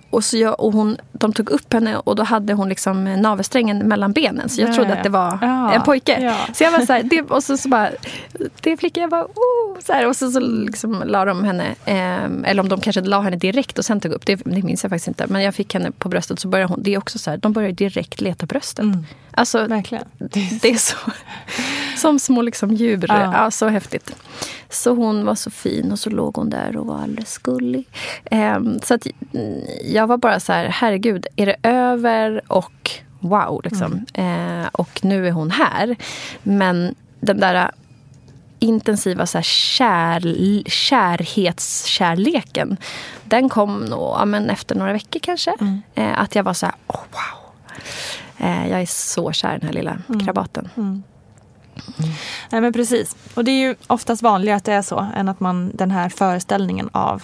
och 0.10 0.24
så 0.24 0.38
jag, 0.38 0.60
och 0.60 0.74
hon, 0.74 0.98
de 1.12 1.34
tog 1.34 1.50
upp 1.50 1.74
henne 1.74 1.98
och 1.98 2.16
då 2.16 2.24
hade 2.24 2.54
hon 2.54 2.70
liksom 2.70 3.04
navelsträngen 3.04 3.78
mellan 3.88 4.12
benen. 4.14 4.50
Så 4.50 4.62
jag 4.62 4.70
Ja, 4.70 4.74
trodde 4.74 4.94
att 4.94 5.04
det 5.04 5.10
var 5.10 5.38
Ja, 5.42 5.74
en 5.74 5.82
pojke. 5.82 6.22
ja. 6.22 6.36
Så 6.54 6.64
jag 6.64 6.72
var 6.72 6.86
så 6.86 6.94
här, 6.94 7.04
det, 7.04 7.22
och 7.22 7.44
så, 7.44 7.58
så 7.58 7.70
bara, 7.70 7.90
det 8.62 8.72
är 8.72 8.78
flicka. 8.78 9.02
Jag 9.02 9.10
bara, 9.10 9.24
oh, 9.26 9.80
så 9.86 9.94
här, 9.94 10.08
och 10.08 10.16
så, 10.16 10.32
så 10.32 10.40
liksom 10.40 11.04
la 11.06 11.26
de 11.26 11.44
henne, 11.44 11.66
eh, 11.86 12.50
eller 12.52 12.60
om 12.60 12.70
de 12.70 12.82
kanske 12.82 13.02
la 13.02 13.22
henne 13.22 13.36
direkt 13.38 13.78
och 13.80 13.86
sen 13.86 14.00
tog 14.00 14.12
upp, 14.12 14.26
det, 14.26 14.36
det 14.36 14.64
minns 14.64 14.84
jag 14.84 14.90
faktiskt 14.90 15.08
inte. 15.08 15.26
Men 15.30 15.42
jag 15.42 15.56
fick 15.56 15.74
henne 15.74 15.92
på 15.92 16.10
bröstet 16.10 16.40
så 16.40 16.48
började 16.48 16.74
hon, 16.74 16.84
det 16.84 16.94
är 16.94 16.98
också 16.98 17.20
så 17.20 17.30
här, 17.30 17.38
de 17.38 17.54
börjar 17.54 17.72
direkt 17.72 18.22
leta 18.22 18.46
bröstet. 18.46 18.86
Alltså, 19.32 19.68
Verkligen. 19.68 20.04
det 20.62 20.70
är 20.70 20.76
så, 20.78 20.98
som 22.02 22.20
små 22.20 22.42
liksom 22.42 22.74
djur. 22.74 23.06
Ja. 23.08 23.34
Ja. 23.34 23.52
så 23.52 23.68
häftigt. 23.68 24.16
Så 24.70 24.96
hon 24.96 25.26
var 25.26 25.36
så 25.36 25.52
fin 25.52 25.92
och 25.92 26.00
så 26.00 26.10
låg 26.10 26.36
hon 26.36 26.50
där 26.50 26.78
och 26.78 26.86
var 26.86 27.02
alldeles 27.02 27.38
gullig. 27.38 27.88
Ehm, 28.32 28.80
så 28.84 28.94
att 28.94 29.08
mm, 29.34 29.62
jag 29.84 30.08
var 30.08 30.18
bara 30.18 30.40
så 30.40 30.54
här, 30.54 30.66
herregud, 30.66 31.28
är 31.36 31.46
det 31.46 31.56
över 31.64 32.42
och 32.48 32.92
wow. 33.20 33.62
Liksom. 33.64 34.06
Eh, 34.14 34.68
och 34.72 35.00
nu 35.04 35.28
är 35.28 35.32
hon 35.32 35.52
här. 35.52 35.96
Men 36.44 36.96
den 37.20 37.40
där 37.40 37.72
intensiva 38.60 39.26
så 39.26 39.38
här, 39.38 39.44
kär, 39.44 40.64
kärhetskärleken, 40.70 42.78
den 43.24 43.50
kom 43.50 43.86
nog 43.86 44.00
ja, 44.00 44.26
men 44.26 44.50
efter 44.50 44.76
några 44.76 44.94
veckor 44.94 45.20
kanske. 45.20 45.54
Eh, 45.96 46.22
att 46.22 46.36
jag 46.36 46.44
var 46.44 46.54
så 46.54 46.66
här, 46.66 46.76
oh, 46.88 47.02
wow. 47.12 47.54
Eh, 48.38 48.70
jag 48.70 48.82
är 48.82 48.86
så 48.86 49.32
kär 49.32 49.56
i 49.56 49.60
den 49.60 49.68
här 49.68 49.74
lilla 49.74 49.98
krabaten. 50.26 50.70
Nej 52.50 52.62
men 52.62 52.74
precis. 52.74 53.16
Och 53.34 53.44
det 53.44 53.52
är 53.52 53.60
ju 53.68 53.76
oftast 53.88 54.22
vanligare 54.22 54.58
att 54.58 54.64
det 54.66 54.74
är 54.74 54.82
så 54.82 55.08
än 55.16 55.30
att 55.30 55.40
man 55.40 55.72
den 55.74 55.92
här 55.92 56.10
föreställningen 56.10 56.90
av 56.92 57.24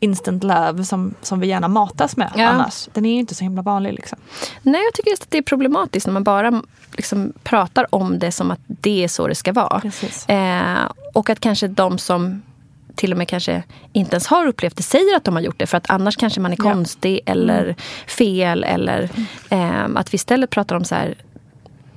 instant 0.00 0.44
love 0.44 0.84
som, 0.84 1.14
som 1.22 1.40
vi 1.40 1.46
gärna 1.46 1.68
matas 1.68 2.16
med 2.16 2.32
Ja. 2.36 2.46
annars. 2.48 2.88
Den 2.92 3.06
är 3.06 3.12
ju 3.12 3.18
inte 3.18 3.34
så 3.34 3.44
himla 3.44 3.62
vanlig 3.62 3.92
liksom. 3.92 4.18
Nej, 4.62 4.80
jag 4.84 4.94
tycker 4.94 5.10
just 5.10 5.22
att 5.22 5.30
det 5.30 5.38
är 5.38 5.42
problematiskt 5.42 6.06
när 6.06 6.12
man 6.12 6.24
bara 6.24 6.62
liksom 6.96 7.32
pratar 7.42 7.94
om 7.94 8.18
det 8.18 8.32
som 8.32 8.50
att 8.50 8.60
det 8.66 9.04
är 9.04 9.08
så 9.08 9.28
det 9.28 9.34
ska 9.34 9.52
vara. 9.52 9.82
Eh, 10.28 10.90
och 11.14 11.30
att 11.30 11.40
kanske 11.40 11.68
de 11.68 11.98
som 11.98 12.42
till 12.94 13.12
och 13.12 13.18
med 13.18 13.28
kanske 13.28 13.62
inte 13.92 14.10
ens 14.14 14.26
har 14.26 14.46
upplevt 14.46 14.76
det 14.76 14.82
säger 14.82 15.16
att 15.16 15.24
de 15.24 15.34
har 15.34 15.42
gjort 15.42 15.58
det. 15.58 15.66
För 15.66 15.76
att 15.76 15.90
annars 15.90 16.16
kanske 16.16 16.40
man 16.40 16.52
är 16.52 16.56
Ja. 16.58 16.64
Mm. 16.64 16.74
konstig 16.76 17.20
eller 17.26 17.74
fel. 18.06 18.64
Eller 18.64 19.10
eh, 19.50 19.84
att 19.94 20.14
vi 20.14 20.16
istället 20.16 20.50
pratar 20.50 20.76
om 20.76 20.84
så 20.84 20.94
här 20.94 21.14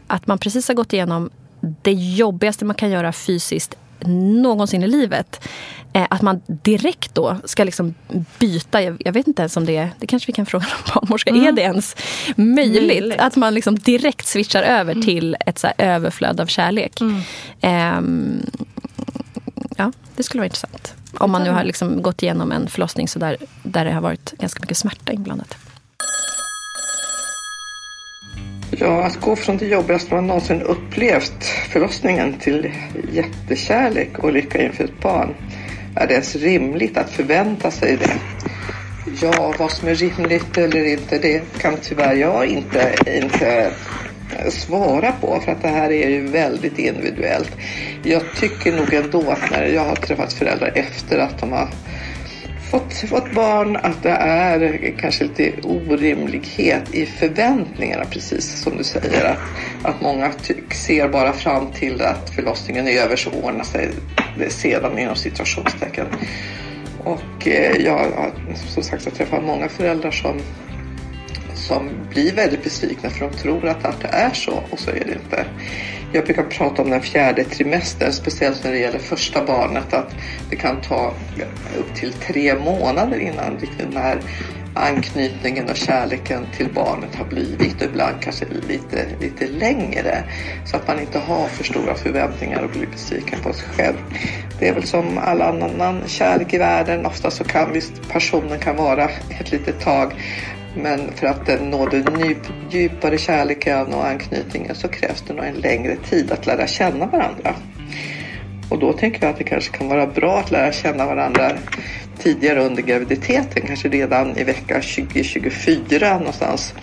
att 0.07 0.27
man 0.27 0.37
precis 0.37 0.67
har 0.67 0.75
gått 0.75 0.93
igenom 0.93 1.29
det 1.61 1.93
jobbigaste 1.93 2.65
man 2.65 2.75
kan 2.75 2.89
göra 2.89 3.13
fysiskt 3.13 3.77
någonsin 4.07 4.83
i 4.83 4.87
livet. 4.87 5.47
Att 5.93 6.21
man 6.21 6.41
direkt 6.47 7.15
då 7.15 7.37
ska 7.43 7.63
liksom 7.63 7.93
byta. 8.39 8.81
Jag, 8.81 9.13
vet 9.13 9.27
inte 9.27 9.41
ens 9.41 9.57
om 9.57 9.65
det 9.65 9.77
är, 9.77 9.89
det 9.99 10.07
kanske 10.07 10.27
vi 10.27 10.33
kan 10.33 10.45
fråga 10.45 10.65
någon 10.85 10.93
barnmorska. 10.95 11.31
Är 11.31 11.51
det 11.51 11.61
ens 11.61 11.95
möjligt? 12.35 12.87
Möjligt. 12.87 13.19
Att 13.19 13.35
man 13.35 13.53
liksom 13.53 13.79
direkt 13.79 14.27
switchar 14.27 14.63
över 14.63 14.93
till 14.93 15.37
ett 15.45 15.59
så 15.59 15.67
överflöd 15.77 16.39
av 16.39 16.45
kärlek. 16.45 16.99
Ehm, 17.61 18.45
ja, 19.77 19.91
det 20.15 20.23
skulle 20.23 20.39
vara 20.39 20.45
intressant. 20.45 20.93
Om 21.17 21.31
man 21.31 21.43
nu 21.43 21.49
har 21.49 21.63
liksom 21.63 22.01
gått 22.01 22.23
igenom 22.23 22.51
en 22.51 22.67
förlossning 22.67 23.07
så 23.07 23.19
där, 23.19 23.37
där 23.63 23.85
det 23.85 23.91
har 23.91 24.01
varit 24.01 24.31
ganska 24.31 24.59
mycket 24.61 24.77
smärta 24.77 25.11
inblandat. 25.11 25.57
Ja, 28.79 29.03
att 29.03 29.21
gå 29.21 29.35
från 29.35 29.57
det 29.57 29.65
jobbigaste 29.65 30.13
man 30.13 30.27
någonsin 30.27 30.61
upplevt, 30.61 31.43
förlossningen, 31.45 32.33
till 32.33 32.71
jättekärlek 33.11 34.19
och 34.19 34.33
lycka 34.33 34.61
inför 34.61 34.83
ett 34.83 34.99
barn. 35.01 35.35
Är 35.95 36.07
det 36.07 36.13
ens 36.13 36.35
rimligt 36.35 36.97
att 36.97 37.09
förvänta 37.09 37.71
sig 37.71 37.97
det? 37.97 38.13
Ja, 39.21 39.53
vad 39.59 39.71
som 39.71 39.87
är 39.87 39.95
rimligt 39.95 40.57
eller 40.57 40.85
inte, 40.85 41.17
det 41.17 41.41
kan 41.57 41.77
tyvärr 41.81 42.15
jag 42.15 42.45
inte, 42.45 42.95
inte 43.07 43.71
svara 44.49 45.11
på 45.11 45.39
för 45.45 45.51
att 45.51 45.61
det 45.61 45.67
här 45.67 45.91
är 45.91 46.09
ju 46.09 46.27
väldigt 46.27 46.79
individuellt. 46.79 47.51
Jag 48.03 48.21
tycker 48.35 48.71
nog 48.71 48.93
ändå 48.93 49.31
att 49.31 49.51
när 49.51 49.65
jag 49.65 49.85
har 49.85 49.95
träffat 49.95 50.33
föräldrar 50.33 50.71
efter 50.75 51.19
att 51.19 51.39
de 51.39 51.51
har 51.51 51.69
fått, 52.71 52.93
fått 52.93 53.33
barn 53.33 53.75
att 53.75 54.03
det 54.03 54.09
är 54.09 54.93
kanske 54.99 55.23
lite 55.23 55.53
orimlighet 55.63 56.95
i 56.95 57.05
förväntningarna 57.05 58.05
precis 58.05 58.61
som 58.63 58.77
du 58.77 58.83
säger. 58.83 59.25
Att, 59.25 59.39
att 59.83 60.01
många 60.01 60.31
ser 60.71 61.09
bara 61.09 61.33
fram 61.33 61.71
till 61.71 62.01
att 62.01 62.29
förlossningen 62.29 62.87
är 62.87 63.01
över 63.01 63.15
så 63.15 63.29
ordnar 63.31 63.63
sig 63.63 63.89
det 64.37 64.49
sedan 64.49 64.99
inom 64.99 65.15
situationstecken. 65.15 66.05
Och 67.03 67.47
eh, 67.47 67.77
jag 67.85 67.93
har 67.93 68.31
som 68.67 68.83
sagt 68.83 69.05
jag 69.05 69.13
träffat 69.13 69.43
många 69.43 69.69
föräldrar 69.69 70.11
som 70.11 70.41
som 71.53 71.89
blir 72.09 72.33
väldigt 72.33 72.63
besvikna 72.63 73.09
för 73.09 73.19
de 73.29 73.37
tror 73.37 73.67
att, 73.67 73.85
att 73.85 74.01
det 74.01 74.07
är 74.07 74.33
så 74.33 74.63
och 74.69 74.79
så 74.79 74.89
är 74.89 75.03
det 75.05 75.13
inte. 75.13 75.45
Jag 76.13 76.25
brukar 76.25 76.43
prata 76.43 76.81
om 76.81 76.89
den 76.89 77.01
fjärde 77.01 77.43
trimestern, 77.43 78.11
speciellt 78.13 78.63
när 78.63 78.71
det 78.71 78.79
gäller 78.79 78.99
första 78.99 79.45
barnet, 79.45 79.93
att 79.93 80.15
det 80.49 80.55
kan 80.55 80.81
ta 80.81 81.13
upp 81.77 81.95
till 81.95 82.13
tre 82.13 82.55
månader 82.55 83.19
innan 83.19 83.57
den 83.77 83.97
här 83.97 84.21
anknytningen 84.73 85.69
och 85.69 85.75
kärleken 85.75 86.45
till 86.57 86.73
barnet 86.73 87.15
har 87.15 87.25
blivit 87.25 87.75
och 87.75 87.87
ibland 87.87 88.21
kanske 88.21 88.45
lite, 88.67 89.05
lite 89.21 89.47
längre. 89.47 90.23
Så 90.65 90.75
att 90.75 90.87
man 90.87 90.99
inte 90.99 91.19
har 91.19 91.47
för 91.47 91.63
stora 91.63 91.95
förväntningar 91.95 92.63
och 92.63 92.69
blir 92.69 92.87
besviken 92.87 93.39
på 93.43 93.53
sig 93.53 93.69
själv. 93.69 93.97
Det 94.59 94.67
är 94.67 94.73
väl 94.73 94.83
som 94.83 95.17
all 95.17 95.41
annan 95.41 96.01
kärlek 96.07 96.53
i 96.53 96.57
världen. 96.57 97.05
Ofta 97.05 97.31
så 97.31 97.43
kan 97.43 97.73
visst 97.73 98.09
passionen 98.11 98.59
kan 98.59 98.75
vara 98.75 99.09
ett 99.39 99.51
litet 99.51 99.79
tag 99.79 100.13
men 100.75 101.11
för 101.15 101.27
att 101.27 101.45
den 101.45 101.71
den 101.71 102.35
djupare 102.69 103.17
kärleken 103.17 103.93
och 103.93 104.07
anknytningen 104.07 104.75
så 104.75 104.87
krävs 104.87 105.23
det 105.27 105.33
nog 105.33 105.45
en 105.45 105.55
längre 105.55 105.95
tid 105.95 106.31
att 106.31 106.45
lära 106.45 106.67
känna 106.67 107.05
varandra. 107.05 107.55
Och 108.69 108.79
då 108.79 108.93
tänker 108.93 109.23
jag 109.23 109.29
att 109.29 109.37
det 109.37 109.43
kanske 109.43 109.77
kan 109.77 109.87
vara 109.87 110.07
bra 110.07 110.39
att 110.39 110.51
lära 110.51 110.71
känna 110.71 111.05
varandra 111.05 111.51
tidigare 112.19 112.63
under 112.63 112.81
graviditeten, 112.81 113.67
kanske 113.67 113.89
redan 113.89 114.37
i 114.37 114.43
vecka 114.43 114.79
20-24 114.79 116.17
någonstans. 116.17 116.73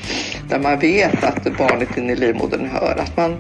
Där 0.48 0.58
man 0.58 0.78
vet 0.78 1.24
att 1.24 1.58
barnet 1.58 1.96
inne 1.98 2.12
i 2.12 2.16
livmodern 2.16 2.66
hör. 2.66 2.96
Att 2.98 3.16
man 3.16 3.36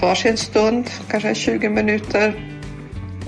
tar 0.00 0.14
sig 0.14 0.30
en 0.30 0.36
stund, 0.36 0.90
kanske 1.10 1.34
20 1.34 1.68
minuter 1.68 2.59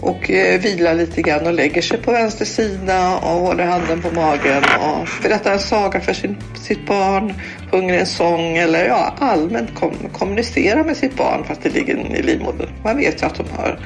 och 0.03 0.31
eh, 0.31 0.61
vilar 0.61 0.95
lite 0.95 1.23
grann 1.23 1.47
och 1.47 1.53
lägger 1.53 1.83
sig 1.83 1.99
på 1.99 2.13
vänster 2.13 2.45
sida 2.45 3.17
och 3.17 3.41
håller 3.41 3.65
handen 3.65 4.03
på 4.03 4.11
magen 4.11 4.63
och 4.81 5.09
berättar 5.23 5.53
en 5.53 5.59
saga 5.59 6.01
för 6.01 6.13
sin, 6.13 6.37
sitt 6.55 6.87
barn, 6.87 7.35
sjunger 7.71 7.99
en 7.99 8.07
sång 8.07 8.57
eller 8.57 8.87
ja, 8.87 9.15
allmänt 9.19 9.75
kom, 9.75 9.95
kommunicerar 10.13 10.85
med 10.85 10.97
sitt 10.97 11.17
barn 11.17 11.45
fast 11.45 11.63
det 11.63 11.69
ligger 11.69 12.17
i 12.17 12.23
livmodern. 12.23 12.69
Man 12.85 12.97
vet 12.97 13.23
ju 13.23 13.27
att 13.27 13.35
de 13.35 13.45
hör. 13.57 13.79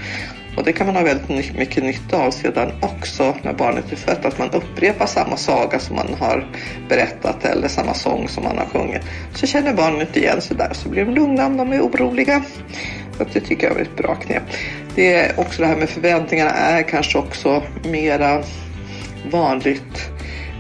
Och 0.57 0.65
det 0.65 0.73
kan 0.73 0.87
man 0.87 0.97
ha 0.97 1.03
väldigt 1.03 1.57
mycket 1.57 1.85
nytta 1.85 2.17
av 2.17 2.31
sedan 2.31 2.73
också 2.83 3.35
när 3.43 3.53
barnet 3.53 3.93
är 3.93 3.97
fött. 3.97 4.25
Att 4.25 4.39
man 4.39 4.51
upprepar 4.51 5.07
samma 5.07 5.37
saga 5.37 5.79
som 5.79 5.97
man 5.97 6.15
har 6.19 6.47
berättat 6.89 7.45
eller 7.45 7.69
samma 7.69 7.95
sång 7.95 8.29
som 8.29 8.45
man 8.45 8.59
har 8.59 8.67
sjungit. 8.67 9.03
Så 9.35 9.47
känner 9.47 9.75
barnet 9.75 10.17
igen 10.17 10.41
sig 10.41 10.57
där 10.57 10.71
så 10.73 10.89
blir 10.89 11.05
de 11.05 11.15
lugna 11.15 11.47
om 11.47 11.57
de 11.57 11.73
är 11.73 11.81
oroliga. 11.81 12.43
Så 13.19 13.25
det 13.33 13.41
tycker 13.41 13.67
jag 13.67 13.77
är 13.77 13.83
ett 13.83 13.97
bra 13.97 14.15
knep. 14.15 14.43
Det 14.95 15.15
är 15.15 15.41
också 15.41 15.63
det 15.63 15.69
här 15.69 15.77
med 15.77 15.89
förväntningarna 15.89 16.51
är 16.51 16.83
kanske 16.83 17.19
också 17.19 17.63
mera 17.85 18.43
vanligt 19.31 20.11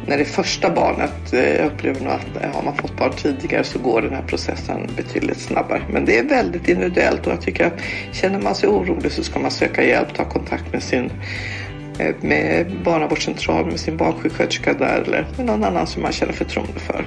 när 0.06 0.16
det 0.16 0.22
är 0.22 0.24
första 0.24 0.70
barnet. 0.70 1.32
Eh, 1.32 1.56
jag 1.56 1.66
upplever 1.66 2.00
nog 2.00 2.12
att 2.12 2.42
eh, 2.42 2.50
har 2.54 2.62
man 2.62 2.76
fått 2.76 2.96
barn 2.96 3.12
tidigare 3.16 3.64
så 3.64 3.78
går 3.78 4.02
den 4.02 4.14
här 4.14 4.22
processen 4.22 4.90
betydligt 4.96 5.40
snabbare. 5.40 5.82
Men 5.90 6.04
det 6.04 6.18
är 6.18 6.24
väldigt 6.24 6.68
individuellt 6.68 7.26
och 7.26 7.32
jag 7.32 7.40
tycker 7.40 7.66
att 7.66 7.80
känner 8.12 8.40
man 8.40 8.54
sig 8.54 8.68
orolig 8.68 9.12
så 9.12 9.22
ska 9.22 9.38
man 9.38 9.50
söka 9.50 9.84
hjälp, 9.84 10.14
ta 10.14 10.24
kontakt 10.24 10.72
med 10.72 10.82
sin 10.82 11.10
eh, 11.98 12.14
med 12.20 12.72
barnavårdscentral, 12.84 13.66
med 13.66 13.80
sin 13.80 13.96
barnsjuksköterska 13.96 14.72
där 14.72 15.02
eller 15.06 15.26
med 15.36 15.46
någon 15.46 15.64
annan 15.64 15.86
som 15.86 16.02
man 16.02 16.12
känner 16.12 16.32
förtroende 16.32 16.80
för. 16.80 17.06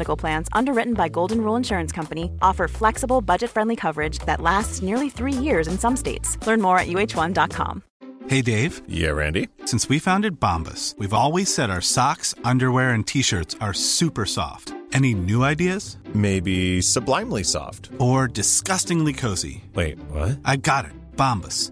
Medical 0.01 0.17
Plans, 0.17 0.47
underwritten 0.53 0.95
by 0.95 1.09
Golden 1.09 1.41
Rule 1.43 1.55
Insurance 1.55 1.91
Company, 1.91 2.31
offer 2.41 2.67
flexible, 2.67 3.21
budget 3.21 3.51
friendly 3.51 3.75
coverage 3.75 4.17
that 4.25 4.41
lasts 4.41 4.81
nearly 4.81 5.11
three 5.11 5.45
years 5.47 5.67
in 5.67 5.77
some 5.77 5.95
states. 5.95 6.37
Learn 6.47 6.59
more 6.59 6.79
at 6.79 6.87
uh1.com. 6.87 7.83
Hey 8.27 8.41
Dave. 8.41 8.81
Yeah, 8.87 9.11
Randy. 9.11 9.47
Since 9.65 9.89
we 9.89 9.99
founded 9.99 10.39
Bombus, 10.39 10.95
we've 10.97 11.13
always 11.13 11.53
said 11.53 11.69
our 11.69 11.81
socks, 11.81 12.33
underwear, 12.43 12.95
and 12.95 13.05
t 13.05 13.21
shirts 13.21 13.55
are 13.61 13.73
super 13.75 14.25
soft. 14.25 14.73
Any 14.91 15.13
new 15.13 15.43
ideas? 15.43 15.97
Maybe 16.15 16.81
sublimely 16.81 17.43
soft. 17.43 17.89
Or 17.99 18.27
disgustingly 18.27 19.13
cozy? 19.13 19.63
Wait, 19.75 19.99
what? 20.09 20.39
I 20.43 20.57
got 20.57 20.85
it. 20.85 20.93
Bombus. 21.15 21.71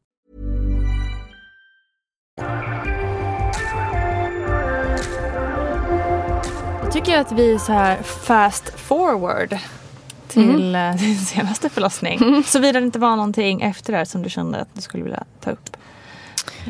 Jag 6.83 6.91
tycker 6.91 7.17
att 7.19 7.31
vi 7.31 7.59
så 7.59 7.71
här 7.73 7.97
fast 8.03 8.79
forward 8.79 9.57
till 10.27 10.75
mm. 10.75 10.97
din 10.99 11.17
senaste 11.17 11.69
förlossning. 11.69 12.21
Mm. 12.21 12.43
Såvida 12.43 12.79
det 12.79 12.85
inte 12.85 12.99
var 12.99 13.15
någonting 13.15 13.61
efter 13.61 13.91
det 13.93 13.97
här 13.97 14.05
som 14.05 14.23
du 14.23 14.29
kände 14.29 14.59
att 14.61 14.67
du 14.73 14.81
skulle 14.81 15.03
vilja 15.03 15.23
ta 15.39 15.51
upp. 15.51 15.77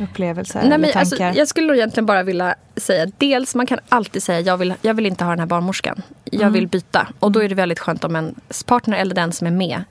Upplevelser 0.04 0.60
Nej, 0.60 0.68
eller 0.68 0.78
men 0.78 0.92
alltså, 0.98 1.16
tankar. 1.18 1.40
jag 1.40 1.48
skulle 1.48 1.76
egentligen 1.78 2.06
bara 2.06 2.24
vilja 2.24 2.56
säga 2.76 3.06
dels 3.18 3.56
man 3.56 3.66
kan 3.68 3.80
alltid 3.90 4.24
säga 4.24 4.40
jag 4.40 4.58
vill, 4.58 4.74
jag 4.82 4.94
vill 4.94 5.06
inte 5.06 5.24
ha 5.24 5.32
den 5.32 5.40
här 5.40 5.46
barnmorskan. 5.46 6.02
Jag 6.24 6.42
Mm. 6.42 6.54
vill 6.54 6.68
byta. 6.68 7.08
Och 7.20 7.32
då 7.32 7.44
är 7.44 7.50
det 7.50 7.56
väldigt 7.56 7.80
skönt 7.80 8.04
om 8.04 8.16
en 8.16 8.36
partner 8.66 8.98
eller 8.98 9.16
den 9.16 9.32
som 9.32 9.48
är 9.48 9.52
med 9.52 9.84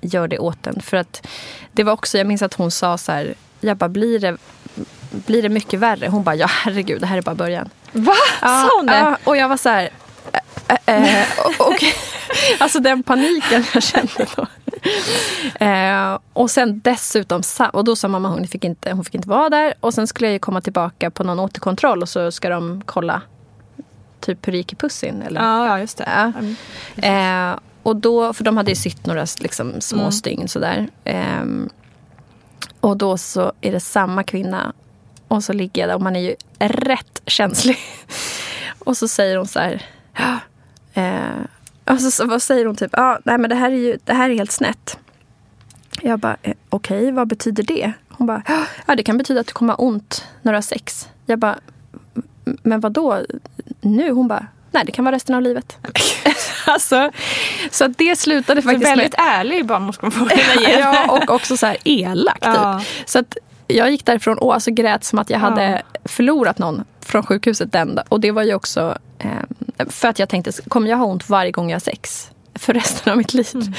gör 0.00 0.28
det 0.28 0.38
åt 0.38 0.66
en. 0.66 0.80
För 0.82 0.96
att 0.96 1.26
det 1.72 1.84
var 1.84 1.92
också, 1.92 2.18
jag 2.18 2.26
minns 2.26 2.42
att 2.42 2.54
hon 2.54 2.70
sa 2.70 2.98
så 2.98 3.12
här, 3.12 3.34
jag 3.60 3.76
bara 3.76 3.88
blir 3.88 4.18
det, 4.18 4.36
blir 5.10 5.42
det 5.42 5.48
mycket 5.48 5.80
värre? 5.80 6.08
Hon 6.08 6.22
bara, 6.22 6.34
ja 6.34 6.46
herregud 6.46 7.00
det 7.00 7.06
här 7.06 7.18
är 7.18 7.22
bara 7.22 7.34
början. 7.34 7.68
Va? 7.92 8.14
Sa 8.40 8.70
hon 8.76 8.86
det? 8.86 8.98
Ja, 8.98 9.18
och 9.24 9.36
jag 9.36 9.48
var 9.48 9.56
så 9.56 9.68
här... 9.68 9.90
Äh, 10.86 11.20
äh, 11.20 11.26
och, 11.38 11.66
och, 11.68 11.84
alltså 12.58 12.80
den 12.80 13.02
paniken 13.02 13.64
jag 13.74 13.82
kände 13.82 14.26
då. 14.36 14.46
Eh, 15.64 16.18
och 16.32 16.50
sen 16.50 16.80
dessutom, 16.84 17.42
och 17.72 17.84
då 17.84 17.96
sa 17.96 18.08
mamma 18.08 18.28
hon 18.28 18.46
fick, 18.46 18.64
inte, 18.64 18.92
hon 18.92 19.04
fick 19.04 19.14
inte 19.14 19.28
vara 19.28 19.48
där. 19.48 19.74
Och 19.80 19.94
sen 19.94 20.06
skulle 20.06 20.26
jag 20.26 20.32
ju 20.32 20.38
komma 20.38 20.60
tillbaka 20.60 21.10
på 21.10 21.24
någon 21.24 21.38
återkontroll 21.38 22.02
och 22.02 22.08
så 22.08 22.32
ska 22.32 22.48
de 22.48 22.82
kolla 22.86 23.22
typ 24.20 24.46
hur 24.48 24.52
det 24.52 24.58
gick 24.58 24.72
i 24.72 24.76
pussin. 24.76 25.22
Eller? 25.22 25.40
Ja, 25.40 25.66
ja, 25.66 25.78
just 25.80 25.98
det. 25.98 26.08
Ja. 26.14 26.32
Mm. 27.02 27.52
Eh, 27.52 27.58
och 27.82 27.96
då, 27.96 28.32
för 28.32 28.44
de 28.44 28.56
hade 28.56 28.70
ju 28.70 28.76
sytt 28.76 29.06
några 29.06 29.26
liksom, 29.40 29.80
små 29.80 30.00
Mm. 30.00 30.12
stygn 30.12 30.48
sådär. 30.48 30.88
Ehm, 31.04 31.68
och 32.80 32.96
då 32.96 33.18
så 33.18 33.52
är 33.60 33.72
det 33.72 33.80
samma 33.80 34.22
kvinna. 34.22 34.72
Och 35.30 35.44
så 35.44 35.52
ligger 35.52 35.82
jag 35.82 35.88
där 35.90 35.94
och 35.94 36.02
man 36.02 36.16
är 36.16 36.20
ju 36.20 36.34
rätt 36.58 37.22
känslig. 37.26 37.78
och 38.78 38.96
så 38.96 39.08
säger 39.08 39.36
hon 39.36 39.46
så 39.46 39.58
här. 39.58 39.82
"Ja, 40.18 40.38
Eh, 40.94 41.44
och 41.94 42.00
så, 42.00 42.10
så 42.10 42.26
vad 42.26 42.42
säger 42.42 42.66
hon 42.66 42.76
typ? 42.76 42.90
Ja, 42.92 43.18
nej 43.24 43.38
men 43.38 43.50
det 43.50 43.56
här 43.56 43.70
är 43.70 43.76
ju 43.76 43.98
det 44.04 44.12
här 44.14 44.30
är 44.30 44.34
helt 44.34 44.52
snett. 44.52 44.98
Jag 46.00 46.18
bara, 46.18 46.36
eh, 46.42 46.54
okej, 46.68 47.12
vad 47.12 47.28
betyder 47.28 47.62
det? 47.62 47.92
Hon 48.08 48.26
bara, 48.26 48.42
ja 48.86 48.96
det 48.96 49.02
kan 49.02 49.18
betyda 49.18 49.40
att 49.40 49.46
du 49.46 49.52
kommer 49.52 49.72
ha 49.72 49.78
ont 49.84 50.24
när 50.42 50.52
du 50.52 50.56
har 50.56 50.62
sex. 50.62 51.08
Jag 51.26 51.38
bara, 51.38 51.58
"M- 52.46 52.58
men 52.62 52.80
vad 52.80 52.92
då? 52.92 53.22
Nu? 53.80 54.10
Hon 54.10 54.28
bara, 54.28 54.46
nej 54.70 54.82
det 54.86 54.92
kan 54.92 55.04
vara 55.04 55.14
resten 55.16 55.34
av 55.34 55.42
livet. 55.42 55.76
alltså, 56.66 57.10
så 57.70 57.86
det 57.86 58.16
slutade 58.18 58.62
faktiskt 58.62 58.86
väldigt 58.86 59.18
med... 59.18 59.26
ärlig 59.40 59.66
barnmorskan 59.66 60.10
får 60.10 60.32
ja, 60.78 61.10
och 61.12 61.30
också 61.34 61.56
så 61.56 61.66
här 61.66 61.76
elak 61.84 62.34
typ. 62.40 62.54
Ja. 62.54 62.80
Så 63.06 63.18
att 63.18 63.36
jag 63.70 63.90
gick 63.90 64.06
därifrån 64.06 64.38
och 64.38 64.54
alltså 64.54 64.70
grät 64.70 65.04
som 65.04 65.18
att 65.18 65.30
jag 65.30 65.38
hade 65.38 65.82
förlorat 66.04 66.58
någon. 66.58 66.84
från 67.00 67.22
sjukhuset 67.22 67.72
den. 67.72 67.98
Och 68.08 68.20
det 68.20 68.30
var 68.30 68.42
ju 68.42 68.54
också 68.54 68.98
eh, 69.18 69.86
för 69.88 70.08
att 70.08 70.18
jag 70.18 70.28
tänkte, 70.28 70.52
kommer 70.68 70.90
jag 70.90 70.96
ha 70.96 71.04
ont 71.04 71.28
varje 71.28 71.50
gång 71.50 71.70
jag 71.70 71.74
har 71.74 71.80
sex? 71.80 72.30
För 72.54 72.74
resten 72.74 73.12
av 73.12 73.18
mitt 73.18 73.34
liv. 73.34 73.74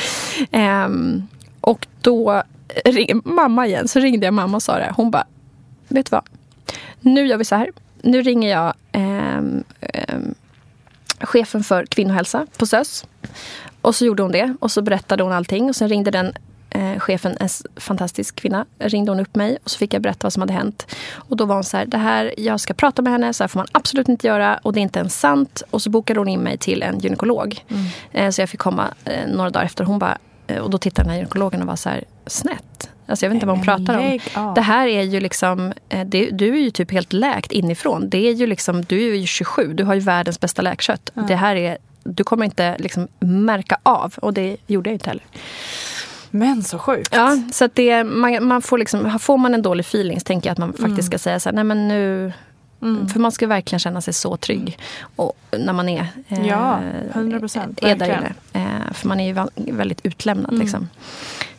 Mm. 0.51 1.15
Eh, 1.15 1.23
och 1.61 1.87
då 2.01 2.43
ring, 2.85 3.21
mamma 3.25 3.67
igen, 3.67 3.87
så 3.87 3.99
ringde 3.99 4.25
jag 4.27 4.33
mamma 4.33 4.57
och 4.57 4.63
sa 4.63 4.77
det. 4.77 4.93
Hon 4.97 5.11
bara, 5.11 5.25
vet 5.87 6.05
du 6.05 6.09
vad? 6.09 6.23
Nu 6.99 7.27
gör 7.27 7.37
vi 7.37 7.45
så 7.45 7.55
här. 7.55 7.71
Nu 8.01 8.21
ringer 8.21 8.49
jag 8.49 8.73
eh, 8.91 9.41
chefen 11.19 11.63
för 11.63 11.85
kvinnohälsa 11.85 12.47
på 12.57 12.65
SÖS. 12.65 13.05
Och 13.81 13.95
så 13.95 14.05
gjorde 14.05 14.23
hon 14.23 14.31
det 14.31 14.55
och 14.59 14.71
så 14.71 14.81
berättade 14.81 15.23
hon 15.23 15.31
allting. 15.31 15.69
Och 15.69 15.75
sen 15.75 15.89
ringde 15.89 16.11
den 16.11 16.33
eh, 16.81 16.99
chefen, 16.99 17.37
en 17.39 17.49
fantastisk 17.75 18.35
kvinna, 18.35 18.65
ringde 18.79 19.11
hon 19.11 19.19
upp 19.19 19.35
mig 19.35 19.57
och 19.63 19.69
så 19.69 19.77
fick 19.77 19.93
jag 19.93 20.01
berätta 20.01 20.19
vad 20.25 20.33
som 20.33 20.41
hade 20.41 20.53
hänt. 20.53 20.95
Och 21.13 21.37
då 21.37 21.45
var 21.45 21.55
hon 21.55 21.63
så 21.63 21.77
här, 21.77 21.85
det 21.85 21.97
här, 21.97 22.33
jag 22.37 22.59
ska 22.59 22.73
prata 22.73 23.01
med 23.01 23.11
henne, 23.13 23.33
så 23.33 23.43
här 23.43 23.47
får 23.47 23.59
man 23.59 23.67
absolut 23.71 24.09
inte 24.09 24.27
göra 24.27 24.59
och 24.63 24.73
det 24.73 24.79
är 24.79 24.81
inte 24.81 24.99
ens 24.99 25.19
sant. 25.19 25.63
Och 25.69 25.81
så 25.81 25.89
bokade 25.89 26.19
hon 26.19 26.27
in 26.27 26.39
mig 26.39 26.57
till 26.57 26.83
en 26.83 26.99
gynekolog. 26.99 27.65
Mm. 27.69 27.85
Eh, 28.11 28.29
så 28.29 28.41
jag 28.41 28.49
fick 28.49 28.59
komma 28.59 28.87
eh, 29.05 29.27
några 29.27 29.49
dagar 29.49 29.65
efter. 29.65 29.83
Hon 29.83 29.99
bara, 29.99 30.17
eh, 30.47 30.57
och 30.57 30.69
då 30.69 30.77
tittade 30.77 31.03
den 31.03 31.09
här 31.09 31.17
gynekologen 31.17 31.61
och 31.61 31.67
var 31.67 31.75
så 31.75 31.89
här, 31.89 32.03
snett. 32.27 32.89
Alltså 33.07 33.25
jag 33.25 33.29
vet 33.29 33.35
inte 33.35 33.45
vad 33.45 33.55
hon 33.55 33.65
pratar 33.65 33.97
om. 33.97 34.53
Det 34.55 34.61
här 34.61 34.87
är 34.87 35.01
ju 35.01 35.19
liksom, 35.19 35.73
eh, 35.89 36.05
det, 36.05 36.29
du 36.31 36.53
är 36.53 36.59
ju 36.59 36.71
typ 36.71 36.91
helt 36.91 37.13
läkt 37.13 37.51
inifrån. 37.51 38.09
Det 38.09 38.27
är 38.27 38.33
ju 38.33 38.47
liksom, 38.47 38.83
du 38.83 39.11
är 39.11 39.15
ju 39.15 39.25
27, 39.25 39.73
du 39.73 39.83
har 39.83 39.93
ju 39.93 39.99
världens 39.99 40.39
bästa 40.39 40.61
läkkött. 40.61 41.09
Det 41.27 41.35
här 41.35 41.55
är, 41.55 41.77
du 42.03 42.23
kommer 42.23 42.45
inte 42.45 42.77
liksom 42.77 43.07
märka 43.19 43.77
av 43.83 44.13
och 44.17 44.33
det 44.33 44.57
gjorde 44.67 44.89
jag 44.89 44.95
inte 44.95 45.09
heller. 45.09 45.23
Men 46.31 46.63
så 46.63 46.79
sjukt. 46.79 47.15
Ja, 47.15 47.37
så 47.51 47.65
att 47.65 47.75
det, 47.75 48.03
man, 48.03 48.47
man 48.47 48.61
får, 48.61 48.77
liksom, 48.77 49.19
får 49.19 49.37
man 49.37 49.53
en 49.53 49.61
dålig 49.61 49.85
feeling 49.85 50.19
så 50.19 50.23
tänker 50.23 50.49
jag 50.49 50.51
att 50.51 50.57
man 50.57 50.69
faktiskt 50.69 50.89
mm. 50.89 51.03
ska 51.03 51.17
säga 51.17 51.39
så 51.39 51.49
här, 51.49 51.55
nej 51.55 51.63
men 51.63 51.87
nu 51.87 52.33
Mm. 52.81 53.07
För 53.07 53.19
man 53.19 53.31
ska 53.31 53.47
verkligen 53.47 53.79
känna 53.79 54.01
sig 54.01 54.13
så 54.13 54.37
trygg 54.37 54.77
och, 55.15 55.33
när 55.51 55.73
man 55.73 55.89
är, 55.89 56.07
eh, 56.27 56.47
ja, 56.47 56.79
100%, 57.13 57.79
är 57.81 57.95
där 57.95 58.05
inne. 58.05 58.33
Eh, 58.53 58.93
för 58.93 59.07
man 59.07 59.19
är 59.19 59.27
ju 59.27 59.73
väldigt 59.73 60.05
utlämnad. 60.05 60.51
Mm. 60.51 60.61
Liksom. 60.61 60.89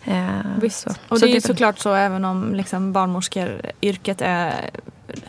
Eh, 0.05 0.41
Visst. 0.61 0.81
Så. 0.81 0.91
Och 1.09 1.19
så 1.19 1.27
det 1.27 1.33
är 1.33 1.35
ju 1.35 1.41
såklart 1.41 1.79
så 1.79 1.95
även 1.95 2.25
om 2.25 2.55
liksom 2.55 2.93
barnmorskeyrket 2.93 4.21
är 4.21 4.71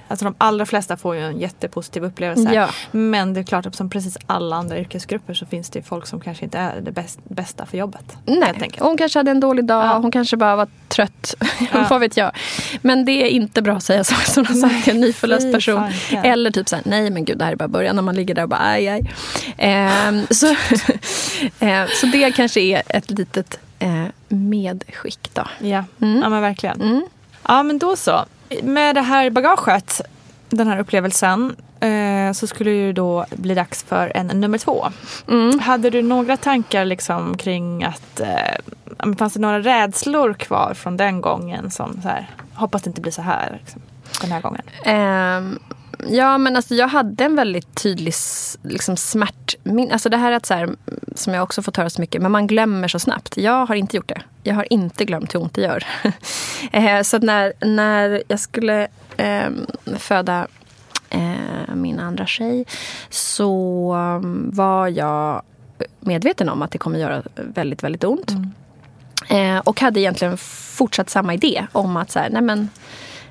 Alltså 0.07 0.25
de 0.25 0.35
allra 0.37 0.65
flesta 0.65 0.97
får 0.97 1.15
ju 1.15 1.21
en 1.21 1.39
jättepositiv 1.39 2.03
upplevelse. 2.03 2.53
Ja. 2.53 2.69
Men 2.91 3.33
det 3.33 3.39
är 3.39 3.43
klart 3.43 3.65
att 3.65 3.75
som 3.75 3.89
precis 3.89 4.17
alla 4.25 4.55
andra 4.55 4.79
yrkesgrupper 4.79 5.33
så 5.33 5.45
finns 5.45 5.69
det 5.69 5.81
folk 5.81 6.07
som 6.07 6.21
kanske 6.21 6.43
inte 6.45 6.57
är 6.57 6.81
det 6.81 7.05
bästa 7.23 7.65
för 7.65 7.77
jobbet. 7.77 8.17
Nej, 8.25 8.71
hon 8.79 8.97
kanske 8.97 9.19
hade 9.19 9.31
en 9.31 9.39
dålig 9.39 9.65
dag, 9.65 9.85
ja. 9.85 9.97
hon 9.97 10.11
kanske 10.11 10.37
bara 10.37 10.55
var 10.55 10.67
trött. 10.87 11.35
Ja. 11.73 11.87
Vad 11.89 11.99
vet 11.99 12.17
jag. 12.17 12.31
Men 12.81 13.05
det 13.05 13.11
är 13.11 13.27
inte 13.27 13.61
bra 13.61 13.75
att 13.75 13.83
säga 13.83 14.03
så 14.03 14.15
som 14.15 14.43
du 14.43 14.53
sagt 14.53 14.83
till 14.83 14.93
en 14.93 15.01
nyförlöst 15.01 15.53
person. 15.53 15.83
Eller 16.23 16.51
typ 16.51 16.69
såhär, 16.69 16.83
nej 16.87 17.09
men 17.09 17.25
gud 17.25 17.37
det 17.37 17.45
här 17.45 17.51
är 17.51 17.55
bara 17.55 17.67
början. 17.67 17.95
När 17.95 18.03
man 18.03 18.15
ligger 18.15 18.35
där 18.35 18.43
och 18.43 18.49
bara 18.49 18.59
aj 18.59 18.87
aj. 18.87 19.01
Eh, 19.57 20.13
så, 20.29 20.47
eh, 21.65 21.85
så 22.01 22.05
det 22.05 22.31
kanske 22.35 22.61
är 22.61 22.83
ett 22.87 23.11
litet 23.11 23.59
eh, 23.83 24.05
medskick 24.27 25.29
då. 25.33 25.43
Ja, 25.59 25.83
mm. 26.01 26.21
ja 26.21 26.29
men 26.29 26.41
verkligen. 26.41 26.81
Mm. 26.81 27.05
Ja 27.47 27.63
men 27.63 27.79
då 27.79 27.95
så. 27.95 28.25
Med 28.63 28.95
det 28.95 29.01
här 29.01 29.29
bagaget, 29.29 30.01
den 30.49 30.67
här 30.67 30.79
upplevelsen, 30.79 31.55
eh, 31.79 32.33
så 32.33 32.47
skulle 32.47 32.69
det 32.69 32.77
ju 32.77 32.93
då 32.93 33.25
bli 33.29 33.53
dags 33.53 33.83
för 33.83 34.11
en 34.15 34.27
nummer 34.27 34.57
två. 34.57 34.87
Mm. 35.27 35.59
Hade 35.59 35.89
du 35.89 36.01
några 36.01 36.37
tankar 36.37 36.85
liksom 36.85 37.37
kring 37.37 37.83
att, 37.83 38.19
eh, 38.19 39.15
fanns 39.17 39.33
det 39.33 39.39
några 39.39 39.59
rädslor 39.59 40.33
kvar 40.33 40.73
från 40.73 40.97
den 40.97 41.21
gången 41.21 41.71
som 41.71 42.01
så 42.01 42.07
här, 42.07 42.29
hoppas 42.53 42.81
det 42.81 42.87
inte 42.89 43.01
blir 43.01 43.11
så 43.11 43.21
här 43.21 43.59
liksom, 43.63 43.81
den 44.21 44.31
här 44.31 44.41
gången? 44.41 44.61
Ja, 46.09 46.37
men 46.37 46.55
alltså 46.55 46.75
jag 46.75 46.87
hade 46.87 47.23
en 47.23 47.35
väldigt 47.35 47.75
tydlig 47.75 48.13
liksom, 48.61 48.97
smärt... 48.97 49.55
Alltså 49.91 50.09
det 50.09 50.17
här 50.17 50.31
är 50.31 50.35
att 50.35 50.45
så 50.45 50.53
här, 50.53 50.69
som 51.15 51.33
jag 51.33 51.43
också 51.43 51.61
fått 51.61 51.77
höra 51.77 51.89
så 51.89 52.01
mycket, 52.01 52.21
men 52.21 52.31
man 52.31 52.47
glömmer 52.47 52.87
så 52.87 52.99
snabbt. 52.99 53.37
Jag 53.37 53.65
har 53.65 53.75
inte 53.75 53.97
gjort 53.97 54.09
det. 54.09 54.21
Jag 54.43 54.55
har 54.55 54.73
inte 54.73 55.05
glömt 55.05 55.35
hur 55.35 55.41
ont 55.41 55.53
det 55.53 55.61
gör. 55.61 55.85
Eh, 56.71 57.01
så 57.01 57.17
när, 57.17 57.53
när 57.65 58.23
jag 58.27 58.39
skulle 58.39 58.87
eh, 59.17 59.49
föda 59.97 60.47
eh, 61.09 61.75
min 61.75 61.99
andra 61.99 62.25
tjej 62.25 62.65
så 63.09 63.93
um, 63.95 64.49
var 64.53 64.87
jag 64.87 65.41
medveten 65.99 66.49
om 66.49 66.61
att 66.61 66.71
det 66.71 66.77
kommer 66.77 66.99
göra 66.99 67.23
väldigt, 67.35 67.83
väldigt 67.83 68.03
ont. 68.03 68.31
Mm. 68.31 68.51
Eh, 69.29 69.59
och 69.59 69.81
hade 69.81 69.99
egentligen 69.99 70.37
fortsatt 70.77 71.09
samma 71.09 71.33
idé 71.33 71.67
om 71.71 71.97
att 71.97 72.11
så 72.11 72.19
här, 72.19 72.29
nej 72.29 72.41
men 72.41 72.69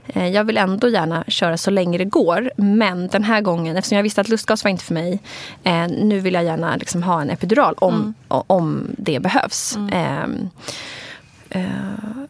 jag 0.06 0.44
vill 0.44 0.56
ändå 0.56 0.88
gärna 0.88 1.24
köra 1.28 1.56
så 1.56 1.70
länge 1.70 1.98
det 1.98 2.04
går. 2.04 2.50
Men 2.56 3.08
den 3.08 3.24
här 3.24 3.40
gången, 3.40 3.76
eftersom 3.76 3.96
jag 3.96 4.02
visste 4.02 4.20
att 4.20 4.28
lustgas 4.28 4.64
var 4.64 4.70
inte 4.70 4.84
för 4.84 4.94
mig. 4.94 5.20
Eh, 5.64 5.88
nu 5.88 6.20
vill 6.20 6.34
jag 6.34 6.44
gärna 6.44 6.76
liksom 6.76 7.02
ha 7.02 7.22
en 7.22 7.30
epidural 7.30 7.74
om, 7.78 7.94
mm. 7.94 8.14
om 8.28 8.86
det 8.98 9.20
behövs. 9.20 9.76
Mm. 9.76 9.92
Eh, 11.50 11.60
eh, 11.60 12.26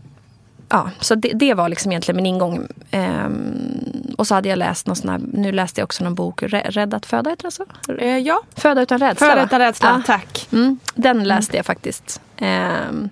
ja, 0.68 0.90
så 1.00 1.14
det, 1.14 1.32
det, 1.34 1.54
var 1.54 1.68
liksom 1.68 1.92
egentligen 1.92 2.16
min 2.16 2.26
ingång. 2.26 2.66
Um, 2.92 4.14
och 4.18 4.26
så 4.26 4.34
hade 4.34 4.48
jag 4.48 4.58
läst 4.58 4.86
någon 4.86 4.96
sån 4.96 5.10
här, 5.10 5.20
nu 5.32 5.52
läste 5.52 5.80
jag 5.80 5.86
också 5.86 6.04
någon 6.04 6.14
bok, 6.14 6.42
Rädd 6.42 6.94
att 6.94 7.06
föda 7.06 7.30
heter 7.30 7.44
det 7.44 7.50
så? 7.50 7.64
Uh, 7.92 8.18
ja. 8.18 8.42
Föda 8.56 8.82
utan 8.82 8.98
rädsla. 8.98 9.26
Föda 9.26 9.44
utan 9.44 9.58
rädsla, 9.58 9.88
ja. 9.88 10.02
tack. 10.06 10.48
Mm, 10.52 10.78
den 10.94 11.24
läste 11.24 11.52
mm. 11.52 11.58
jag 11.58 11.66
faktiskt. 11.66 12.20
Um, 12.42 13.10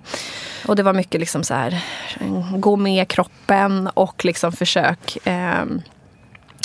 och 0.66 0.76
det 0.76 0.82
var 0.82 0.92
mycket 0.92 1.20
liksom 1.20 1.44
så 1.44 1.54
här, 1.54 1.84
gå 2.56 2.76
med 2.76 3.08
kroppen 3.08 3.86
och 3.94 4.24
liksom 4.24 4.52
försök. 4.52 5.18
Um, 5.26 5.82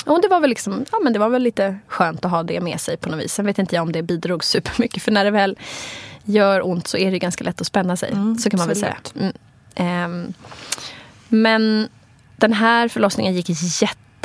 och 0.05 0.21
det 0.21 0.27
var 0.27 0.39
väl 0.39 0.49
liksom, 0.49 0.85
ja 0.91 0.99
men 1.03 1.13
det 1.13 1.19
var 1.19 1.29
väl 1.29 1.43
lite 1.43 1.77
skönt 1.87 2.25
att 2.25 2.31
ha 2.31 2.43
det 2.43 2.61
med 2.61 2.81
sig 2.81 2.97
på 2.97 3.09
något 3.09 3.19
vis. 3.19 3.33
Sen 3.33 3.45
vet 3.45 3.59
inte 3.59 3.75
jag 3.75 3.81
om 3.81 3.91
det 3.91 4.03
bidrog 4.03 4.43
supermycket. 4.43 5.03
För 5.03 5.11
när 5.11 5.25
det 5.25 5.31
väl 5.31 5.57
gör 6.23 6.67
ont 6.67 6.87
så 6.87 6.97
är 6.97 7.11
det 7.11 7.19
ganska 7.19 7.43
lätt 7.43 7.61
att 7.61 7.67
spänna 7.67 7.97
sig. 7.97 8.11
Mm, 8.11 8.37
så 8.37 8.49
kan 8.49 8.57
man 8.57 8.67
väl 8.67 8.77
säga. 8.77 8.97
Mm. 9.15 9.33
Um, 10.11 10.33
men 11.27 11.89
den 12.35 12.53
här 12.53 12.87
förlossningen 12.87 13.33
gick 13.33 13.49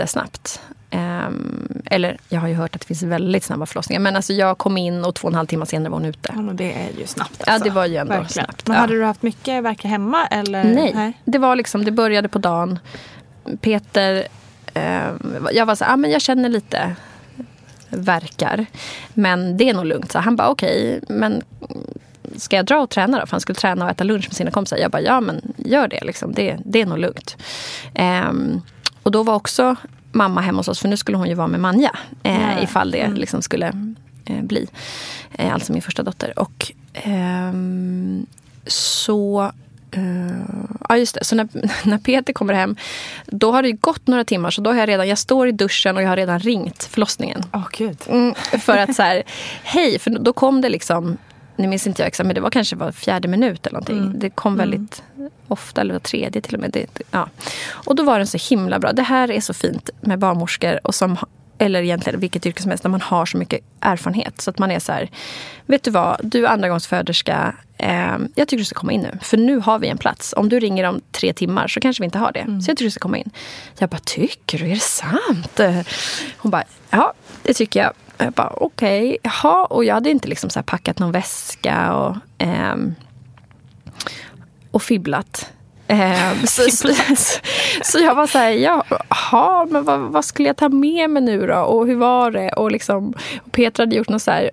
jättesnabbt. 0.01 0.61
Um, 0.93 1.83
eller 1.87 2.19
jag 2.29 2.41
har 2.41 2.49
ju 2.49 2.55
hört 2.55 2.75
att 2.75 2.81
det 2.81 2.87
finns 2.87 3.03
väldigt 3.03 3.45
snabba 3.45 3.67
förlossningar. 3.67 4.01
Men 4.01 4.17
alltså 4.17 4.33
jag 4.33 4.59
kom 4.59 4.77
in 4.77 5.05
och 5.05 5.15
två 5.15 5.27
och 5.27 5.33
en 5.33 5.35
halv 5.35 5.47
timme 5.47 5.67
senare 5.67 5.91
var 5.91 5.99
hon 5.99 6.07
ute. 6.07 6.33
Ja, 6.37 6.43
det 6.53 6.73
är 6.73 6.99
ju 6.99 7.07
snabbt. 7.07 7.31
Alltså. 7.31 7.53
Ja, 7.53 7.59
det 7.59 7.71
var 7.71 7.87
ju 7.87 7.97
ändå 7.97 8.13
Verkligen. 8.13 8.47
snabbt. 8.47 8.69
Men 8.69 8.75
ja. 8.75 8.81
hade 8.81 8.95
du 8.95 9.05
haft 9.05 9.23
mycket 9.23 9.65
verk 9.65 9.85
hemma? 9.85 10.27
Eller? 10.27 10.65
Nej. 10.65 10.93
Nej, 10.95 11.13
det 11.25 11.39
var 11.39 11.57
liksom, 11.57 11.85
det 11.85 11.91
började 11.91 12.29
på 12.29 12.39
dagen. 12.39 12.79
Peter, 13.61 14.27
um, 14.75 15.49
jag 15.53 15.67
var 15.67 15.75
så 15.75 15.85
ah, 15.89 15.97
men 15.97 16.11
jag 16.11 16.23
känner 16.23 16.49
lite 16.49 16.97
verkar. 17.89 18.67
Men 19.15 19.57
det 19.57 19.69
är 19.69 19.75
nog 19.75 19.87
lugnt. 19.87 20.13
Så 20.13 20.19
han 20.19 20.37
bara 20.37 20.49
okej, 20.49 21.01
okay, 21.03 21.17
men 21.17 21.43
ska 22.37 22.57
jag 22.57 22.67
dra 22.67 22.81
och 22.81 22.91
träna 22.91 23.21
då? 23.21 23.27
För 23.27 23.31
han 23.31 23.41
skulle 23.41 23.57
träna 23.57 23.85
och 23.85 23.91
äta 23.91 24.05
lunch 24.05 24.27
med 24.29 24.37
sina 24.37 24.51
kompisar. 24.51 24.77
Jag 24.77 24.91
bara, 24.91 25.03
ja 25.03 25.21
men 25.21 25.53
gör 25.57 25.89
det. 25.89 26.05
Liksom. 26.05 26.33
Det, 26.33 26.59
det 26.65 26.81
är 26.81 26.87
nog 26.87 26.99
lugnt. 26.99 27.37
Um, 28.29 28.63
och 29.03 29.11
då 29.11 29.23
var 29.23 29.35
också 29.35 29.77
mamma 30.13 30.41
hemma 30.41 30.59
hos 30.59 30.69
oss. 30.69 30.81
För 30.81 30.89
nu 30.89 30.97
skulle 30.97 31.17
hon 31.17 31.29
ju 31.29 31.35
vara 31.35 31.49
med 31.49 31.61
Manja. 31.61 31.97
Eh, 32.23 32.63
ifall 32.63 32.91
det 32.91 33.01
mm. 33.01 33.17
liksom 33.17 33.43
skulle 33.43 33.67
eh, 34.25 34.43
bli. 34.43 34.69
Eh, 35.33 35.55
alltså 35.55 35.73
min 35.73 35.83
första 35.83 36.03
dotter. 36.03 36.39
Och 36.39 36.73
um, 37.07 38.27
så 38.67 39.53
Uh, 39.97 40.33
ja 40.89 40.97
just 40.97 41.15
det, 41.15 41.25
så 41.25 41.37
när, 41.37 41.49
när 41.89 41.99
Peter 41.99 42.33
kommer 42.33 42.55
hem 42.55 42.77
då 43.27 43.53
har 43.53 43.63
det 43.63 43.73
gått 43.73 44.07
några 44.07 44.25
timmar 44.25 44.51
så 44.51 44.61
då 44.61 44.71
har 44.71 44.79
jag 44.79 44.89
redan, 44.89 45.09
jag 45.09 45.19
står 45.19 45.49
i 45.49 45.53
duschen 45.53 45.97
och 45.97 46.03
jag 46.03 46.09
har 46.09 46.17
redan 46.17 46.41
ringt 46.41 46.85
förlossningen. 46.85 47.43
Oh, 47.53 47.69
Gud. 47.73 47.99
Mm, 48.09 48.35
för 48.61 48.77
att 48.77 48.95
så 48.95 49.03
här, 49.03 49.23
hej, 49.63 49.99
för 49.99 50.11
då 50.11 50.33
kom 50.33 50.61
det 50.61 50.69
liksom 50.69 51.17
nu 51.61 51.69
minns 51.69 51.87
inte 51.87 52.03
jag 52.03 52.07
exakt, 52.07 52.27
men 52.27 52.35
det 52.35 52.41
var 52.41 52.51
kanske 52.51 52.77
var 52.77 52.93
fjärde 52.93 53.29
minut 53.29 53.67
eller 53.67 53.75
någonting. 53.75 53.99
Mm. 53.99 54.19
Det 54.19 54.31
kom 54.31 54.55
mm. 54.55 54.71
väldigt 54.71 55.03
mm. 55.17 55.31
ofta, 55.49 55.81
eller 55.81 55.93
var 55.93 56.01
tredje 56.01 56.43
till 56.43 56.55
och 56.55 56.61
med. 56.61 56.71
Det, 56.71 56.87
ja. 57.11 57.29
Och 57.71 57.95
då 57.95 58.03
var 58.03 58.19
den 58.19 58.27
så 58.27 58.39
himla 58.51 58.79
bra. 58.79 58.93
Det 58.93 59.03
här 59.03 59.31
är 59.31 59.41
så 59.41 59.55
fint 59.55 59.91
med 60.01 60.19
barnmorskor 60.19 60.81
och 60.87 60.95
som 60.95 61.17
eller 61.61 61.83
egentligen 61.83 62.21
vilket 62.21 62.47
yrke 62.47 62.63
som 62.63 62.71
helst, 62.71 62.85
när 62.85 62.91
man 62.91 63.01
har 63.01 63.27
så 63.27 63.39
mycket 63.39 63.61
erfarenhet. 63.81 64.41
Så 64.41 64.51
att 64.51 64.59
man 64.59 64.71
är 64.71 64.79
så 64.79 64.93
här, 64.93 65.11
vet 65.67 65.83
du 65.83 65.91
vad, 65.91 66.21
du 66.23 66.47
är 66.47 66.51
andragångsföderska. 66.51 67.55
Eh, 67.77 68.19
jag 68.35 68.49
tycker 68.49 68.57
du 68.57 68.65
ska 68.65 68.79
komma 68.79 68.93
in 68.93 69.01
nu. 69.01 69.19
För 69.23 69.37
nu 69.37 69.59
har 69.59 69.79
vi 69.79 69.89
en 69.89 69.99
plats. 69.99 70.35
Om 70.37 70.49
du 70.49 70.61
ringer 70.61 70.85
om 70.85 71.01
tre 71.13 71.33
timmar 71.33 71.69
så 71.69 71.81
kanske 71.81 72.03
vi 72.03 72.05
inte 72.05 72.19
har 72.19 72.33
det. 72.33 72.41
Mm. 72.41 72.61
Så 72.61 72.71
jag 72.71 72.77
tycker 72.77 72.87
du 72.87 72.91
ska 72.91 73.01
komma 73.01 73.19
in. 73.19 73.31
Jag 73.79 73.89
bara, 73.89 74.01
tycker 74.05 74.59
du? 74.59 74.65
Är 74.65 74.75
det 74.75 74.81
sant? 74.81 75.61
Hon 76.37 76.51
bara, 76.51 76.65
ja 76.91 77.13
det 77.43 77.55
tycker 77.55 77.81
jag. 77.81 77.93
Jag 78.21 78.33
bara 78.33 78.53
okej, 78.57 79.07
okay, 79.07 79.18
jaha. 79.23 79.64
Och 79.64 79.85
jag 79.85 79.95
hade 79.95 80.11
inte 80.11 80.29
liksom 80.29 80.51
så 80.51 80.62
packat 80.62 80.99
någon 80.99 81.12
väska 81.12 81.95
och, 81.95 82.16
eh, 82.39 82.77
och 84.71 84.83
fibblat. 84.83 85.53
Eh, 85.87 86.35
så, 86.45 86.62
så, 86.71 86.89
så, 87.85 87.99
jag 87.99 88.14
var 88.14 88.27
så 88.27 88.39
här, 88.39 88.51
jaha, 88.51 89.66
men 89.71 89.85
vad, 89.85 90.01
vad, 90.01 90.25
skulle 90.25 90.49
jag 90.49 90.57
ta 90.57 90.68
med 90.68 91.11
mig 91.11 91.23
nu 91.23 91.47
då? 91.47 91.59
Och 91.59 91.87
hur 91.87 91.97
var 91.97 92.31
det? 92.31 92.53
Och, 92.53 92.71
liksom, 92.71 93.14
och 93.45 93.53
Petra 93.53 93.83
hade 93.83 93.97
gjort 93.97 94.09
något 94.09 94.23
så 94.23 94.31
här, 94.31 94.51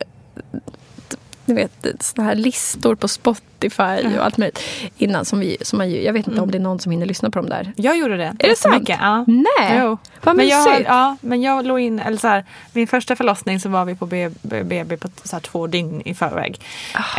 du 1.45 1.53
vet, 1.53 1.86
såna 1.99 2.28
här 2.28 2.36
listor 2.36 2.95
på 2.95 3.07
spot 3.07 3.57
Spotify 3.62 4.18
och 4.18 4.26
allt 4.26 4.38
möjligt. 4.38 4.60
Innan 4.97 5.26
som 5.26 5.39
vi, 5.39 5.58
som 5.62 5.78
man, 5.78 5.91
jag 5.91 6.14
vet 6.14 6.28
inte 6.28 6.41
om 6.41 6.51
det 6.51 6.58
är 6.58 6.60
någon 6.60 6.80
som 6.80 6.91
hinner 6.91 7.05
lyssna 7.05 7.30
på 7.30 7.39
dem 7.39 7.49
där. 7.49 7.74
Jag 7.76 7.97
gjorde 7.97 8.18
det. 8.18 8.36
Är 8.39 8.49
det 8.49 8.55
sant? 8.55 8.89
Ja. 8.89 9.26
Nej, 9.28 9.80
Jo. 9.84 9.97
vad 10.24 10.36
men 10.36 10.47
jag, 10.47 10.70
mysigt. 10.70 10.86
ja, 10.89 11.18
men 11.22 11.41
jag 11.41 11.66
låg 11.66 11.80
in, 11.80 11.99
eller 11.99 12.18
så 12.18 12.28
här, 12.28 12.45
min 12.74 12.88
första 12.88 13.16
förlossning 13.16 13.60
så 13.60 13.70
var 13.70 13.86
vi 13.86 13.95
på 13.95 14.05
BB, 14.05 14.97
på 14.97 15.08
så 15.24 15.36
här, 15.36 15.41
två 15.41 15.68
dygn 15.68 16.01
i 16.05 16.14
förväg. 16.14 16.60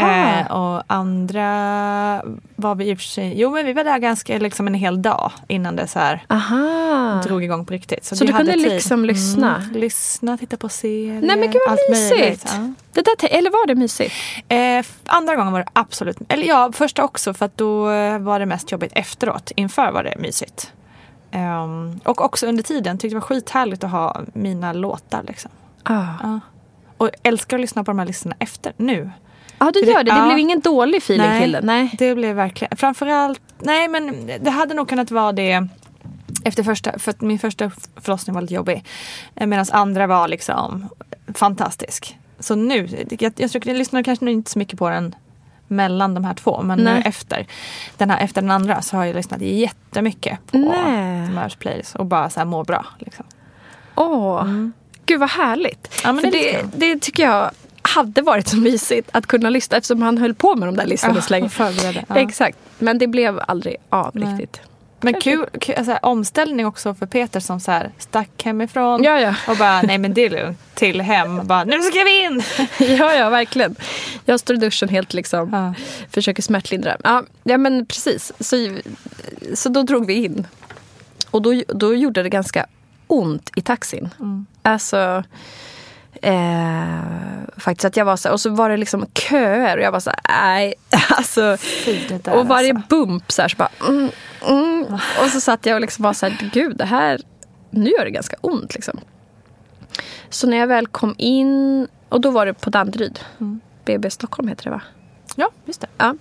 Eh, 0.00 0.52
och 0.52 0.82
andra 0.86 2.22
var 2.56 2.74
vi 2.74 2.90
i 2.90 2.94
och 2.94 2.98
för 2.98 3.04
sig, 3.04 3.40
jo 3.40 3.50
men 3.50 3.66
vi 3.66 3.72
var 3.72 3.84
där 3.84 3.98
ganska 3.98 4.38
liksom 4.38 4.66
en 4.66 4.74
hel 4.74 5.02
dag 5.02 5.32
innan 5.48 5.76
det 5.76 5.86
så 5.86 5.98
här 5.98 6.24
Aha. 6.28 7.22
drog 7.24 7.44
igång 7.44 7.66
på 7.66 7.72
riktigt. 7.72 8.04
Så 8.04 8.14
vi 8.14 8.26
du 8.26 8.32
hade 8.32 8.44
kunde 8.52 8.64
tid. 8.64 8.72
liksom 8.72 9.04
lyssna? 9.04 9.56
Mm, 9.56 9.80
lyssna, 9.80 10.38
titta 10.38 10.56
på 10.56 10.68
serier. 10.68 11.20
Nej 11.22 11.36
men 11.36 11.50
gud 11.50 11.60
vad 11.66 11.72
allt 11.72 11.88
mysigt. 11.90 12.18
möjligt, 12.20 12.44
ja. 12.46 12.72
Det 12.92 13.02
där, 13.20 13.28
eller 13.38 13.50
var 13.50 13.66
det 13.66 13.74
mysigt? 13.74 14.14
Eh, 14.48 14.84
andra 15.06 15.36
gången 15.36 15.52
var 15.52 15.60
det 15.60 15.68
absolut, 15.72 16.16
eller 16.28 16.46
ja 16.46 16.72
första 16.72 17.04
också 17.04 17.34
för 17.34 17.46
att 17.46 17.56
då 17.56 17.90
eh, 17.90 18.18
var 18.18 18.38
det 18.40 18.46
mest 18.46 18.72
jobbigt 18.72 18.92
efteråt. 18.94 19.50
Inför 19.56 19.90
var 19.92 20.02
det 20.02 20.14
mysigt. 20.18 20.72
Ehm, 21.30 22.00
och 22.04 22.20
också 22.24 22.46
under 22.46 22.62
tiden 22.62 22.98
tyckte 22.98 23.14
det 23.14 23.20
var 23.20 23.26
skithärligt 23.26 23.84
att 23.84 23.90
ha 23.90 24.20
mina 24.32 24.72
låtar 24.72 25.22
liksom. 25.28 25.50
Ah. 25.82 26.04
Ja. 26.22 26.40
Och 26.96 27.10
älskar 27.22 27.56
att 27.56 27.60
lyssna 27.60 27.84
på 27.84 27.90
de 27.90 27.98
här 27.98 28.06
listorna 28.06 28.36
efter 28.38 28.72
nu. 28.76 29.10
Ja, 29.58 29.70
du 29.74 29.80
För 29.80 29.86
det- 29.86 29.92
gör 29.92 30.04
det. 30.04 30.10
Det 30.10 30.16
ja. 30.18 30.24
blev 30.26 30.38
ingen 30.38 30.60
dålig 30.60 30.98
feeling 30.98 31.26
Nej. 31.28 31.42
till 31.42 31.52
det. 31.52 31.60
Nej. 31.60 31.94
Det 31.98 32.14
blev 32.14 32.36
verkligen, 32.36 32.76
framförallt, 32.76 33.40
nej 33.58 33.88
men 33.88 34.26
det 34.40 34.50
hade 34.50 34.74
nog 34.74 34.88
kunnat 34.88 35.10
vara 35.10 35.32
det 35.32 35.66
efter 36.44 36.62
första, 36.62 36.98
för 36.98 37.10
att 37.10 37.20
min 37.20 37.38
första 37.38 37.70
förlossning 37.96 38.34
var 38.34 38.40
lite 38.42 38.54
jobbig. 38.54 38.84
Medan 39.34 39.66
andra 39.72 40.06
var 40.06 40.28
liksom 40.28 40.88
fantastisk. 41.34 42.18
Så 42.38 42.54
nu, 42.54 43.06
jag, 43.20 43.32
jag, 43.36 43.50
tror- 43.50 43.68
jag 43.68 43.76
lyssnade 43.76 44.04
kanske 44.04 44.30
inte 44.30 44.50
så 44.50 44.58
mycket 44.58 44.78
på 44.78 44.88
den 44.90 45.14
mellan 45.68 46.14
de 46.14 46.24
här 46.24 46.34
två. 46.34 46.62
Men 46.62 46.78
nu 46.78 46.84
Nej. 46.84 47.02
efter 47.04 47.46
den, 47.96 48.10
här, 48.10 48.20
efter 48.20 48.42
den 48.42 48.50
andra 48.50 48.82
så 48.82 48.96
har 48.96 49.04
jag 49.04 49.16
lyssnat 49.16 49.40
jättemycket 49.40 50.38
på 50.50 50.58
Nej. 50.58 51.26
de 51.28 51.36
här 51.38 51.54
plays 51.58 51.94
och 51.94 52.06
bara 52.06 52.30
så 52.30 52.40
här 52.40 52.44
må 52.44 52.64
bra. 52.64 52.86
Liksom. 52.98 53.24
Åh, 53.94 54.44
gud 55.06 55.20
vad 55.20 55.30
härligt. 55.30 56.00
Ja, 56.04 56.12
det 56.12 56.30
det, 56.30 56.62
det, 56.76 57.00
tycker 57.00 57.22
jag 57.22 57.50
hade 57.82 58.22
varit 58.22 58.48
så 58.48 58.56
mysigt 58.56 59.08
att 59.12 59.26
kunna 59.26 59.50
lyssna 59.50 59.76
eftersom 59.76 60.02
han 60.02 60.18
höll 60.18 60.34
på 60.34 60.56
med 60.56 60.68
de 60.68 60.76
där 60.76 60.86
listorna 60.86 61.14
Ja, 61.14 61.22
så 61.22 61.32
länge. 61.32 61.50
ja. 62.08 62.16
Exakt. 62.16 62.58
Men 62.78 62.98
det 62.98 63.06
blev 63.06 63.40
aldrig 63.48 63.76
av 63.88 64.10
Nej. 64.14 64.28
riktigt. 64.28 64.60
Men 65.00 65.14
kul, 65.20 65.46
kul 65.60 65.74
alltså, 65.74 65.98
omställning 66.02 66.66
också 66.66 66.94
för 66.94 67.06
Peter 67.06 67.40
som 67.40 67.60
så 67.60 67.70
här 67.70 67.90
stack 67.98 68.42
hemifrån 68.44 69.02
Ja, 69.04 69.20
ja. 69.20 69.34
och 69.48 69.56
bara 69.56 69.82
nej 69.82 69.98
men 69.98 70.14
det 70.14 70.24
är 70.24 70.30
lugnt 70.30 70.58
till 70.74 71.00
hem. 71.00 71.46
Bara, 71.46 71.64
nu 71.64 71.82
ska 71.82 72.04
vi 72.04 72.24
in! 72.24 72.42
ja, 72.98 73.14
ja, 73.14 73.30
verkligen. 73.30 73.76
Jag 74.24 74.40
står 74.40 74.56
i 74.56 74.58
duschen 74.58 74.88
helt 74.88 75.14
liksom, 75.14 75.50
Ja. 75.52 75.74
försöker 76.10 76.42
smärtlindra. 76.42 76.96
Ja, 77.04 77.22
ja 77.42 77.58
men 77.58 77.86
precis. 77.86 78.32
Så, 78.40 78.76
så 79.54 79.68
då 79.68 79.82
drog 79.82 80.06
vi 80.06 80.14
in. 80.24 80.46
Och 81.30 81.42
då, 81.42 81.62
då 81.68 81.94
gjorde 81.94 82.22
det 82.22 82.28
ganska 82.28 82.66
ont 83.06 83.50
i 83.56 83.60
taxin. 83.60 84.08
Mm. 84.20 84.46
Alltså, 84.62 85.24
eh, 86.22 87.00
faktiskt 87.56 87.84
att 87.84 87.96
jag 87.96 88.04
var 88.04 88.16
så 88.16 88.28
här, 88.28 88.32
och 88.32 88.40
så 88.40 88.50
var 88.50 88.70
det 88.70 88.76
liksom 88.76 89.06
köer 89.14 89.76
och 89.76 89.82
jag 89.82 89.92
var 89.92 90.00
så 90.00 90.10
nej, 90.28 90.74
alltså. 91.10 91.56
och 92.30 92.48
varje 92.48 92.74
alltså. 92.74 92.88
bump 92.88 93.32
så 93.32 93.42
här, 93.42 93.48
så 93.48 93.56
bara, 93.56 93.70
mm, 93.88 94.10
mm. 94.48 94.84
Och 94.94 95.28
så 95.32 95.40
satt 95.40 95.66
jag 95.66 95.74
och 95.74 95.80
liksom 95.80 96.02
var 96.02 96.12
så 96.12 96.26
här, 96.26 96.50
gud 96.52 96.76
det 96.76 96.84
här, 96.84 97.20
nu 97.70 97.90
gör 97.90 98.04
det 98.04 98.10
ganska 98.10 98.36
ont 98.40 98.74
liksom. 98.74 99.00
Så 100.30 100.46
när 100.46 100.56
jag 100.56 100.66
väl 100.66 100.86
kom 100.86 101.14
in, 101.18 101.88
och 102.08 102.20
då 102.20 102.30
var 102.30 102.46
det 102.46 102.54
på 102.54 102.70
Danderyd. 102.70 103.20
Mm. 103.40 103.60
BB 103.84 104.10
Stockholm 104.10 104.48
heter 104.48 104.64
det 104.64 104.70
va? 104.70 104.82
Ja, 105.36 105.50
just 105.64 105.80
det. 105.80 105.86
Ja. 105.98 106.14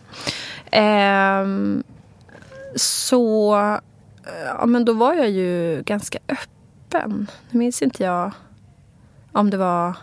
Ehm, 0.71 1.83
så, 2.75 3.53
ja 4.45 4.65
men 4.65 4.85
då 4.85 4.93
var 4.93 5.13
jag 5.13 5.29
ju 5.29 5.81
ganska 5.85 6.19
öppen. 6.27 7.27
Nu 7.49 7.59
minns 7.59 7.81
inte 7.81 8.03
jag 8.03 8.31
om 9.39 9.49
det 9.49 9.57
var, 9.57 9.95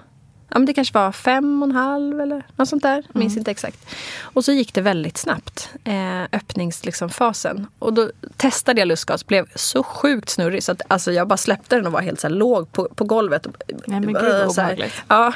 ja 0.48 0.58
men 0.58 0.64
det 0.66 0.74
kanske 0.74 0.94
var 0.94 1.12
fem 1.12 1.62
och 1.62 1.68
en 1.68 1.74
halv 1.74 2.20
eller 2.20 2.46
något 2.56 2.68
sånt 2.68 2.82
där. 2.82 3.02
Jag 3.12 3.18
minns 3.18 3.36
inte 3.36 3.50
exakt. 3.50 3.86
Och 4.20 4.44
så 4.44 4.52
gick 4.52 4.74
det 4.74 4.80
väldigt 4.80 5.16
snabbt, 5.18 5.70
eh, 5.84 6.22
öppningsfasen. 6.32 7.56
Liksom, 7.56 7.66
och 7.78 7.92
då 7.92 8.10
testade 8.36 8.80
jag 8.80 8.88
lustgas, 8.88 9.26
blev 9.26 9.46
så 9.54 9.82
sjukt 9.82 10.30
snurrig 10.30 10.62
så 10.62 10.72
att 10.72 10.82
alltså, 10.88 11.12
jag 11.12 11.28
bara 11.28 11.36
släppte 11.36 11.76
den 11.76 11.86
och 11.86 11.92
var 11.92 12.00
helt 12.00 12.20
så 12.20 12.26
här, 12.26 12.34
låg 12.34 12.72
på, 12.72 12.88
på 12.94 13.04
golvet. 13.04 13.46
Nej, 13.86 14.00
men 14.00 14.14
gud, 14.14 14.22
vad 14.22 14.54
Så 14.54 14.60
här. 14.60 14.72
obehagligt. 14.72 15.02
Ja. 15.08 15.32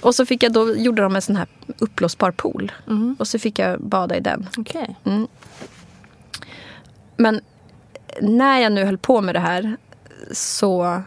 Och 0.00 0.14
så 0.14 0.26
fick 0.26 0.42
jag, 0.42 0.52
då 0.52 0.76
gjorde 0.76 1.02
de 1.02 1.16
en 1.16 1.22
sån 1.22 1.36
här 1.36 1.46
uppblåsbar 1.78 2.30
pool. 2.30 2.72
Mm. 2.86 3.16
Och 3.18 3.28
så 3.28 3.38
fick 3.38 3.58
jag 3.58 3.80
bada 3.80 4.16
i 4.16 4.20
den. 4.20 4.48
Okej. 4.58 4.96
Men 7.16 7.40
när 8.20 8.58
jag 8.58 8.72
nu 8.72 8.84
höll 8.84 8.98
på 8.98 9.20
med 9.20 9.34
det 9.34 9.40
här 9.40 9.76
så 10.32 11.02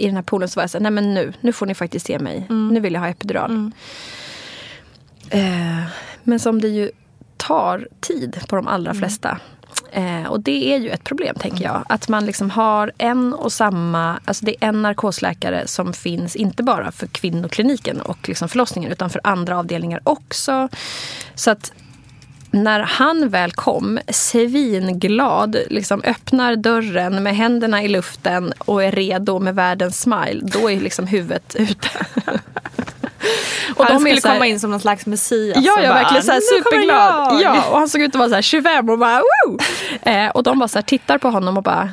i 0.00 0.06
den 0.06 0.16
här 0.16 0.22
poolen 0.22 0.48
så 0.48 0.58
var 0.58 0.62
jag 0.62 0.70
så 0.70 0.78
här, 0.78 0.82
nej 0.82 0.92
men 0.92 1.14
nu, 1.14 1.32
nu 1.40 1.52
får 1.52 1.66
ni 1.66 1.74
faktiskt 1.74 2.08
ge 2.08 2.18
mig. 2.18 2.46
Nu 2.48 2.80
vill 2.80 2.94
jag 2.94 3.00
ha 3.00 3.08
epidural. 3.08 3.70
Eh, 5.30 5.84
men 6.22 6.40
som 6.40 6.60
det 6.60 6.68
ju 6.68 6.90
tar 7.36 7.88
tid 8.00 8.40
på 8.48 8.56
de 8.56 8.68
allra 8.68 8.94
flesta. 8.94 9.38
Eh, 9.92 10.24
och 10.26 10.40
det 10.40 10.74
är 10.74 10.78
ju 10.78 10.90
ett 10.90 11.04
problem 11.04 11.34
tänker 11.34 11.64
jag. 11.64 11.84
Att 11.88 12.08
man 12.08 12.26
liksom 12.26 12.50
har 12.50 12.92
en 12.98 13.34
och 13.34 13.52
samma, 13.52 14.20
alltså 14.24 14.44
det 14.44 14.56
är 14.60 14.68
en 14.68 14.82
narkosläkare 14.82 15.66
som 15.66 15.92
finns 15.92 16.36
inte 16.36 16.62
bara 16.62 16.92
för 16.92 17.06
kvinnokliniken 17.06 18.00
och 18.00 18.28
liksom 18.28 18.48
förlossningen 18.48 18.92
utan 18.92 19.10
för 19.10 19.20
andra 19.24 19.58
avdelningar 19.58 20.00
också. 20.04 20.68
Så 21.34 21.50
att 21.50 21.72
när 22.50 22.80
han 22.80 23.28
väl 23.28 23.52
kom, 23.52 23.98
svinglad, 24.08 25.56
liksom 25.70 26.02
öppnar 26.04 26.56
dörren 26.56 27.22
med 27.22 27.36
händerna 27.36 27.82
i 27.82 27.88
luften 27.88 28.52
och 28.58 28.84
är 28.84 28.92
redo 28.92 29.38
med 29.38 29.54
världens 29.54 30.00
smile, 30.00 30.40
då 30.42 30.70
är 30.70 30.80
liksom 30.80 31.06
huvudet 31.06 31.56
ute. 31.58 31.88
Och 33.76 33.84
han 33.86 34.00
skulle 34.00 34.14
här- 34.14 34.20
komma 34.34 34.46
in 34.46 34.60
som 34.60 34.70
någon 34.70 34.80
slags 34.80 35.06
Messias. 35.06 35.58
Ja, 35.64 35.72
ja 35.82 35.88
bara, 35.88 35.94
verkligen 35.94 36.22
så 36.22 36.32
här 36.32 36.40
"Nu 36.56 36.62
kommer 36.62 36.82
superglad. 36.82 37.42
jag!" 37.42 37.56
Ja, 37.56 37.70
och 37.70 37.78
han 37.78 37.88
såg 37.88 38.00
ut 38.00 38.08
att 38.14 38.18
vara 38.18 38.28
så 38.28 38.34
här 38.34 38.42
25 38.42 38.88
och 38.88 38.98
bara 38.98 39.20
woo! 39.20 39.58
Eh, 40.02 40.28
och 40.28 40.42
de 40.42 40.58
bara 40.58 40.68
så 40.68 40.78
här, 40.78 40.82
tittar 40.82 41.18
på 41.18 41.28
honom 41.30 41.56
och 41.56 41.62
bara 41.62 41.90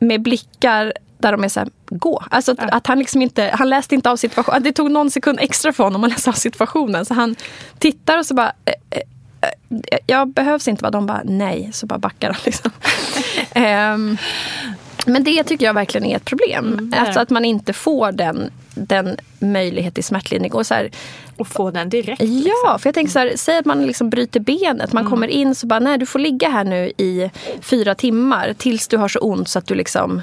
med 0.00 0.22
blickar 0.22 0.92
där 1.18 1.32
de 1.32 1.44
är 1.44 1.48
så 1.48 1.60
här, 1.60 1.68
gå. 1.90 2.24
Alltså 2.30 2.52
att, 2.52 2.70
att 2.74 2.86
han 2.86 2.98
liksom 2.98 3.22
inte, 3.22 3.50
han 3.54 3.68
läste 3.70 3.94
inte 3.94 4.10
av 4.10 4.16
situationen. 4.16 4.62
Det 4.62 4.72
tog 4.72 4.90
någon 4.90 5.10
sekund 5.10 5.38
extra 5.40 5.72
för 5.72 5.84
honom 5.84 6.04
att 6.04 6.10
läsa 6.10 6.30
av 6.30 6.34
situationen. 6.34 7.04
Så 7.04 7.14
han 7.14 7.36
tittar 7.78 8.18
och 8.18 8.26
så 8.26 8.34
bara, 8.34 8.52
eh, 8.64 8.72
eh, 8.90 9.00
jag 10.06 10.28
behövs 10.28 10.68
inte. 10.68 10.82
Va? 10.82 10.90
De 10.90 11.06
bara, 11.06 11.22
nej. 11.24 11.70
Så 11.72 11.86
bara 11.86 11.98
backar 11.98 12.30
han 12.32 12.40
liksom. 12.44 12.70
Ehm, 13.52 14.16
men 15.06 15.24
det 15.24 15.44
tycker 15.44 15.66
jag 15.66 15.74
verkligen 15.74 16.06
är 16.06 16.16
ett 16.16 16.24
problem. 16.24 16.92
är 16.96 17.00
alltså 17.00 17.20
att 17.20 17.30
man 17.30 17.44
inte 17.44 17.72
får 17.72 18.12
den, 18.12 18.50
den 18.74 19.16
möjlighet 19.38 19.94
till 19.94 20.04
smärtlindring. 20.04 20.52
Och 20.52 20.66
så 20.66 20.74
här, 20.74 20.90
Och 21.36 21.48
få 21.48 21.70
den 21.70 21.88
direkt. 21.88 22.22
Ja, 22.22 22.26
liksom. 22.26 22.78
för 22.78 22.88
jag 22.88 22.94
tänker 22.94 23.12
så 23.12 23.18
här, 23.18 23.32
säg 23.36 23.58
att 23.58 23.66
man 23.66 23.86
liksom 23.86 24.10
bryter 24.10 24.40
benet. 24.40 24.92
Man 24.92 25.10
kommer 25.10 25.28
in 25.28 25.54
så 25.54 25.66
bara, 25.66 25.80
nej 25.80 25.98
du 25.98 26.06
får 26.06 26.18
ligga 26.18 26.48
här 26.48 26.64
nu 26.64 26.92
i 26.96 27.30
fyra 27.60 27.94
timmar 27.94 28.54
tills 28.58 28.88
du 28.88 28.96
har 28.96 29.08
så 29.08 29.18
ont 29.18 29.48
så 29.48 29.58
att 29.58 29.66
du 29.66 29.74
liksom 29.74 30.22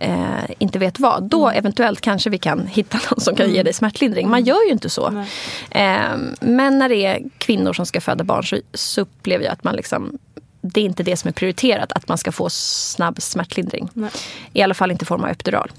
eh, 0.00 0.50
inte 0.58 0.78
vet 0.78 0.98
vad. 0.98 1.22
Då 1.22 1.48
eventuellt 1.48 2.00
kanske 2.00 2.30
vi 2.30 2.38
kan 2.38 2.66
hitta 2.66 2.98
någon 3.10 3.20
som 3.20 3.36
kan 3.36 3.50
ge 3.50 3.62
dig 3.62 3.72
smärtlindring. 3.72 4.28
Man 4.28 4.44
gör 4.44 4.66
ju 4.66 4.72
inte 4.72 4.90
så. 4.90 5.24
Eh, 5.70 6.16
men 6.40 6.78
när 6.78 6.88
det 6.88 7.06
är 7.06 7.22
kvinnor 7.38 7.72
som 7.72 7.86
ska 7.86 8.00
föda 8.00 8.24
barn 8.24 8.44
så, 8.44 8.58
så 8.74 9.00
upplever 9.00 9.44
jag 9.44 9.52
att 9.52 9.64
man 9.64 9.76
liksom 9.76 10.18
det 10.60 10.80
är 10.80 10.84
inte 10.84 11.02
det 11.02 11.16
som 11.16 11.28
är 11.28 11.32
prioriterat, 11.32 11.92
att 11.92 12.08
man 12.08 12.18
ska 12.18 12.32
få 12.32 12.50
snabb 12.50 13.22
smärtlindring. 13.22 13.88
Nej. 13.92 14.10
I 14.52 14.62
alla 14.62 14.74
fall 14.74 14.90
inte 14.90 15.02
i 15.02 15.06
form 15.06 15.24
av 15.24 15.30
epidural. 15.30 15.70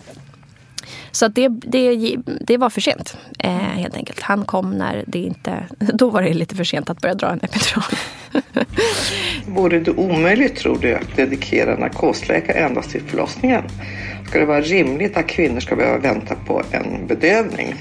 Så 1.11 1.25
att 1.25 1.35
det, 1.35 1.47
det, 1.47 2.15
det 2.41 2.57
var 2.57 2.69
för 2.69 2.81
sent, 2.81 3.17
eh, 3.39 3.51
helt 3.51 3.95
enkelt. 3.95 4.21
Han 4.21 4.45
kom 4.45 4.71
när 4.71 5.03
det 5.07 5.19
inte... 5.19 5.63
Då 5.93 6.09
var 6.09 6.21
det 6.21 6.33
lite 6.33 6.55
för 6.55 6.63
sent 6.63 6.89
att 6.89 7.01
börja 7.01 7.15
dra 7.15 7.29
en 7.29 7.39
epidural. 7.43 7.83
Vore 9.47 9.79
det 9.79 9.91
omöjligt 9.91 10.55
tror 10.55 10.77
du 10.81 10.95
att 10.95 11.15
dedikera 11.15 11.77
narkosläkare 11.77 12.57
endast 12.57 12.89
till 12.89 13.01
förlossningen? 13.01 13.63
Ska 14.27 14.39
det 14.39 14.45
vara 14.45 14.61
rimligt 14.61 15.17
att 15.17 15.27
kvinnor 15.27 15.59
ska 15.59 15.75
behöva 15.75 15.97
vänta 15.97 16.35
på 16.35 16.63
en 16.71 17.07
bedövning? 17.07 17.75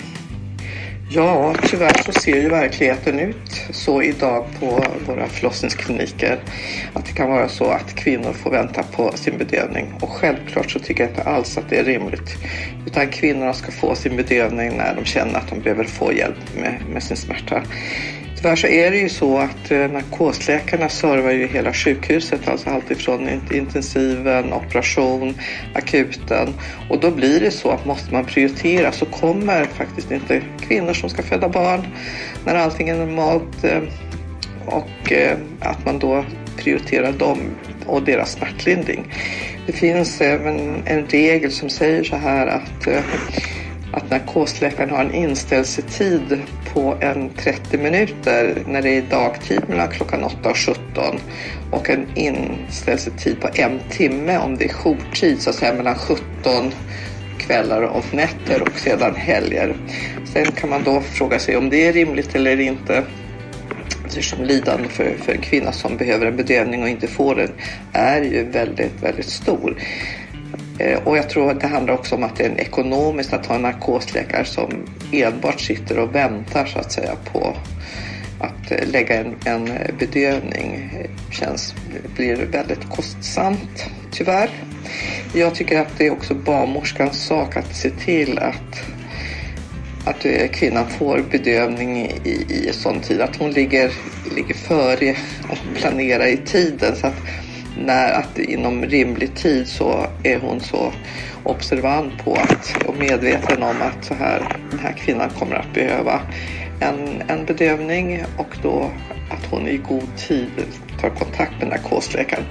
Ja, 1.11 1.55
tyvärr 1.63 2.03
så 2.03 2.13
ser 2.13 2.37
ju 2.37 2.49
verkligheten 2.49 3.19
ut 3.19 3.67
så 3.71 4.03
idag 4.03 4.47
på 4.61 4.85
våra 5.07 5.27
förlossningskliniker 5.27 6.39
att 6.93 7.07
det 7.07 7.13
kan 7.13 7.31
vara 7.31 7.49
så 7.49 7.65
att 7.65 7.95
kvinnor 7.95 8.33
får 8.33 8.51
vänta 8.51 8.83
på 8.83 9.13
sin 9.15 9.39
bedövning. 9.39 9.95
Och 10.01 10.09
självklart 10.09 10.71
så 10.71 10.79
tycker 10.79 11.03
jag 11.03 11.11
inte 11.11 11.23
alls 11.23 11.59
att 11.59 11.71
det 11.71 11.77
är 11.77 11.85
rimligt. 11.85 12.37
Utan 12.87 13.09
kvinnorna 13.09 13.53
ska 13.53 13.73
få 13.73 13.95
sin 13.95 14.17
bedövning 14.17 14.77
när 14.77 14.95
de 14.95 15.05
känner 15.05 15.39
att 15.39 15.49
de 15.49 15.61
behöver 15.61 15.85
få 15.85 16.13
hjälp 16.13 16.57
med, 16.57 16.83
med 16.93 17.03
sin 17.03 17.17
smärta. 17.17 17.63
Tyvärr 18.39 18.57
så 18.57 18.67
är 18.67 18.91
det 18.91 18.97
ju 18.97 19.09
så 19.09 19.39
att 19.39 19.71
eh, 19.71 19.91
narkosläkarna 19.91 20.89
servar 20.89 21.31
ju 21.31 21.47
hela 21.47 21.73
sjukhuset, 21.73 22.49
alltså 22.49 22.71
allt 22.71 22.91
ifrån 22.91 23.29
intensiven, 23.51 24.53
operation, 24.53 25.35
akuten. 25.75 26.55
Och 26.91 27.01
då 27.01 27.11
blir 27.11 27.41
det 27.41 27.51
så 27.51 27.71
att 27.71 27.87
måste 27.87 28.13
man 28.13 28.25
prioritera 28.25 28.93
så 28.93 29.07
kommer 29.07 29.65
faktiskt 29.65 30.11
inte 30.11 30.43
kvinnor 30.61 30.93
som 30.93 31.11
ska 31.11 31.23
föda 31.23 31.49
barn 31.49 31.87
när 32.45 32.55
allting 32.55 32.89
är 32.89 32.97
normalt 32.97 33.65
eh, 33.65 33.83
och 34.67 35.13
eh, 35.13 35.39
att 35.61 35.85
man 35.85 35.99
då 35.99 36.25
prioriterar 36.57 37.13
dem 37.13 37.39
och 37.87 38.03
deras 38.03 38.33
smärtlindring. 38.33 39.15
Det 39.67 39.73
finns 39.73 40.21
även 40.21 40.83
en 40.87 41.07
regel 41.07 41.53
som 41.53 41.71
säger 41.71 42.05
så 42.05 42.17
här 42.17 42.47
att, 42.47 42.89
att 43.93 44.11
narkosläkaren 44.11 44.91
har 44.91 45.05
en 45.05 45.15
inställelsetid 45.15 46.43
på 46.73 46.97
en 47.01 47.31
30 47.31 47.79
minuter 47.79 48.63
när 48.67 48.83
det 48.83 48.91
är 48.91 49.03
dagtid 49.03 49.61
mellan 49.69 49.89
klockan 49.89 50.25
8 50.25 50.51
och 50.51 50.57
17 50.57 50.81
och 51.71 51.91
en 51.91 52.07
inställelsetid 52.15 53.41
på 53.41 53.49
en 53.55 53.81
timme 53.91 54.39
om 54.39 54.57
det 54.57 54.65
är 54.65 54.73
jourtid 54.73 55.43
så 55.43 55.51
att 55.51 55.57
säga 55.57 55.75
mellan 55.75 55.95
17 55.95 56.73
kvällar 57.39 57.83
och 57.83 58.15
nätter 58.15 58.63
och 58.63 58.79
sedan 58.79 59.15
helger. 59.15 59.77
Sen 60.33 60.47
kan 60.47 60.71
man 60.71 60.85
då 60.85 61.01
fråga 61.01 61.39
sig 61.39 61.57
om 61.57 61.71
det 61.71 61.87
är 61.87 61.93
rimligt 61.93 62.35
eller 62.35 62.61
inte 62.61 63.05
eftersom 64.07 64.45
lidande 64.45 64.89
för, 64.89 65.15
för 65.23 65.33
en 65.33 65.41
kvinna 65.41 65.73
som 65.73 65.97
behöver 65.97 66.27
en 66.27 66.37
bedövning 66.37 66.83
och 66.83 66.89
inte 66.89 67.07
får 67.07 67.35
den 67.35 67.53
är 67.93 68.23
ju 68.23 68.45
väldigt, 68.45 69.03
väldigt 69.03 69.29
stor. 69.29 69.77
Eh, 70.79 70.99
och 71.05 71.17
jag 71.17 71.31
tror 71.31 71.51
att 71.51 71.61
det 71.61 71.67
handlar 71.67 71.95
också 71.95 72.15
om 72.15 72.23
att 72.23 72.37
det 72.37 72.45
är 72.45 72.61
ekonomiskt 72.61 73.33
att 73.33 73.47
ha 73.47 73.55
en 73.55 73.63
narkosläkare 73.63 74.45
som 74.45 74.87
enbart 75.13 75.61
sitter 75.61 75.99
och 75.99 76.15
väntar 76.15 76.67
så 76.67 76.79
att 76.79 76.93
säga 76.93 77.17
på 77.33 77.57
att 78.41 78.71
eh, 78.71 78.89
lägga 78.89 79.21
en, 79.21 79.35
en 79.45 79.69
eh, 79.69 79.95
bedövning 79.99 80.93
känns, 81.31 81.75
blir 82.17 82.37
väldigt 82.37 82.91
kostsamt 82.91 83.87
tyvärr. 84.11 84.51
Jag 85.35 85.55
tycker 85.55 85.81
att 85.81 85.99
det 85.99 86.07
är 86.07 86.11
också 86.11 86.35
barnmorskans 86.35 87.27
sak 87.27 87.57
att 87.57 87.77
se 87.77 87.91
till 87.91 88.39
att 88.39 88.83
att 90.05 90.27
kvinnan 90.53 90.87
får 90.89 91.25
bedövning 91.31 92.07
i, 92.25 92.47
i 92.49 92.71
sån 92.73 93.01
tid 93.01 93.21
att 93.21 93.37
hon 93.37 93.51
ligger, 93.51 93.93
ligger 94.37 94.55
före 94.55 95.17
och 95.49 95.59
planerar 95.75 96.27
i 96.27 96.37
tiden 96.37 96.97
så 96.97 97.07
att 97.07 97.15
när 97.85 98.13
att 98.13 98.39
inom 98.39 98.85
rimlig 98.85 99.35
tid 99.35 99.69
så 99.69 100.07
är 100.23 100.39
hon 100.39 100.61
så 100.61 100.93
observant 101.43 102.25
på 102.25 102.35
att 102.35 102.85
och 102.87 102.97
medveten 102.97 103.63
om 103.63 103.77
att 103.83 104.05
så 104.05 104.15
här, 104.15 104.57
den 104.71 104.79
här 104.79 104.93
kvinnan 104.93 105.31
kommer 105.31 105.57
att 105.57 105.75
behöva 105.75 106.21
en, 106.81 107.23
en 107.29 107.45
bedövning 107.45 108.25
och 108.37 108.57
då 108.63 108.91
att 109.31 109.45
hon 109.51 109.69
i 109.69 109.77
god 109.77 110.17
tid 110.17 110.51
tar 111.01 111.11
kontakt 111.11 111.53
med 111.61 111.69
narkosläkaren. 111.69 112.45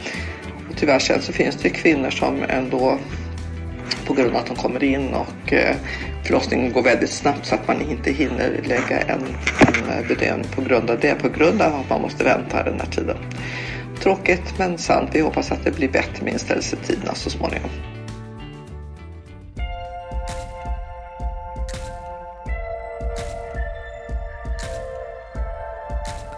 Och 0.69 0.75
tyvärr 0.77 0.99
sen 0.99 1.21
så 1.21 1.33
finns 1.33 1.55
det 1.55 1.69
kvinnor 1.69 2.09
som 2.09 2.43
ändå 2.49 2.99
på 4.07 4.13
grund 4.13 4.31
av 4.31 4.37
att 4.37 4.45
de 4.45 4.55
kommer 4.55 4.83
in 4.83 5.13
och 5.13 5.53
eh, 5.53 5.75
förlossningen 6.23 6.73
går 6.73 6.81
väldigt 6.81 7.09
snabbt 7.09 7.45
så 7.45 7.55
att 7.55 7.67
man 7.67 7.81
inte 7.81 8.11
hinner 8.11 8.61
lägga 8.63 8.99
en, 8.99 9.23
en 9.99 10.07
bedövning 10.07 10.47
på 10.55 10.61
grund 10.61 10.89
av 10.89 10.99
det, 10.99 11.15
på 11.15 11.29
grund 11.29 11.61
av 11.61 11.75
att 11.75 11.89
man 11.89 12.01
måste 12.01 12.23
vänta 12.23 12.63
den 12.63 12.79
här 12.79 12.91
tiden. 12.91 13.17
Tråkigt 14.03 14.57
men 14.57 14.77
sant. 14.77 15.09
Vi 15.13 15.21
hoppas 15.21 15.51
att 15.51 15.63
det 15.63 15.71
blir 15.71 15.89
bättre 15.89 16.23
med 16.23 16.33
inställelsetiderna 16.33 17.15
så 17.15 17.29
småningom. 17.29 17.69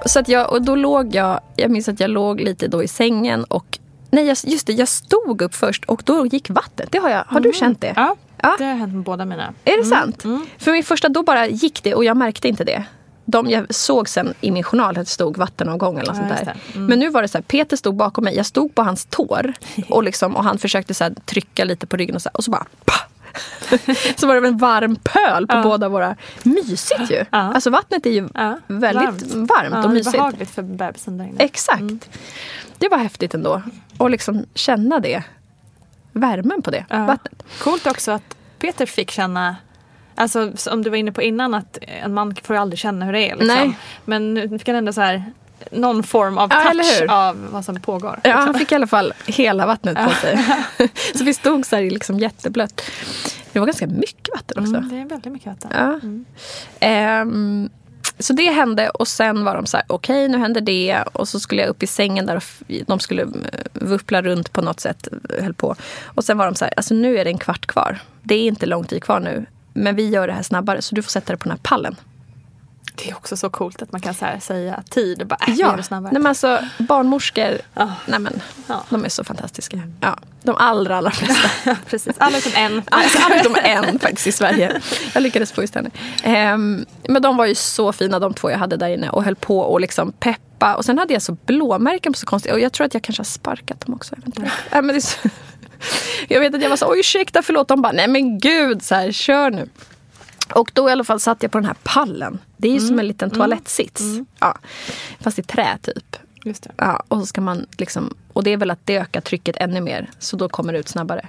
Så 0.05 0.19
att 0.19 0.27
jag, 0.27 0.51
och 0.51 0.61
då 0.61 0.75
låg 0.75 1.15
jag, 1.15 1.39
jag 1.55 1.71
minns 1.71 1.89
att 1.89 1.99
jag 1.99 2.09
låg 2.09 2.41
lite 2.41 2.67
då 2.67 2.83
i 2.83 2.87
sängen 2.87 3.43
och 3.43 3.79
Nej, 4.11 4.35
just 4.43 4.67
det, 4.67 4.73
jag 4.73 4.87
stod 4.87 5.41
upp 5.41 5.55
först 5.55 5.85
och 5.85 6.01
då 6.05 6.25
gick 6.25 6.49
vattnet. 6.49 6.91
Det 6.91 6.97
har, 6.97 7.09
jag, 7.09 7.23
har 7.27 7.39
du 7.39 7.53
känt 7.53 7.81
det? 7.81 7.93
Ja, 7.95 8.15
ja, 8.41 8.55
det 8.57 8.65
har 8.65 8.75
hänt 8.75 8.93
med 8.93 9.03
båda 9.03 9.25
mina. 9.25 9.53
Är 9.63 9.71
det 9.71 9.73
mm. 9.73 9.85
sant? 9.85 10.23
Mm. 10.23 10.45
För 10.57 10.71
min 10.71 10.83
första, 10.83 11.09
då 11.09 11.23
bara 11.23 11.47
gick 11.47 11.83
det 11.83 11.95
och 11.95 12.05
jag 12.05 12.17
märkte 12.17 12.47
inte 12.47 12.63
det. 12.63 12.85
De 13.31 13.49
jag 13.49 13.73
såg 13.75 14.09
sen 14.09 14.33
i 14.41 14.51
min 14.51 14.63
journal 14.63 14.97
att 14.97 15.05
det 15.05 15.11
stod 15.11 15.37
vattenavgång 15.37 15.99
eller 15.99 16.13
något 16.13 16.21
ja, 16.29 16.35
sånt 16.35 16.45
där. 16.45 16.55
Mm. 16.75 16.85
Men 16.85 16.99
nu 16.99 17.09
var 17.09 17.21
det 17.21 17.27
så 17.27 17.37
här, 17.37 17.43
Peter 17.43 17.77
stod 17.77 17.95
bakom 17.95 18.23
mig, 18.23 18.35
jag 18.35 18.45
stod 18.45 18.75
på 18.75 18.81
hans 18.81 19.05
tår 19.05 19.53
och, 19.89 20.03
liksom, 20.03 20.35
och 20.35 20.43
han 20.43 20.57
försökte 20.57 20.93
så 20.93 21.03
här, 21.03 21.13
trycka 21.25 21.63
lite 21.63 21.87
på 21.87 21.97
ryggen 21.97 22.15
och 22.15 22.21
så, 22.21 22.29
här, 22.29 22.37
och 22.37 22.43
så 22.43 22.51
bara 22.51 22.65
pah! 22.85 23.01
så 24.15 24.27
var 24.27 24.41
det 24.41 24.47
en 24.47 24.57
varm 24.57 24.95
pöl 24.95 25.47
på 25.47 25.55
ja. 25.55 25.63
båda 25.63 25.89
våra. 25.89 26.15
Mysigt 26.43 27.11
ju! 27.11 27.25
Ja. 27.31 27.37
Alltså 27.53 27.69
vattnet 27.69 28.05
är 28.05 28.09
ju 28.09 28.29
ja. 28.33 28.59
väldigt 28.67 29.33
varmt, 29.33 29.49
varmt 29.49 29.85
och 29.85 29.91
mysigt. 29.91 30.17
Behagligt 30.17 30.49
för 30.49 30.61
bebisen 30.61 31.17
där 31.17 31.25
inne. 31.25 31.43
Exakt. 31.43 31.81
Mm. 31.81 31.99
Det 32.77 32.89
var 32.89 32.97
häftigt 32.97 33.33
ändå. 33.33 33.61
Och 33.97 34.09
liksom 34.09 34.45
känna 34.53 34.99
det. 34.99 35.23
Värmen 36.11 36.61
på 36.61 36.71
det 36.71 36.85
vattnet. 36.89 37.43
Coolt 37.59 37.87
också 37.87 38.11
att 38.11 38.37
Peter 38.59 38.85
fick 38.85 39.11
känna 39.11 39.55
Alltså 40.19 40.51
som 40.55 40.83
du 40.83 40.89
var 40.89 40.97
inne 40.97 41.11
på 41.11 41.21
innan 41.21 41.53
att 41.53 41.77
en 42.03 42.13
man 42.13 42.35
får 42.43 42.55
ju 42.55 42.61
aldrig 42.61 42.79
känna 42.79 43.05
hur 43.05 43.13
det 43.13 43.29
är. 43.29 43.35
Liksom. 43.35 43.47
Nej. 43.47 43.77
Men 44.05 44.33
nu 44.33 44.59
fick 44.59 44.67
han 44.67 44.77
ändå 44.77 44.93
så 44.93 45.01
här 45.01 45.23
någon 45.71 46.03
form 46.03 46.37
av 46.37 46.49
touch 46.49 47.09
av 47.09 47.47
vad 47.51 47.65
som 47.65 47.79
pågår. 47.79 48.19
Ja, 48.23 48.35
han 48.35 48.53
fick 48.53 48.71
i 48.71 48.75
alla 48.75 48.87
fall 48.87 49.13
hela 49.25 49.65
vattnet 49.65 49.97
på 49.97 50.09
sig. 50.09 50.39
så 51.15 51.23
vi 51.23 51.33
stod 51.33 51.65
så 51.65 51.75
här 51.75 51.83
liksom 51.83 52.19
jätteblött. 52.19 52.81
Det 53.51 53.59
var 53.59 53.65
ganska 53.65 53.87
mycket 53.87 54.29
vatten 54.35 54.59
också. 54.59 54.75
Mm, 54.75 54.89
det 54.89 54.95
är 54.95 55.05
väldigt 55.05 55.33
mycket 55.33 55.47
vatten. 55.47 55.71
Ja. 55.73 55.99
Mm. 56.83 57.21
Um, 57.27 57.69
så 58.19 58.33
det 58.33 58.51
hände 58.51 58.89
och 58.89 59.07
sen 59.07 59.43
var 59.43 59.55
de 59.55 59.65
så 59.65 59.77
här, 59.77 59.85
okej 59.89 60.25
okay, 60.25 60.27
nu 60.27 60.37
händer 60.37 60.61
det. 60.61 61.03
Och 61.13 61.27
så 61.27 61.39
skulle 61.39 61.61
jag 61.61 61.69
upp 61.69 61.83
i 61.83 61.87
sängen 61.87 62.25
där 62.25 62.35
och 62.35 62.43
de 62.87 62.99
skulle 62.99 63.21
eh, 63.21 63.29
vuppla 63.73 64.21
runt 64.21 64.53
på 64.53 64.61
något 64.61 64.79
sätt. 64.79 65.07
Höll 65.41 65.53
på. 65.53 65.75
Och 66.05 66.23
sen 66.23 66.37
var 66.37 66.45
de 66.45 66.55
så 66.55 66.65
här, 66.65 66.73
alltså 66.77 66.93
nu 66.93 67.17
är 67.17 67.23
det 67.23 67.31
en 67.31 67.37
kvart 67.37 67.65
kvar. 67.65 67.99
Det 68.23 68.35
är 68.35 68.47
inte 68.47 68.65
lång 68.65 68.83
tid 68.83 69.03
kvar 69.03 69.19
nu. 69.19 69.45
Men 69.73 69.95
vi 69.95 70.09
gör 70.09 70.27
det 70.27 70.33
här 70.33 70.43
snabbare 70.43 70.81
så 70.81 70.95
du 70.95 71.01
får 71.01 71.09
sätta 71.09 71.33
dig 71.33 71.39
på 71.39 71.43
den 71.43 71.51
här 71.51 71.59
pallen. 71.63 71.95
Det 73.03 73.09
är 73.09 73.15
också 73.15 73.37
så 73.37 73.49
coolt 73.49 73.81
att 73.81 73.91
man 73.91 74.01
kan 74.01 74.13
så 74.13 74.25
säga 74.39 74.83
tid 74.89 75.21
och 75.21 75.27
bara 75.27 75.39
äh, 75.47 75.53
ja. 75.53 75.83
snabbare. 75.83 76.13
Nej, 76.13 76.21
men 76.21 76.29
alltså, 76.29 76.59
barnmorskor, 76.77 77.57
oh. 77.75 77.91
nej, 78.05 78.19
men, 78.19 78.41
ja. 78.67 78.83
de 78.89 79.05
är 79.05 79.09
så 79.09 79.23
fantastiska. 79.23 79.81
Ja, 80.01 80.19
de 80.43 80.55
allra, 80.55 80.97
allra 80.97 81.11
flesta. 81.11 81.75
Precis, 81.89 82.15
alla 82.17 82.37
utom 82.37 82.51
en. 82.55 82.81
Alltså, 82.91 83.19
alla 83.25 83.39
utom 83.39 83.55
en 83.63 83.99
faktiskt 83.99 84.27
i 84.27 84.31
Sverige. 84.31 84.81
Jag 85.13 85.23
lyckades 85.23 85.51
få 85.51 85.61
just 85.61 85.75
henne. 85.75 85.89
Um, 86.53 86.85
men 87.07 87.21
de 87.21 87.37
var 87.37 87.45
ju 87.45 87.55
så 87.55 87.93
fina 87.93 88.19
de 88.19 88.33
två 88.33 88.51
jag 88.51 88.57
hade 88.57 88.77
där 88.77 88.89
inne 88.89 89.09
och 89.09 89.23
höll 89.23 89.35
på 89.35 89.59
och 89.59 89.81
liksom 89.81 90.11
peppa. 90.11 90.75
Och 90.75 90.85
sen 90.85 90.97
hade 90.97 91.13
jag 91.13 91.21
så 91.21 91.37
blåmärken 91.45 92.13
på 92.13 92.19
så 92.19 92.25
konstigt. 92.25 92.51
Och 92.51 92.59
jag 92.59 92.73
tror 92.73 92.85
att 92.85 92.93
jag 92.93 93.03
kanske 93.03 93.19
har 93.19 93.25
sparkat 93.25 93.85
dem 93.85 93.95
också. 93.95 94.15
Eventuellt. 94.15 94.53
Ja, 94.71 94.81
men 94.81 94.95
det 94.95 95.31
jag 96.27 96.39
vet 96.39 96.55
att 96.55 96.61
jag 96.61 96.69
var 96.69 96.77
så 96.77 96.91
oj 96.91 96.99
ursäkta 96.99 97.41
förlåt. 97.41 97.67
De 97.67 97.81
bara 97.81 97.91
nej 97.91 98.07
men 98.07 98.39
gud 98.39 98.83
så 98.83 98.95
här, 98.95 99.11
kör 99.11 99.51
nu. 99.51 99.69
Och 100.53 100.71
då 100.73 100.89
i 100.89 100.91
alla 100.91 101.03
fall 101.03 101.19
satt 101.19 101.43
jag 101.43 101.51
på 101.51 101.57
den 101.57 101.65
här 101.65 101.75
pallen. 101.83 102.39
Det 102.57 102.67
är 102.67 102.71
ju 102.71 102.77
mm. 102.77 102.87
som 102.87 102.99
en 102.99 103.07
liten 103.07 103.29
toalettsits. 103.29 104.01
Mm. 104.01 104.25
Ja. 104.39 104.57
Fast 105.19 105.39
i 105.39 105.43
trä 105.43 105.77
typ. 105.81 106.15
Just 106.43 106.63
det. 106.63 106.71
Ja, 106.77 107.03
och, 107.07 107.19
så 107.19 107.25
ska 107.25 107.41
man 107.41 107.65
liksom, 107.77 108.13
och 108.33 108.43
det 108.43 108.53
är 108.53 108.57
väl 108.57 108.71
att 108.71 108.79
det 108.83 108.97
ökar 108.97 109.21
trycket 109.21 109.57
ännu 109.57 109.81
mer. 109.81 110.09
Så 110.19 110.35
då 110.35 110.49
kommer 110.49 110.73
det 110.73 110.79
ut 110.79 110.89
snabbare. 110.89 111.27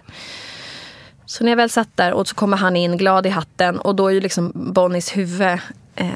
Så 1.26 1.44
när 1.44 1.50
jag 1.50 1.56
väl 1.56 1.70
satt 1.70 1.96
där 1.96 2.12
och 2.12 2.28
så 2.28 2.34
kommer 2.34 2.56
han 2.56 2.76
in 2.76 2.96
glad 2.96 3.26
i 3.26 3.28
hatten 3.28 3.78
och 3.78 3.94
då 3.94 4.08
är 4.08 4.12
ju 4.12 4.20
liksom 4.20 4.52
Bonnies 4.54 5.16
huvud, 5.16 5.58
eh, 5.96 6.10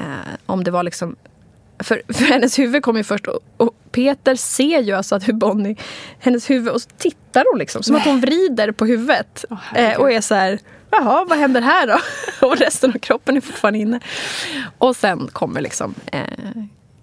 om 0.45 0.63
det 0.63 0.71
var 0.71 0.83
liksom 0.83 1.15
för, 1.79 2.01
för 2.07 2.25
hennes 2.25 2.59
huvud 2.59 2.83
kommer 2.83 2.99
ju 2.99 3.03
först 3.03 3.27
och, 3.27 3.39
och, 3.57 3.75
Peter 3.91 4.35
ser 4.35 4.81
ju 4.81 4.93
alltså 4.93 5.15
att 5.15 5.27
hur 5.27 5.33
Bonnie, 5.33 5.75
hennes 6.19 6.49
huvud 6.49 6.69
och 6.69 6.81
så 6.81 6.89
tittar 6.97 7.45
hon 7.51 7.59
liksom 7.59 7.83
som 7.83 7.93
Nej. 7.93 8.01
att 8.01 8.07
hon 8.07 8.21
vrider 8.21 8.71
på 8.71 8.85
huvudet. 8.85 9.45
Oh, 9.49 9.77
eh, 9.79 9.99
och 9.99 10.11
är 10.11 10.21
så 10.21 10.35
här, 10.35 10.59
jaha 10.91 11.25
vad 11.29 11.37
händer 11.37 11.61
här 11.61 11.87
då? 11.87 11.99
och 12.47 12.57
resten 12.57 12.91
av 12.91 12.99
kroppen 12.99 13.37
är 13.37 13.41
fortfarande 13.41 13.79
inne. 13.79 13.99
Och 14.77 14.95
sen 14.95 15.27
kommer 15.27 15.61
liksom 15.61 15.95
eh, 16.11 16.21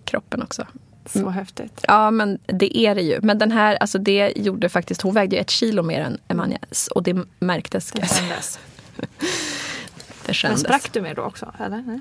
kroppen 0.05 0.43
också. 0.43 0.67
Så 1.07 1.19
mm. 1.19 1.33
häftigt. 1.33 1.85
Ja 1.89 2.11
men 2.11 2.39
det 2.47 2.79
är 2.79 2.95
det 2.95 3.03
ju. 3.03 3.21
Men 3.23 3.39
den 3.39 3.53
här, 3.53 3.77
alltså 3.77 3.99
det 3.99 4.33
gjorde 4.37 4.69
faktiskt, 4.69 5.03
hon 5.03 5.15
vägde 5.15 5.37
ju 5.37 5.43
ett 5.43 5.51
kilo 5.51 5.83
mer 5.83 6.01
än 6.01 6.19
Emanja. 6.29 6.59
Och 6.95 7.03
det 7.03 7.17
märktes. 7.39 7.93
Det 7.93 8.09
kändes. 8.09 8.59
det 10.27 10.35
kändes. 10.35 10.63
Men 10.63 10.79
sprack 10.79 10.93
du 10.93 11.01
mer 11.01 11.15
då 11.15 11.23
också? 11.23 11.53
Eller? 11.59 11.83
Nej. 11.87 12.01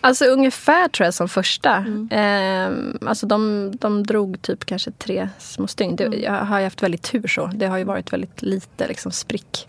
Alltså 0.00 0.24
ungefär 0.24 0.88
tror 0.88 1.04
jag 1.04 1.14
som 1.14 1.28
första. 1.28 1.76
Mm. 1.76 2.08
Eh, 2.10 3.08
alltså 3.08 3.26
de, 3.26 3.70
de 3.80 4.02
drog 4.02 4.42
typ 4.42 4.64
kanske 4.64 4.90
tre 4.90 5.28
små 5.38 5.66
stygn. 5.66 5.96
Det, 5.96 6.04
mm. 6.04 6.20
Jag 6.22 6.32
har 6.32 6.58
ju 6.58 6.64
haft 6.64 6.82
väldigt 6.82 7.02
tur 7.02 7.28
så. 7.28 7.46
Det 7.46 7.66
har 7.66 7.78
ju 7.78 7.84
varit 7.84 8.12
väldigt 8.12 8.42
lite 8.42 8.88
liksom 8.88 9.12
sprick, 9.12 9.68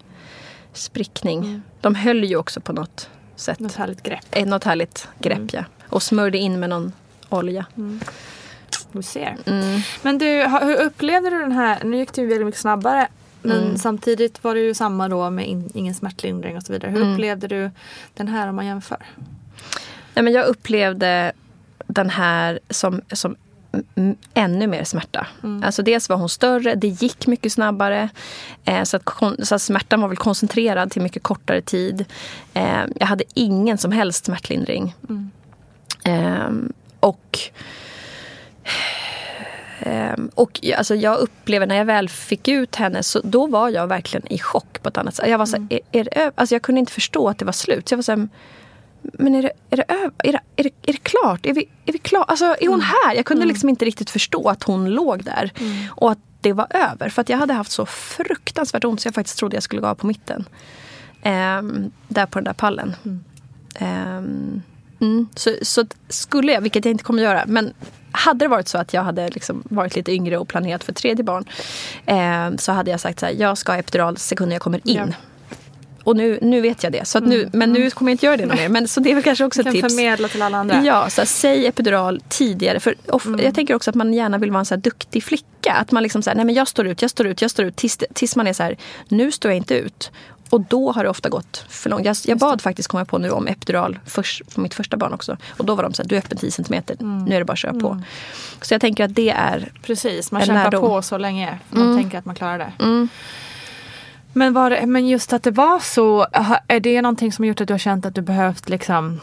sprickning. 0.74 1.40
Mm. 1.40 1.62
De 1.82 1.96
höll 1.96 2.24
ju 2.24 2.36
också 2.36 2.62
på 2.62 2.74
något 2.74 3.10
sätt. 3.36 3.60
Något 3.60 3.76
härligt 3.76 4.04
grepp. 4.04 4.26
Eh, 4.32 4.46
något 4.46 4.64
härligt 4.64 5.08
grepp 5.20 5.38
mm. 5.38 5.50
ja. 5.52 5.64
Och 5.90 6.04
smörjde 6.04 6.38
in 6.38 6.60
med 6.60 6.70
någon 6.70 6.94
olja. 7.30 7.66
Du 8.92 9.02
ser. 9.02 9.38
Mm. 9.46 9.82
Men 10.02 10.18
du, 10.18 10.26
hur 10.62 10.82
upplevde 10.82 11.30
du 11.30 11.40
den 11.40 11.52
här, 11.52 11.84
nu 11.84 11.98
gick 11.98 12.14
det 12.14 12.22
ju 12.22 12.28
väldigt 12.28 12.46
mycket 12.46 12.62
snabbare. 12.62 13.08
Men 13.42 13.64
mm. 13.64 13.78
samtidigt 13.78 14.44
var 14.44 14.56
det 14.56 14.62
ju 14.62 14.74
samma 14.74 15.10
då 15.10 15.30
med 15.30 15.48
in, 15.48 15.72
ingen 15.74 15.96
smärtlindring 15.96 16.58
och 16.58 16.64
så 16.64 16.74
vidare. 16.74 16.92
Hur 16.92 17.02
mm. 17.02 17.14
upplevde 17.14 17.48
du 17.48 17.72
den 18.14 18.28
här 18.28 18.48
om 18.48 18.56
man 18.56 18.66
jämför? 18.66 18.98
Nej, 20.14 20.24
men 20.24 20.34
jag 20.34 20.46
upplevde 20.46 21.32
den 21.88 22.10
här 22.10 22.60
som, 22.70 23.02
som 23.12 23.36
ännu 24.34 24.68
mer 24.68 24.84
smärta. 24.84 25.28
Mm. 25.44 25.64
Alltså 25.64 25.84
dels 25.84 26.10
var 26.10 26.18
hon 26.18 26.30
större, 26.30 26.76
det 26.76 26.88
gick 26.88 27.28
mycket 27.28 27.52
snabbare. 27.54 28.10
Eh, 28.66 28.84
så, 28.84 28.98
att, 28.98 29.04
så 29.48 29.56
att 29.56 29.62
smärtan 29.62 30.02
var 30.02 30.08
väl 30.08 30.18
koncentrerad 30.18 30.92
till 30.92 31.02
mycket 31.02 31.24
kortare 31.24 31.62
tid. 31.62 32.06
Eh, 32.54 32.80
jag 33.00 33.08
hade 33.08 33.24
ingen 33.34 33.78
som 33.78 33.92
helst 33.92 34.26
smärtlindring. 34.26 34.96
Mm. 35.10 35.32
Eh, 36.04 36.74
och 37.00 37.40
Ehm, 39.80 40.30
och 40.36 40.60
jag- 40.62 40.78
alltså, 40.78 40.96
jag 40.96 41.18
upplever 41.20 41.66
när 41.68 41.76
jag 41.76 41.86
väl 41.86 42.10
fick 42.10 42.48
ut 42.48 42.76
henne, 42.76 43.04
så 43.04 43.22
då 43.24 43.48
var 43.48 43.70
jag 43.70 43.88
verkligen 43.88 44.32
i 44.34 44.40
chock 44.40 44.82
på 44.84 44.90
ett 44.90 44.98
annat 44.98 45.16
sätt. 45.16 45.30
Jag, 45.30 45.38
var 45.38 45.46
så 45.46 45.58
här, 45.58 45.68
är, 45.70 45.80
är 45.92 46.04
det 46.04 46.32
alltså, 46.36 46.56
jag 46.56 46.62
kunde 46.62 46.80
inte 46.80 46.92
förstå 46.92 47.30
att 47.30 47.38
det 47.38 47.46
var 47.46 47.52
slut. 47.52 47.90
Så 47.90 47.94
jag 47.94 47.98
var 47.98 48.04
så 48.04 48.12
här, 48.12 48.30
men 49.02 49.36
är 49.36 49.42
det, 49.42 49.52
är 49.70 49.78
det, 49.78 49.86
över? 49.88 50.12
Är 50.24 50.32
det, 50.32 50.40
är 50.56 50.64
det, 50.64 50.72
är 50.86 50.94
det 50.94 51.04
klart? 51.04 51.46
Är 51.46 51.54
vi, 51.54 51.70
är 51.86 51.94
vi 51.94 52.00
klara? 52.00 52.24
Alltså, 52.24 52.46
är 52.46 52.68
hon 52.68 52.82
här? 52.82 53.16
Jag 53.16 53.26
kunde 53.26 53.46
liksom 53.46 53.70
inte 53.70 53.86
riktigt 53.86 54.10
förstå 54.10 54.50
att 54.50 54.64
hon 54.64 54.90
låg 54.90 55.24
där. 55.24 55.52
Och 55.90 56.12
att 56.12 56.20
det 56.42 56.54
var 56.54 56.68
över. 56.70 57.10
För 57.10 57.22
att 57.22 57.30
jag 57.30 57.38
hade 57.38 57.54
haft 57.54 57.72
så 57.72 57.86
fruktansvärt 57.86 58.84
ont 58.84 59.02
så 59.02 59.08
jag 59.08 59.16
faktiskt 59.16 59.38
trodde 59.38 59.56
jag 59.56 59.64
skulle 59.64 59.82
gå 59.82 59.88
av 59.88 59.96
på 59.96 60.08
mitten. 60.08 60.46
Ehm, 61.22 61.92
där 62.08 62.26
på 62.26 62.40
den 62.40 62.44
där 62.44 62.54
pallen. 62.54 62.96
Ehm, 63.76 64.62
mm, 65.02 65.28
så, 65.36 65.56
så 65.62 65.86
skulle 66.10 66.52
jag, 66.52 66.62
vilket 66.62 66.86
jag 66.86 66.92
inte 66.92 67.04
kommer 67.04 67.24
göra, 67.24 67.44
men 67.48 67.74
hade 68.12 68.46
det 68.46 68.50
varit 68.50 68.68
så 68.68 68.78
att 68.78 68.94
jag 68.94 69.04
hade 69.04 69.30
liksom 69.30 69.64
varit 69.66 69.96
lite 69.96 70.12
yngre 70.12 70.38
och 70.38 70.48
planerat 70.48 70.84
för 70.84 70.94
tredje 70.94 71.24
barn 71.24 71.46
ehm, 72.06 72.58
så 72.58 72.72
hade 72.72 72.92
jag 72.92 73.00
sagt 73.00 73.20
så 73.20 73.26
här, 73.26 73.34
jag 73.34 73.58
ska 73.58 73.72
ha 73.72 73.80
epidural 73.80 74.18
sekunden 74.18 74.54
jag 74.54 74.62
kommer 74.62 74.82
in. 74.84 74.98
Ja. 74.98 75.16
Och 76.04 76.16
nu, 76.16 76.40
nu 76.42 76.62
vet 76.62 76.84
jag 76.84 76.92
det. 76.92 77.08
Så 77.08 77.20
nu, 77.20 77.50
Men 77.54 77.74
nu 77.74 77.90
kommer 77.92 78.12
jag 78.12 78.14
inte 78.14 78.26
göra 78.26 78.38
det 78.38 78.46
mer. 78.46 78.70
Men, 78.70 78.88
så 78.88 79.00
det 79.00 79.12
är 79.12 79.16
väl 79.16 79.24
kanske 79.24 79.46
också 79.46 79.60
ett 79.62 79.66
kan 79.66 79.74
tips. 79.74 79.96
förmedla 79.96 80.28
till 80.28 80.42
alla 80.42 80.58
andra. 80.58 80.84
Ja, 80.86 81.10
så 81.10 81.22
här, 81.22 81.26
säg 81.26 81.68
epidural 81.68 82.22
tidigare. 82.30 82.80
För 82.80 82.96
of, 83.08 83.28
Jag 83.40 83.56
tänker 83.56 83.76
också 83.76 83.90
att 83.90 83.96
man 83.96 84.14
gärna 84.14 84.38
vill 84.38 84.52
vara 84.52 84.60
en 84.60 84.66
så 84.66 84.76
duktig 84.76 85.24
flicka. 85.24 85.74
Att 85.74 85.92
man 85.92 86.04
liksom 86.04 86.24
så 86.24 86.30
här, 86.30 86.36
nej 86.36 86.46
men 86.46 86.56
jag 86.56 86.68
står 86.68 86.88
ut, 86.88 87.02
jag 87.02 87.12
står 87.12 87.28
ut, 87.28 87.42
jag 87.42 87.52
står 87.52 87.66
ut. 87.66 87.76
Tills, 87.76 87.98
tills 88.14 88.36
man 88.36 88.48
är 88.48 88.54
så 88.54 88.64
här, 88.64 88.78
nu 89.08 89.32
står 89.32 89.52
jag 89.52 89.58
inte 89.58 89.76
ut. 89.76 90.12
Och 90.50 90.62
då 90.62 90.92
har 90.92 91.04
det 91.04 91.10
ofta 91.10 91.30
gått 91.30 91.66
för 91.70 91.90
långt. 91.90 92.06
Jag, 92.06 92.18
jag 92.26 92.38
bad 92.38 92.62
faktiskt, 92.62 92.88
komma 92.90 93.06
på 93.06 93.18
nu, 93.18 93.30
om 93.30 93.48
epidural 93.48 94.00
först, 94.06 94.56
på 94.56 94.62
mitt 94.62 94.74
första 94.74 94.98
barn 94.98 95.14
också. 95.14 95.38
Och 95.58 95.66
då 95.66 95.76
var 95.76 95.84
de 95.84 95.94
så 95.94 96.02
här, 96.04 96.10
du 96.10 96.16
är 96.16 96.20
öppen 96.20 96.38
10 96.38 96.52
centimeter. 96.52 96.98
Nu 97.00 97.36
är 97.36 97.40
det 97.40 97.46
bara 97.46 97.54
att 97.54 97.60
köra 97.60 97.74
på. 97.74 98.02
Så 98.62 98.74
jag 98.74 98.82
tänker 98.82 99.04
att 99.06 99.16
det 99.16 99.30
är 99.30 99.72
Precis, 99.84 100.32
man 100.32 100.42
kämpar 100.42 100.64
lärdom. 100.64 100.82
på 100.82 101.02
så 101.02 101.18
länge. 101.18 101.60
Man 101.70 101.98
tänker 101.98 102.18
att 102.18 102.26
man 102.26 102.36
klarar 102.36 102.58
det. 102.58 102.74
Men, 104.34 104.54
var 104.54 104.86
men 104.86 105.08
just 105.08 105.34
att 105.34 105.44
det 105.44 105.52
var 105.52 105.80
så, 105.80 106.28
är 106.68 106.80
det 106.80 107.02
någonting 107.02 107.32
som 107.32 107.46
gjort 107.46 107.62
att 107.62 107.68
du 107.68 107.74
har 107.74 107.80
känt 107.80 108.06
att 108.06 108.16
du 108.16 108.22
behövt 108.22 108.70
liksom 108.70 109.22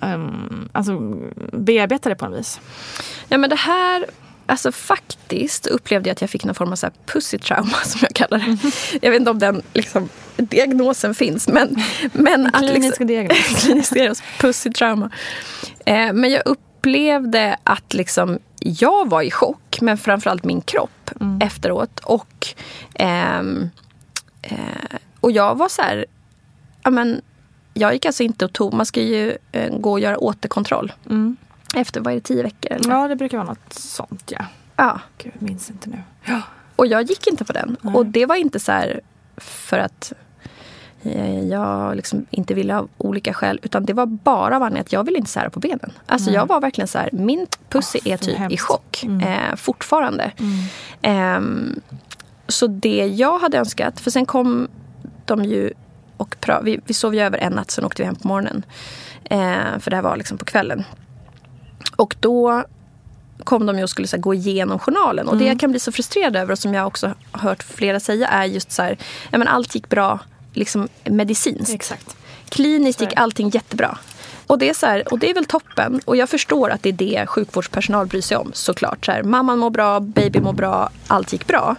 um, 0.00 0.68
alltså, 0.72 0.98
bearbeta 1.52 2.08
det 2.08 2.16
på 2.16 2.26
något 2.26 2.38
vis? 2.38 2.60
Ja 3.28 3.38
men 3.38 3.50
det 3.50 3.56
här, 3.56 4.06
alltså 4.46 4.72
faktiskt 4.72 5.66
upplevde 5.66 6.08
jag 6.08 6.12
att 6.14 6.20
jag 6.20 6.30
fick 6.30 6.44
någon 6.44 6.54
form 6.54 6.72
av 6.72 6.76
så 6.76 6.86
här 6.86 6.94
pussy 7.06 7.38
trauma 7.38 7.76
som 7.84 8.00
jag 8.02 8.14
kallar 8.14 8.38
det. 8.38 8.72
Jag 9.02 9.10
vet 9.10 9.20
inte 9.20 9.30
om 9.30 9.38
den 9.38 9.62
liksom, 9.74 10.08
diagnosen 10.36 11.14
finns 11.14 11.48
men, 11.48 11.82
men 12.12 12.46
att 12.46 12.58
klinisk 12.58 12.82
liksom, 12.82 13.06
diagnos. 13.06 13.38
klinisk 13.64 13.94
diagnos, 13.94 14.22
pussy 14.40 14.70
trauma. 14.70 15.10
Eh, 15.84 16.12
men 16.12 16.30
jag 16.30 16.42
upplevde 16.86 17.56
att 17.64 17.94
liksom 17.94 18.38
jag 18.58 19.10
var 19.10 19.22
i 19.22 19.30
chock, 19.30 19.78
men 19.80 19.98
framförallt 19.98 20.44
min 20.44 20.60
kropp 20.60 21.10
efteråt. 21.40 22.00
Och, 22.00 22.46
ehm, 22.94 23.70
eh, 24.42 24.96
och 25.20 25.32
jag 25.32 25.54
var 25.54 25.68
så 25.68 25.82
här, 25.82 26.06
ja 26.82 26.90
men 26.90 27.20
jag 27.74 27.92
gick 27.92 28.06
alltså 28.06 28.22
inte 28.22 28.44
och 28.44 28.52
tog, 28.52 28.74
man 28.74 28.86
ska 28.86 29.02
ju 29.02 29.36
eh, 29.52 29.78
gå 29.78 29.92
och 29.92 30.00
göra 30.00 30.18
återkontroll. 30.18 30.92
Efter, 31.74 32.00
vad 32.00 32.12
är 32.12 32.16
det, 32.16 32.20
tio 32.20 32.42
veckor? 32.42 32.72
Eller? 32.72 32.90
Ja, 32.90 33.08
det 33.08 33.16
brukar 33.16 33.38
vara 33.38 33.48
något 33.48 33.72
sånt 33.72 34.32
ja. 34.32 34.44
Ja. 34.76 35.00
Gud, 35.18 35.32
jag 35.34 35.42
minns 35.42 35.70
inte 35.70 35.90
nu. 35.90 36.02
Ja. 36.24 36.42
Och 36.76 36.86
jag 36.86 37.02
gick 37.02 37.26
inte 37.26 37.44
på 37.44 37.52
den. 37.52 37.76
Och 37.94 38.06
det 38.06 38.26
var 38.26 38.36
inte 38.36 38.60
så 38.60 38.72
här 38.72 39.00
för 39.36 39.78
att 39.78 40.12
eh, 40.12 40.18
jag 41.50 41.96
liksom 41.96 42.26
inte 42.30 42.54
ville 42.54 42.76
av 42.76 42.88
olika 42.98 43.34
skäl. 43.34 43.60
Utan 43.62 43.84
det 43.84 43.92
var 43.92 44.06
bara 44.06 44.56
av 44.56 44.62
att 44.62 44.92
jag 44.92 45.04
ville 45.04 45.18
inte 45.18 45.30
sära 45.30 45.50
på 45.50 45.60
benen. 45.60 45.92
Alltså 46.06 46.30
jag 46.30 46.46
var 46.46 46.60
verkligen 46.60 46.88
så 46.88 46.98
här, 46.98 47.10
min 47.12 47.46
pussy 47.68 47.98
är 48.04 48.16
typ 48.16 48.34
i 48.34 48.36
hemskt. 48.36 48.60
chock. 48.60 49.04
Eh, 49.04 49.56
fortfarande. 49.56 50.32
Ehm, 51.02 51.80
så 52.48 52.66
det 52.66 53.06
jag 53.06 53.38
hade 53.38 53.58
önskat, 53.58 54.00
för 54.00 54.10
sen 54.10 54.26
kom 54.26 54.68
de 55.24 55.44
ju 55.44 55.72
och 56.16 56.36
pra- 56.40 56.62
vi, 56.64 56.80
vi 56.86 56.94
sov 56.94 57.14
ju 57.14 57.20
över 57.20 57.38
en 57.38 57.52
natt, 57.52 57.70
sen 57.70 57.84
åkte 57.84 58.02
vi 58.02 58.06
hem 58.06 58.16
på 58.16 58.28
morgonen. 58.28 58.62
Eh, 59.24 59.78
för 59.78 59.90
det 59.90 59.96
här 59.96 60.02
var 60.02 60.16
liksom 60.16 60.38
på 60.38 60.44
kvällen. 60.44 60.84
Och 61.96 62.16
då 62.20 62.64
kom 63.44 63.66
de 63.66 63.76
ju 63.76 63.82
och 63.82 63.90
skulle 63.90 64.08
så 64.08 64.16
här, 64.16 64.22
gå 64.22 64.34
igenom 64.34 64.78
journalen. 64.78 65.28
Och 65.28 65.36
det 65.36 65.44
jag 65.44 65.60
kan 65.60 65.70
bli 65.70 65.80
så 65.80 65.92
frustrerad 65.92 66.36
över 66.36 66.52
och 66.52 66.58
som 66.58 66.74
jag 66.74 66.86
också 66.86 67.14
har 67.32 67.40
hört 67.40 67.62
flera 67.62 68.00
säga 68.00 68.28
är 68.28 68.44
just 68.44 68.72
så 68.72 68.82
här, 68.82 68.98
ja, 69.30 69.38
men 69.38 69.48
allt 69.48 69.74
gick 69.74 69.88
bra 69.88 70.18
liksom 70.56 70.88
medicinskt. 71.04 71.74
Exakt. 71.74 72.16
Kliniskt 72.48 73.00
gick 73.00 73.12
allting 73.16 73.48
jättebra. 73.48 73.98
Och 74.46 74.58
det, 74.58 74.68
är 74.68 74.74
så 74.74 74.86
här, 74.86 75.12
och 75.12 75.18
det 75.18 75.30
är 75.30 75.34
väl 75.34 75.44
toppen. 75.44 76.00
Och 76.04 76.16
jag 76.16 76.28
förstår 76.28 76.70
att 76.70 76.82
det 76.82 76.88
är 76.88 76.92
det 76.92 77.26
sjukvårdspersonal 77.26 78.06
bryr 78.06 78.20
sig 78.20 78.36
om 78.36 78.50
såklart. 78.54 79.06
Så 79.06 79.12
här, 79.12 79.22
mamman 79.22 79.58
mår 79.58 79.70
bra, 79.70 80.00
baby 80.00 80.40
mår 80.40 80.52
bra, 80.52 80.90
allt 81.06 81.32
gick 81.32 81.46
bra. 81.46 81.76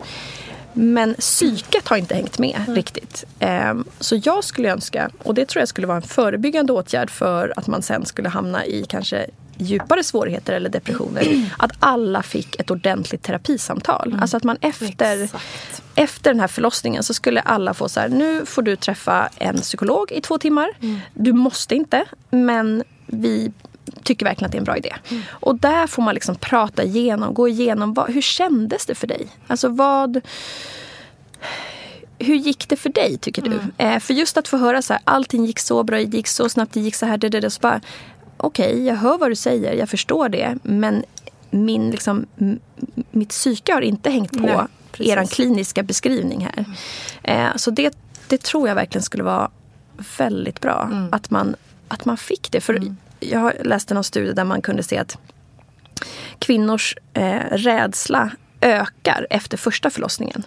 Men 0.78 1.14
psyket 1.14 1.88
har 1.88 1.98
inte 1.98 2.16
hängt 2.16 2.40
med 2.40 2.62
riktigt. 2.68 3.26
Ehm, 3.40 3.86
så 4.00 4.22
jag 4.24 4.44
skulle 4.44 4.72
önska, 4.72 5.10
och 5.24 5.34
det 5.34 5.46
tror 5.46 5.62
jag 5.62 5.70
skulle 5.70 5.88
vara 5.88 5.98
en 5.98 6.04
förebyggande 6.04 6.74
åtgärd 6.74 7.10
för 7.10 7.54
att 7.58 7.68
man 7.68 7.82
sen 7.82 8.06
skulle 8.06 8.30
hamna 8.30 8.66
i 8.66 8.86
kanske 8.90 9.28
djupare 9.58 10.04
svårigheter 10.04 10.54
eller 10.54 10.70
depressioner. 10.70 11.50
Att 11.58 11.72
alla 11.80 12.24
fick 12.24 12.60
ett 12.60 12.72
ordentligt 12.72 13.24
terapisamtal. 13.24 14.18
Alltså 14.22 14.38
att 14.38 14.44
man 14.44 14.58
efter, 14.62 15.24
Exakt. 15.24 15.84
efter 15.96 16.32
den 16.32 16.40
här 16.40 16.48
förlossningen 16.48 17.04
så 17.04 17.14
skulle 17.14 17.42
alla 17.42 17.74
få 17.74 17.90
så 17.90 18.00
här, 18.00 18.10
nu 18.10 18.46
får 18.46 18.62
du 18.62 18.76
träffa 18.76 19.30
en 19.38 19.58
psykolog 19.58 20.12
i 20.12 20.22
två 20.22 20.38
timmar. 20.38 20.70
Du 21.14 21.34
måste 21.34 21.76
inte, 21.76 22.06
men 22.30 22.84
vi 23.06 23.52
tycker 24.04 24.26
verkligen 24.26 24.46
att 24.46 24.52
det 24.52 24.56
är 24.56 24.60
en 24.60 24.66
bra 24.66 24.78
idé. 24.78 24.96
Och 25.30 25.56
där 25.56 25.88
får 25.88 26.04
man 26.04 26.14
liksom 26.14 26.36
prata 26.36 26.84
igenom, 26.84 27.34
gå 27.34 27.48
igenom, 27.48 27.94
vad, 27.94 28.10
hur 28.10 28.22
kändes 28.22 28.86
det 28.86 28.96
för 28.96 29.08
dig? 29.08 29.28
Alltså 29.48 29.70
vad... 29.70 30.22
Hur 32.20 32.36
gick 32.36 32.70
det 32.70 32.76
för 32.76 32.90
dig 32.90 33.18
tycker 33.18 33.42
du? 33.42 33.60
Eh, 33.78 34.00
för 34.00 34.14
just 34.14 34.38
att 34.38 34.48
få 34.48 34.58
höra 34.58 34.82
så 34.82 34.94
här, 34.94 35.02
allting 35.06 35.46
gick 35.46 35.60
så 35.60 35.84
bra, 35.84 35.98
det 35.98 36.04
gick 36.04 36.28
så 36.28 36.50
snabbt, 36.50 36.74
det 36.74 36.80
gick 36.80 36.96
så 36.96 37.06
här, 37.06 37.18
det, 37.18 37.30
det, 37.30 37.40
det, 37.40 37.50
så 37.50 37.60
bara, 37.60 37.82
okej, 38.38 38.86
jag 38.86 38.96
hör 38.96 39.18
vad 39.18 39.32
du 39.32 39.36
säger, 39.36 39.74
jag 39.74 39.90
förstår 39.90 40.30
det, 40.30 40.58
men 40.64 41.04
min, 41.50 41.92
liksom, 41.92 42.26
mitt 43.12 43.30
psyke 43.30 43.74
har 43.74 43.82
inte 43.82 44.10
hängt 44.10 44.32
på 44.32 44.46
Nej, 44.46 44.58
precis. 44.92 45.14
er 45.14 45.26
kliniska 45.26 45.84
beskrivning 45.84 46.50
här. 46.56 46.66
Eh, 47.24 47.56
så 47.56 47.72
det, 47.72 47.98
det 48.28 48.42
tror 48.44 48.68
jag 48.68 48.76
verkligen 48.76 49.04
skulle 49.04 49.24
vara 49.24 49.52
väldigt 50.18 50.62
bra. 50.62 51.08
Att, 51.12 51.30
man, 51.30 51.56
att 51.88 52.06
man 52.06 52.18
fick 52.18 52.52
det. 52.52 52.62
För 52.62 52.74
jag 53.20 53.54
läste 53.66 53.94
någon 53.94 54.04
studie 54.04 54.34
där 54.34 54.44
man 54.44 54.62
kunde 54.62 54.84
se 54.84 54.98
att 54.98 55.18
kvinnors 56.40 56.96
eh, 57.14 57.42
rädsla 57.52 58.32
ökar 58.62 59.28
efter 59.30 59.58
första 59.58 59.90
förlossningen. 59.90 60.44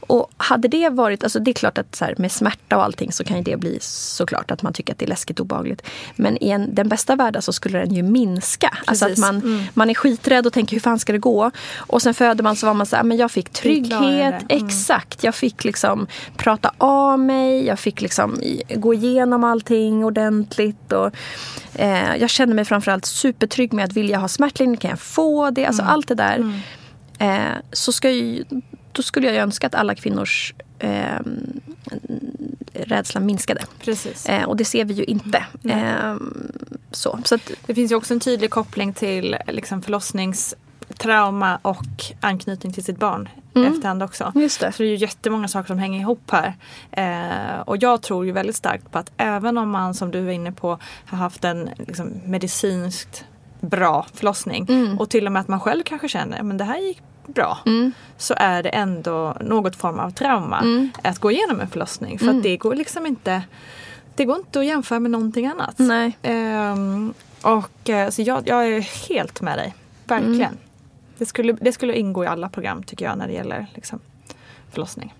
Och 0.00 0.30
hade 0.36 0.68
det 0.68 0.88
varit, 0.88 1.22
alltså 1.22 1.38
det 1.38 1.50
är 1.50 1.52
klart 1.52 1.78
att 1.78 1.94
så 1.94 2.04
här, 2.04 2.14
med 2.18 2.32
smärta 2.32 2.76
och 2.76 2.84
allting 2.84 3.12
så 3.12 3.24
kan 3.24 3.36
ju 3.36 3.42
det 3.42 3.56
bli 3.56 3.78
såklart 3.80 4.50
att 4.50 4.62
man 4.62 4.72
tycker 4.72 4.92
att 4.92 4.98
det 4.98 5.04
är 5.04 5.08
läskigt 5.08 5.40
och 5.40 5.44
obehagligt. 5.44 5.82
Men 6.16 6.44
i 6.44 6.50
en, 6.50 6.74
den 6.74 6.88
bästa 6.88 7.16
världen 7.16 7.42
så 7.42 7.52
skulle 7.52 7.78
den 7.78 7.94
ju 7.94 8.02
minska. 8.02 8.78
Alltså 8.84 9.04
att 9.04 9.10
Precis. 9.10 9.24
man, 9.24 9.66
man 9.74 9.90
är 9.90 9.94
skiträdd 9.94 10.46
och 10.46 10.52
tänker 10.52 10.76
hur 10.76 10.80
fan 10.80 10.98
ska 10.98 11.12
det 11.12 11.18
gå? 11.18 11.50
Och 11.76 12.02
sen 12.02 12.14
föder 12.14 12.44
man 12.44 12.56
så 12.56 12.66
var 12.66 12.74
man 12.74 12.86
så 12.86 12.96
här, 12.96 13.02
men 13.02 13.16
jag 13.16 13.30
fick 13.30 13.50
trygghet. 13.50 14.34
Mm. 14.34 14.46
Exakt, 14.48 15.24
jag 15.24 15.34
fick 15.34 15.64
liksom 15.64 16.06
prata 16.36 16.72
av 16.78 17.18
mig. 17.18 17.66
Jag 17.66 17.78
fick 17.78 18.00
liksom 18.00 18.40
gå 18.74 18.94
igenom 18.94 19.44
allting 19.44 20.04
ordentligt. 20.04 20.92
Och, 20.92 21.10
eh, 21.74 22.16
jag 22.16 22.30
kände 22.30 22.54
mig 22.54 22.64
framförallt 22.64 23.04
supertrygg 23.04 23.72
med 23.72 23.84
att 23.84 23.92
vill 23.92 24.10
jag 24.10 24.20
ha 24.20 24.28
smärtlindring 24.28 24.76
kan 24.80 24.90
jag 24.90 25.00
få 25.00 25.50
det. 25.50 25.66
Alltså 25.66 25.82
allt 25.82 26.08
det 26.08 26.14
där. 26.14 26.60
Eh, 27.18 27.38
så 27.72 27.92
ska 27.92 28.10
ju, 28.10 28.44
då 28.94 29.02
skulle 29.02 29.26
jag 29.26 29.34
ju 29.34 29.40
önska 29.40 29.66
att 29.66 29.74
alla 29.74 29.94
kvinnors 29.94 30.54
eh, 30.78 31.20
rädsla 32.72 33.20
minskade. 33.20 33.64
Precis. 33.84 34.26
Eh, 34.26 34.44
och 34.44 34.56
det 34.56 34.64
ser 34.64 34.84
vi 34.84 34.94
ju 34.94 35.04
inte. 35.04 35.44
Eh, 35.68 36.16
så. 36.90 37.18
så 37.24 37.34
att, 37.34 37.50
Det 37.66 37.74
finns 37.74 37.92
ju 37.92 37.96
också 37.96 38.14
en 38.14 38.20
tydlig 38.20 38.50
koppling 38.50 38.92
till 38.92 39.36
liksom 39.46 39.82
förlossningstrauma 39.82 41.58
och 41.62 41.86
anknytning 42.20 42.72
till 42.72 42.84
sitt 42.84 42.98
barn 42.98 43.28
efterhand 43.62 44.02
också. 44.02 44.32
Just 44.34 44.60
det. 44.60 44.72
Så 44.72 44.82
det 44.82 44.88
är 44.88 44.90
ju 44.90 44.96
jättemånga 44.96 45.48
saker 45.48 45.66
som 45.66 45.78
hänger 45.78 46.00
ihop 46.00 46.30
här. 46.30 46.54
Eh, 46.90 47.60
och 47.60 47.76
jag 47.76 48.02
tror 48.02 48.26
ju 48.26 48.32
väldigt 48.32 48.56
starkt 48.56 48.90
på 48.90 48.98
att 48.98 49.12
även 49.16 49.58
om 49.58 49.70
man 49.70 49.94
som 49.94 50.10
du 50.10 50.20
var 50.20 50.32
inne 50.32 50.52
på 50.52 50.78
har 51.06 51.18
haft 51.18 51.44
en 51.44 51.70
liksom, 51.78 52.20
medicinskt 52.24 53.24
bra 53.64 54.06
förlossning 54.14 54.96
och 54.98 55.10
till 55.10 55.26
och 55.26 55.32
med 55.32 55.40
att 55.40 55.48
man 55.48 55.60
själv 55.60 55.82
kanske 55.82 56.08
känner 56.08 56.50
att 56.52 56.58
det 56.58 56.64
här 56.64 56.78
gick 56.78 57.02
bra. 57.26 57.58
Så 58.16 58.34
är 58.36 58.62
det 58.62 58.68
ändå 58.68 59.36
något 59.40 59.76
form 59.76 59.98
av 59.98 60.10
trauma 60.10 60.64
att 61.02 61.18
gå 61.18 61.30
igenom 61.30 61.60
en 61.60 61.68
förlossning. 61.68 62.18
För 62.18 62.28
att 62.28 62.42
det 62.42 62.56
går 62.56 62.74
liksom 62.74 63.06
inte 63.06 63.42
det 64.16 64.24
går 64.24 64.36
inte 64.36 64.58
att 64.60 64.66
jämföra 64.66 65.00
med 65.00 65.10
någonting 65.10 65.46
annat. 65.46 65.80
Ehm, 66.22 67.14
och 67.42 67.90
eh, 67.90 68.10
så 68.10 68.22
jag, 68.22 68.48
jag 68.48 68.66
är 68.66 68.80
helt 69.08 69.40
med 69.40 69.58
dig. 69.58 69.74
Verkligen. 70.04 70.34
Mm. 70.40 70.58
Det, 71.18 71.26
skulle, 71.26 71.52
det 71.52 71.72
skulle 71.72 71.94
ingå 71.94 72.24
i 72.24 72.26
alla 72.26 72.48
program 72.48 72.82
tycker 72.82 73.04
jag 73.04 73.18
när 73.18 73.26
det 73.26 73.32
gäller 73.32 73.66
liksom, 73.74 74.00
förlossning. 74.72 75.14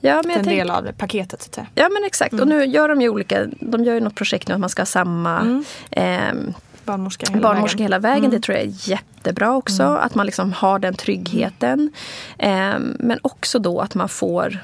ja, 0.00 0.14
men 0.14 0.30
en 0.30 0.44
tänk, 0.44 0.58
del 0.58 0.70
av 0.70 0.84
det, 0.84 0.92
paketet 0.92 1.42
så. 1.54 1.66
Ja 1.74 1.88
men 1.88 2.04
exakt. 2.04 2.32
Och 2.32 2.48
nu 2.48 2.64
gör 2.64 2.88
de 2.88 3.00
ju 3.00 3.08
olika, 3.08 3.46
de 3.60 3.84
gör 3.84 3.94
ju 3.94 4.00
något 4.00 4.14
projekt 4.14 4.48
nu 4.48 4.54
att 4.54 4.60
man 4.60 4.70
ska 4.70 4.82
ha 4.82 4.86
samma 4.86 5.40
Mm. 5.40 5.64
ehm, 5.90 6.54
Barnmorska 6.84 7.26
hela 7.26 7.42
barnmorska 7.42 7.76
vägen. 7.76 7.84
hela 7.84 7.98
vägen. 7.98 8.24
Mm. 8.24 8.30
Det 8.30 8.40
tror 8.40 8.58
jag 8.58 8.66
är 8.66 8.88
jättebra 8.88 9.56
också. 9.56 9.82
Att 9.82 10.14
man 10.14 10.26
liksom 10.26 10.52
har 10.52 10.78
den 10.78 10.94
tryggheten. 10.94 11.92
Ehm, 12.38 12.96
men 12.98 13.18
också 13.22 13.58
då 13.58 13.80
att 13.80 13.94
man 13.94 14.08
får 14.08 14.58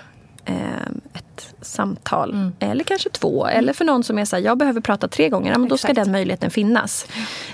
ehm, 0.45 1.01
ett 1.15 1.55
samtal. 1.61 2.31
Mm. 2.31 2.53
Eller 2.59 2.85
kanske 2.85 3.11
två. 3.11 3.47
Eller 3.47 3.73
för 3.73 3.85
någon 3.85 4.05
som 4.05 4.19
är 4.19 4.25
så 4.25 4.37
här, 4.37 4.43
jag 4.43 4.59
behöver 4.59 4.81
prata 4.81 5.09
tre 5.09 5.29
gånger. 5.29 5.53
Ja, 5.53 5.59
men 5.59 5.69
då 5.69 5.79
ska 5.79 5.93
den 5.93 6.13
möjligheten 6.13 6.51
finnas. 6.51 7.07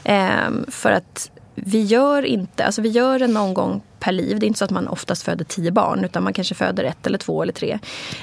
Ehm, 0.05 0.65
för 0.69 0.93
att 0.93 1.31
vi 1.55 1.83
gör 1.83 2.23
inte, 2.23 2.65
alltså 2.65 2.83
vi 2.83 2.89
gör 2.89 3.19
det 3.19 3.27
någon 3.27 3.55
gång 3.55 3.83
per 4.01 4.13
liv. 4.13 4.39
Det 4.39 4.47
är 4.47 4.49
inte 4.49 4.59
så 4.59 4.65
att 4.65 4.71
man 4.71 4.89
oftast 4.89 5.23
föder 5.23 5.45
tio 5.45 5.71
barn. 5.71 6.05
Utan 6.05 6.25
man 6.25 6.33
kanske 6.33 6.55
föder 6.55 6.85
ett 6.85 7.07
eller 7.07 7.19
två 7.19 7.43
eller 7.43 7.53
tre. 7.53 7.79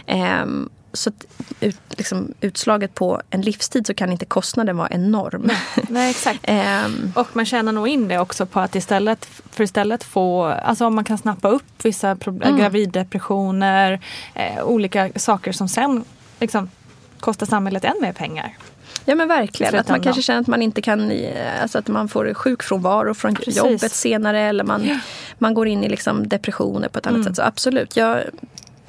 Ehm, 0.06 0.70
så 0.94 1.10
att 1.10 1.26
ut, 1.60 1.78
liksom, 1.90 2.34
utslaget 2.42 2.96
på 2.96 3.22
en 3.30 3.42
livstid 3.42 3.88
så 3.88 3.94
kan 3.94 4.12
inte 4.12 4.26
kostnaden 4.26 4.78
vara 4.78 4.88
enorm. 4.90 5.50
Nej, 5.90 6.10
exakt. 6.10 6.40
Ehm, 6.44 7.12
Och 7.16 7.28
man 7.36 7.46
känner 7.46 7.72
nog 7.72 7.88
in 7.88 8.08
det 8.08 8.20
också 8.20 8.46
på 8.46 8.60
att 8.60 8.76
istället 8.76 9.26
för 9.52 9.64
istället 9.64 10.04
få, 10.04 10.44
alltså 10.46 10.86
om 10.86 10.96
man 10.96 11.04
kan 11.04 11.18
snappa 11.18 11.48
upp 11.50 11.86
vissa 11.86 12.16
problem, 12.16 12.50
Mm. 12.50 12.62
graviddepressioner, 12.62 14.00
eh, 14.34 14.64
olika 14.64 15.10
saker 15.16 15.52
som 15.52 15.68
sen 15.70 16.04
liksom 16.40 16.70
kostar 17.20 17.46
samhället 17.46 17.84
än 17.86 17.96
mer 18.02 18.14
pengar. 18.14 18.58
Ja 19.06 19.16
men 19.16 19.28
verkligen. 19.28 19.76
Att 19.80 19.90
man 19.90 20.02
kanske 20.02 20.22
känner 20.22 20.42
att 20.42 20.48
man 20.48 20.62
inte 20.62 20.82
kan, 20.82 21.12
eh, 21.12 21.62
alltså 21.62 21.80
att 21.80 21.88
man 21.88 22.10
får 22.10 22.34
sjukfrånvaro 22.34 23.14
från 23.14 23.36
Precis. 23.36 23.58
jobbet 23.58 23.92
senare 23.92 24.40
eller 24.42 24.64
man, 24.64 25.00
man 25.38 25.54
går 25.54 25.68
in 25.68 25.84
i 25.84 25.90
liksom 25.90 26.28
depressioner 26.28 26.90
på 26.90 27.00
ett 27.00 27.08
annat 27.08 27.16
Mm. 27.16 27.24
sätt. 27.28 27.36
Så 27.36 27.42
absolut, 27.42 27.96
jag, 27.98 28.24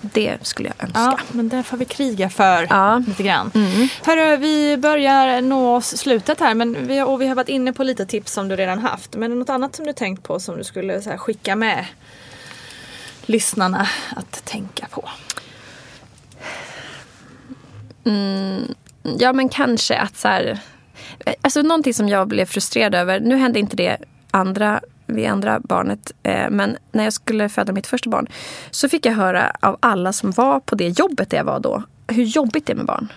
det 0.00 0.46
skulle 0.46 0.68
jag 0.68 0.84
önska. 0.84 1.00
Ja, 1.00 1.18
men 1.32 1.48
det 1.48 1.62
får 1.62 1.76
vi 1.76 1.84
kriga 1.84 2.30
för 2.30 2.66
Ja. 2.70 3.02
lite 3.06 3.22
grann. 3.22 3.50
Mm. 3.54 3.88
Hörru, 4.06 4.36
vi 4.36 4.76
börjar 4.76 5.40
nå 5.40 5.76
oss 5.76 5.96
slutet 5.96 6.40
här 6.40 6.54
men 6.54 6.86
vi, 6.86 7.02
och 7.02 7.20
vi 7.20 7.26
har 7.26 7.34
varit 7.34 7.48
inne 7.48 7.72
på 7.72 7.84
lite 7.84 8.06
tips 8.06 8.32
som 8.32 8.48
du 8.48 8.56
redan 8.56 8.78
haft. 8.78 9.14
Men 9.14 9.22
är 9.22 9.28
det 9.28 9.34
något 9.38 9.50
annat 9.50 9.76
som 9.76 9.86
du 9.86 9.92
tänkt 9.92 10.22
på 10.22 10.40
som 10.40 10.58
du 10.58 10.64
skulle 10.64 11.02
så 11.02 11.10
här, 11.10 11.16
skicka 11.16 11.56
med 11.56 11.86
lyssnarna 13.26 13.88
att 14.16 14.44
tänka 14.44 14.86
på? 14.90 15.08
Mm, 18.04 18.74
ja 19.18 19.32
men 19.32 19.48
kanske 19.48 19.96
att 19.98 20.16
så 20.16 20.28
här, 20.28 20.58
alltså 21.40 21.62
någonting 21.62 21.94
som 21.94 22.08
jag 22.08 22.28
blev 22.28 22.46
frustrerad 22.46 22.94
över, 22.94 23.20
nu 23.20 23.36
hände 23.36 23.58
inte 23.58 23.76
det 23.76 23.96
andra 24.30 24.80
vid 25.14 25.28
andra 25.28 25.60
barnet. 25.60 26.12
Eh, 26.22 26.50
men 26.50 26.76
när 26.92 27.04
jag 27.04 27.12
skulle 27.12 27.48
föda 27.48 27.72
mitt 27.72 27.86
första 27.86 28.10
barn 28.10 28.26
så 28.70 28.88
fick 28.88 29.06
jag 29.06 29.12
höra 29.12 29.52
av 29.60 29.76
alla 29.80 30.12
som 30.12 30.30
var 30.30 30.60
på 30.60 30.74
det 30.74 30.88
jobbet 30.88 31.30
där 31.30 31.36
jag 31.36 31.44
var 31.44 31.60
då 31.60 31.82
hur 32.10 32.24
jobbigt 32.24 32.66
det 32.66 32.72
är 32.72 32.76
med 32.76 32.86
barn. 32.86 33.12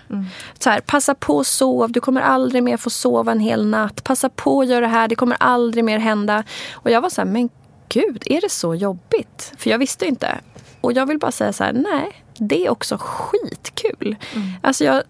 Så 0.60 0.70
här, 0.70 0.80
passa 0.80 1.16
på 1.16 1.40
att 1.40 1.48
sova, 1.48 1.88
du 1.88 2.00
kommer 2.00 2.22
aldrig 2.22 2.64
mer 2.64 2.78
få 2.78 2.90
sova 2.90 3.32
en 3.32 3.40
hel 3.40 3.66
natt. 3.66 4.04
Passa 4.04 4.30
på 4.30 4.62
att 4.62 4.68
göra 4.68 4.82
det 4.82 4.88
här, 4.88 5.08
det 5.08 5.16
kommer 5.16 5.38
aldrig 5.40 5.84
mer 5.84 6.00
hända. 6.00 6.44
Och 6.74 6.92
jag 6.92 7.02
var 7.02 7.10
så 7.10 7.22
här, 7.22 7.26
men 7.26 7.50
gud, 7.90 8.24
är 8.26 8.42
det 8.42 8.52
så 8.52 8.76
jobbigt? 8.76 9.54
För 9.58 9.70
jag 9.70 9.78
visste 9.78 10.06
inte. 10.06 10.40
Och 10.82 10.94
jag 10.94 11.06
vill 11.06 11.20
bara 11.20 11.32
säga 11.32 11.54
så 11.54 11.64
här, 11.64 11.74
nej, 11.74 12.24
det 12.38 12.66
är 12.66 12.70
också 12.70 12.98
skitkul. 13.00 14.16
Alltså 14.62 14.84
jag, 14.84 15.04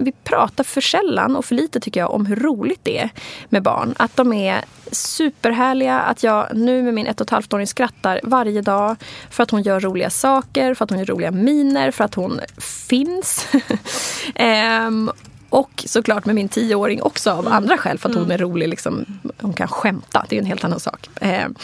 vi 0.00 0.12
pratar 0.12 0.64
för 0.64 0.80
sällan 0.80 1.36
och 1.36 1.44
för 1.44 1.54
lite 1.54 1.80
tycker 1.80 2.00
jag 2.00 2.10
om 2.10 2.26
hur 2.26 2.36
roligt 2.36 2.80
det 2.82 2.98
är 2.98 3.10
med 3.48 3.62
barn. 3.62 3.94
Att 3.96 4.16
de 4.16 4.32
är 4.32 4.64
superhärliga. 4.92 6.00
Att 6.00 6.22
jag 6.22 6.46
nu 6.54 6.82
med 6.82 6.94
min 6.94 7.06
ett 7.06 7.20
och 7.20 7.24
ett 7.24 7.30
halvt 7.30 7.52
åring 7.52 7.66
skrattar 7.66 8.20
varje 8.22 8.60
dag. 8.60 8.96
För 9.30 9.42
att 9.42 9.50
hon 9.50 9.62
gör 9.62 9.80
roliga 9.80 10.10
saker, 10.10 10.74
för 10.74 10.84
att 10.84 10.90
hon 10.90 10.98
gör 10.98 11.06
roliga 11.06 11.30
miner, 11.30 11.90
för 11.90 12.04
att 12.04 12.14
hon 12.14 12.40
finns. 12.88 13.46
Ehm, 14.34 15.10
och 15.48 15.84
såklart 15.86 16.26
med 16.26 16.34
min 16.34 16.48
tioåring 16.48 17.02
också 17.02 17.30
av 17.30 17.48
andra 17.48 17.78
skäl. 17.78 17.98
För 17.98 18.08
att 18.08 18.14
hon 18.14 18.30
är 18.30 18.38
rolig. 18.38 18.68
Liksom, 18.68 19.04
hon 19.40 19.52
kan 19.52 19.68
skämta, 19.68 20.26
det 20.28 20.36
är 20.36 20.40
en 20.40 20.46
helt 20.46 20.64
annan 20.64 20.80
sak. 20.80 21.08
Ehm, 21.20 21.54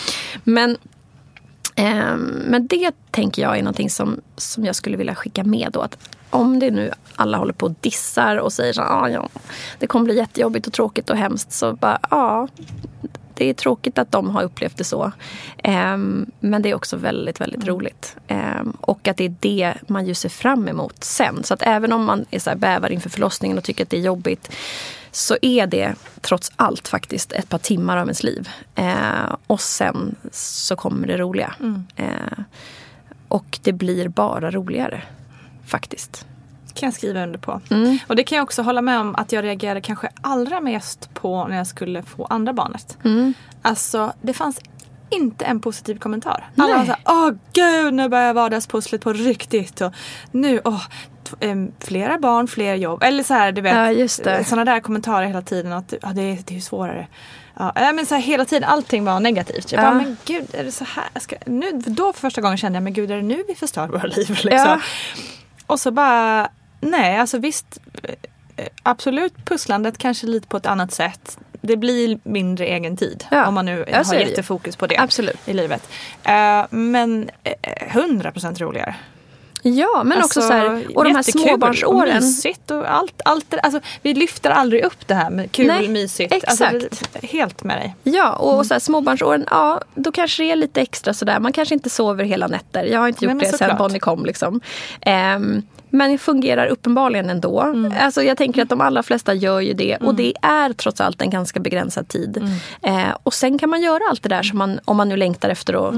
men 0.45 0.76
Ehm, 1.81 2.43
Men 2.47 2.66
det 2.66 2.93
tänker 3.11 3.43
jag 3.43 3.59
är 3.59 3.62
någonting 3.62 3.91
som, 3.91 4.20
som 4.37 4.64
jag 4.64 4.76
skulle 4.76 4.97
vilja 4.97 5.14
skicka 5.14 5.45
med 5.45 5.68
då. 5.72 5.81
Att 5.81 5.99
om 6.31 6.59
det 6.59 6.70
nu 6.70 6.93
alla 7.16 7.39
håller 7.39 7.53
på 7.53 7.66
och 7.66 7.74
dissar 7.81 8.37
och 8.37 8.53
säger 8.53 8.72
så 8.72 8.83
ah, 8.83 9.09
ja, 9.09 9.28
det 9.78 9.87
kommer 9.87 10.05
bli 10.05 10.16
jättejobbigt 10.16 10.66
och 10.66 10.72
tråkigt 10.72 11.11
och 11.11 11.16
hemskt. 11.16 11.53
Så 11.53 11.72
bara, 11.72 11.99
ja, 12.11 12.49
det 13.35 13.51
är 13.51 13.55
tråkigt 13.55 13.99
att 13.99 14.12
de 14.12 14.31
har 14.31 14.43
upplevt 14.43 14.76
det 14.76 14.85
så. 14.85 15.12
Ehm, 15.59 16.31
men 16.41 16.62
det 16.62 16.70
är 16.70 16.74
också 16.74 16.97
väldigt, 16.97 17.41
väldigt 17.41 17.66
roligt. 17.66 18.16
Ehm, 18.28 18.76
och 18.81 19.09
att 19.09 19.16
det 19.16 19.24
är 19.24 19.35
det 19.41 19.74
man 19.87 20.07
ju 20.07 20.14
ser 20.14 20.28
fram 20.28 20.68
emot 20.68 21.05
sen. 21.05 21.45
Så 21.45 21.55
att 21.55 21.62
även 21.62 21.93
om 21.93 22.05
man 22.05 22.24
är 22.31 22.39
så 22.39 22.51
här 22.51 22.57
bävar 22.57 22.93
inför 22.93 23.11
förlossningen 23.11 23.59
och 23.59 23.64
tycker 23.64 23.85
att 23.85 23.91
det 23.91 23.97
är 23.97 24.01
jobbigt 24.01 24.51
så 25.11 25.37
är 25.43 25.66
det 25.66 25.95
trots 26.20 26.53
allt 26.57 26.89
faktiskt 26.89 27.33
ett 27.33 27.49
par 27.49 27.59
timmar 27.59 27.97
av 27.97 28.03
ens 28.03 28.22
liv. 28.22 28.49
Eh, 28.74 29.37
och 29.47 29.61
sen 29.61 30.16
så 30.33 30.76
kommer 30.76 31.07
det 31.07 31.16
roliga. 31.16 31.55
Eh, 31.97 32.45
och 33.28 33.59
det 33.62 33.72
blir 33.72 34.09
bara 34.09 34.51
roligare. 34.51 35.03
Faktiskt. 35.70 36.26
kan 36.74 36.86
jag 36.86 36.94
skriva 36.94 37.22
under 37.22 37.38
på. 37.38 37.60
Mm. 37.70 37.98
Och 38.06 38.16
det 38.16 38.24
kan 38.24 38.36
jag 38.36 38.42
också 38.42 38.62
hålla 38.62 38.82
med 38.82 39.00
om 39.00 39.14
att 39.16 39.32
jag 39.32 39.44
reagerade 39.44 39.80
kanske 39.80 40.08
allra 40.20 40.60
mest 40.60 41.14
på 41.14 41.44
när 41.48 41.56
jag 41.56 41.66
skulle 41.66 42.02
få 42.02 42.24
andra 42.24 42.52
barnet. 42.52 42.98
Mm. 43.04 43.34
Alltså 43.62 44.12
det 44.22 44.34
fanns 44.34 44.60
inte 45.10 45.44
en 45.44 45.60
positiv 45.60 45.98
kommentar. 45.98 46.50
Alla 46.56 46.68
Nej. 46.68 46.78
var 46.78 46.84
såhär, 46.84 47.00
åh 47.06 47.30
gud 47.52 47.94
nu 47.94 48.08
börjar 48.08 48.34
vardagspusslet 48.34 49.00
på 49.00 49.12
riktigt. 49.12 49.80
Och 49.80 49.92
nu, 50.30 50.60
åh, 50.64 50.82
flera 51.80 52.18
barn, 52.18 52.48
fler 52.48 52.74
jobb. 52.74 53.02
Eller 53.02 53.22
så 53.22 53.34
här, 53.34 53.52
du 53.52 53.60
vet. 53.60 53.98
Ja, 53.98 54.08
det. 54.24 54.44
Sådana 54.44 54.72
där 54.72 54.80
kommentarer 54.80 55.26
hela 55.26 55.42
tiden. 55.42 55.72
Att 55.72 55.94
ja, 56.02 56.08
det, 56.08 56.22
är, 56.22 56.34
det 56.44 56.50
är 56.50 56.54
ju 56.54 56.60
svårare. 56.60 57.06
Ja, 57.58 57.72
nej, 57.74 57.92
men 57.92 58.06
så 58.06 58.14
här, 58.14 58.22
hela 58.22 58.44
tiden, 58.44 58.68
allting 58.68 59.04
var 59.04 59.20
negativt. 59.20 59.72
Jag 59.72 59.78
Ja. 59.84 59.90
bara, 59.90 59.94
men 59.94 60.16
gud 60.24 60.46
är 60.52 60.64
det 60.64 60.72
så 60.72 60.84
här? 60.84 61.20
Ska, 61.20 61.36
nu, 61.46 61.72
då 61.72 62.12
för 62.12 62.20
första 62.20 62.40
gången 62.40 62.58
kände 62.58 62.76
jag, 62.76 62.82
men 62.82 62.92
gud 62.92 63.10
är 63.10 63.16
det 63.16 63.22
nu 63.22 63.44
vi 63.48 63.54
förstör 63.54 63.88
våra 63.88 64.02
liv? 64.02 64.28
Liksom. 64.28 64.50
Ja. 64.50 64.80
Och 65.70 65.80
så 65.80 65.90
bara, 65.90 66.48
nej 66.80 67.18
alltså 67.18 67.38
visst, 67.38 67.78
eh, 68.56 68.66
absolut 68.82 69.34
pusslandet 69.44 69.98
kanske 69.98 70.26
lite 70.26 70.48
på 70.48 70.56
ett 70.56 70.66
annat 70.66 70.92
sätt. 70.92 71.38
Det 71.62 71.76
blir 71.76 72.18
mindre 72.22 72.66
egen 72.66 72.96
tid 72.96 73.24
Ja. 73.30 73.46
om 73.46 73.54
man 73.54 73.66
nu 73.66 73.84
Ja, 73.90 74.02
har 74.06 74.14
jättefokus 74.14 74.76
på 74.76 74.86
det 74.86 74.96
Absolut. 74.98 75.48
i 75.48 75.52
livet. 75.52 75.88
Eh, 76.22 76.64
men 76.70 77.30
eh, 77.44 77.52
100% 77.88 78.60
roligare. 78.60 78.94
Ja, 79.62 80.02
men 80.04 80.18
Alltså, 80.18 80.40
också 80.40 80.48
så 80.48 80.52
här, 80.54 80.86
och 80.96 81.04
de 81.04 81.14
här 81.14 81.22
småbarnsåren. 81.22 82.16
Och 82.16 82.22
mysigt 82.22 82.70
och 82.70 82.90
allt. 82.92 83.20
allt 83.24 83.54
alltså, 83.62 83.80
vi 84.02 84.14
lyfter 84.14 84.50
aldrig 84.50 84.84
upp 84.84 85.06
det 85.08 85.14
här 85.14 85.30
med 85.30 85.52
kul, 85.52 85.66
Nej, 85.66 85.88
mysigt. 85.88 86.32
exakt. 86.34 86.74
Alltså, 86.74 87.26
helt 87.26 87.64
med 87.64 87.76
dig. 87.78 87.94
Ja, 88.02 88.32
och 88.32 88.52
Mm. 88.52 88.64
så 88.64 88.74
här, 88.74 88.78
småbarnsåren, 88.78 89.44
ja, 89.50 89.80
då 89.94 90.12
kanske 90.12 90.42
det 90.42 90.50
är 90.50 90.56
lite 90.56 90.80
extra 90.80 91.14
sådär. 91.14 91.40
Man 91.40 91.52
kanske 91.52 91.74
inte 91.74 91.90
sover 91.90 92.24
hela 92.24 92.46
nätter. 92.46 92.84
Jag 92.84 93.00
har 93.00 93.08
inte 93.08 93.26
Nej, 93.26 93.34
gjort 93.34 93.42
men 93.42 93.50
det 93.52 93.58
sen 93.58 93.68
såklart. 93.68 93.78
Bonnie 93.78 93.98
kom. 93.98 94.24
Liksom. 94.26 94.61
Ehm, 95.00 95.62
men 95.92 96.11
det 96.12 96.18
fungerar 96.18 96.66
uppenbarligen 96.66 97.30
ändå. 97.30 97.61
Mm. 97.61 97.92
Alltså, 98.00 98.22
jag 98.22 98.36
tänker 98.38 98.62
att 98.62 98.68
de 98.68 98.80
allra 98.80 99.02
flesta 99.02 99.34
gör 99.34 99.61
ju 99.61 99.72
det. 99.72 99.96
Och 99.96 100.14
det 100.14 100.34
är 100.42 100.72
trots 100.72 101.00
allt 101.00 101.22
en 101.22 101.30
ganska 101.30 101.61
begränsad 101.61 102.08
tid. 102.08 102.36
Mm. 102.82 102.98
Eh, 103.08 103.16
och 103.22 103.34
sen 103.34 103.58
kan 103.58 103.70
man 103.70 103.82
göra 103.82 104.00
allt 104.11 104.22
det 104.22 104.28
där 104.28 104.42
som 104.42 104.58
man, 104.58 104.80
om 104.84 104.96
man 104.96 105.08
nu 105.08 105.16
längtar 105.16 105.48
efter 105.48 105.88
att 105.88 105.94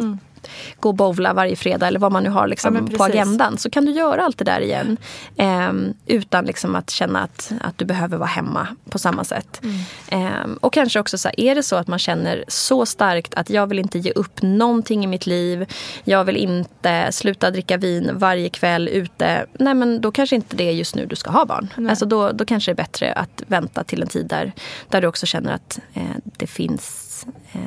gå 0.80 0.88
och 0.88 0.94
bowla 0.94 1.32
varje 1.32 1.56
fredag 1.56 1.86
eller 1.86 2.00
vad 2.00 2.12
man 2.12 2.22
nu 2.22 2.30
har 2.30 2.46
liksom. 2.46 2.88
Ja, 2.90 2.96
på 2.98 3.04
agendan. 3.04 3.58
Så 3.58 3.70
kan 3.70 3.84
du 3.84 3.92
göra 3.92 4.24
allt 4.24 4.38
det 4.38 4.44
där 4.44 4.60
igen. 4.60 4.96
Ehm, 5.36 5.94
utan 6.06 6.44
liksom 6.44 6.74
att 6.74 6.90
känna 6.90 7.22
att, 7.22 7.52
att 7.60 7.78
du 7.78 7.84
behöver 7.84 8.16
vara 8.16 8.28
hemma 8.28 8.68
på 8.90 8.98
samma 8.98 9.24
sätt. 9.24 9.60
Mm. 9.62 9.76
Ehm, 10.08 10.58
och 10.60 10.72
kanske 10.72 11.00
också 11.00 11.18
så 11.18 11.28
här, 11.28 11.40
är 11.40 11.54
det 11.54 11.62
så 11.62 11.76
att 11.76 11.88
man 11.88 11.98
känner 11.98 12.44
så 12.48 12.86
starkt 12.86 13.34
att 13.34 13.50
jag 13.50 13.66
vill 13.66 13.78
inte 13.78 13.98
ge 13.98 14.10
upp 14.10 14.42
någonting 14.42 15.04
i 15.04 15.06
mitt 15.06 15.26
liv. 15.26 15.66
Jag 16.04 16.24
vill 16.24 16.36
inte 16.36 17.12
sluta 17.12 17.50
dricka 17.50 17.76
vin 17.76 18.10
varje 18.12 18.48
kväll 18.48 18.88
ute. 18.88 19.46
Nej 19.52 19.74
men 19.74 20.00
då 20.00 20.12
kanske 20.12 20.36
inte 20.36 20.56
det 20.56 20.68
är 20.68 20.72
just 20.72 20.94
nu 20.94 21.06
du 21.06 21.16
ska 21.16 21.30
ha 21.30 21.44
barn. 21.44 21.88
Alltså 21.90 22.06
då, 22.06 22.32
då 22.32 22.44
kanske 22.44 22.70
det 22.70 22.72
är 22.72 22.84
bättre 22.84 23.12
att 23.12 23.42
vänta 23.46 23.84
till 23.84 24.02
en 24.02 24.08
tid 24.08 24.26
där, 24.26 24.52
där 24.88 25.00
du 25.00 25.06
också 25.06 25.26
känner 25.26 25.52
att 25.52 25.80
eh, 25.94 26.02
det 26.24 26.46
finns 26.46 27.26
eh, 27.52 27.60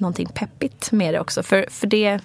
någonting 0.00 0.28
peppigt 0.34 0.92
med 0.92 1.14
det 1.14 1.20
också. 1.20 1.42
För, 1.42 1.66
för 1.70 1.86
det, 1.86 2.18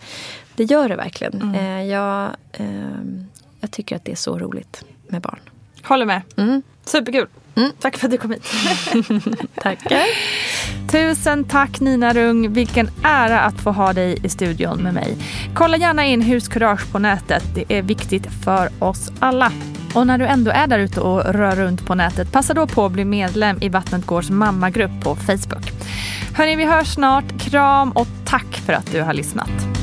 det 0.55 0.63
gör 0.63 0.89
det 0.89 0.95
verkligen. 0.95 1.41
Mm. 1.41 1.55
Eh, 1.55 1.83
jag, 1.91 2.35
ehm, 2.53 3.25
jag 3.59 3.71
tycker 3.71 3.95
att 3.95 4.05
det 4.05 4.11
är 4.11 4.15
så 4.15 4.39
roligt 4.39 4.85
med 5.07 5.21
barn. 5.21 5.39
Håller 5.83 6.05
med. 6.05 6.21
Mm. 6.37 6.61
Superkul. 6.85 7.27
Tack 7.79 7.97
för 7.97 8.07
att 8.07 8.11
du 8.11 8.17
kom 8.17 8.31
hit. 8.31 8.43
Tackar. 9.61 10.01
Tusen 10.91 11.43
tack 11.43 11.79
Nina 11.79 12.13
Rung. 12.13 12.53
Vilken 12.53 12.89
ära 13.03 13.39
att 13.39 13.61
få 13.61 13.71
ha 13.71 13.93
dig 13.93 14.17
i 14.23 14.29
studion 14.29 14.83
med 14.83 14.93
mig. 14.93 15.17
Kolla 15.53 15.77
gärna 15.77 16.05
in 16.05 16.21
Huskurage 16.21 16.91
på 16.91 16.99
nätet. 16.99 17.43
Det 17.55 17.77
är 17.77 17.81
viktigt 17.81 18.27
för 18.45 18.69
oss 18.79 19.11
alla. 19.19 19.51
Och 19.93 20.07
när 20.07 20.17
du 20.17 20.25
ändå 20.25 20.51
är 20.51 20.67
där 20.67 20.79
ute 20.79 21.01
och 21.01 21.33
rör 21.33 21.55
runt 21.55 21.85
på 21.85 21.95
nätet, 21.95 22.31
passa 22.31 22.53
då 22.53 22.67
på 22.67 22.85
att 22.85 22.91
bli 22.91 23.05
medlem 23.05 23.57
i 23.61 23.69
Vattnet 23.69 24.05
Gårds 24.05 24.29
mammagrupp 24.29 25.03
på 25.03 25.15
Facebook. 25.15 25.71
Hörni, 26.35 26.55
vi 26.55 26.65
hörs 26.65 26.93
snart. 26.93 27.41
Kram 27.41 27.91
och 27.91 28.07
tack 28.25 28.61
för 28.65 28.73
att 28.73 28.91
du 28.91 29.01
har 29.01 29.13
lyssnat. 29.13 29.82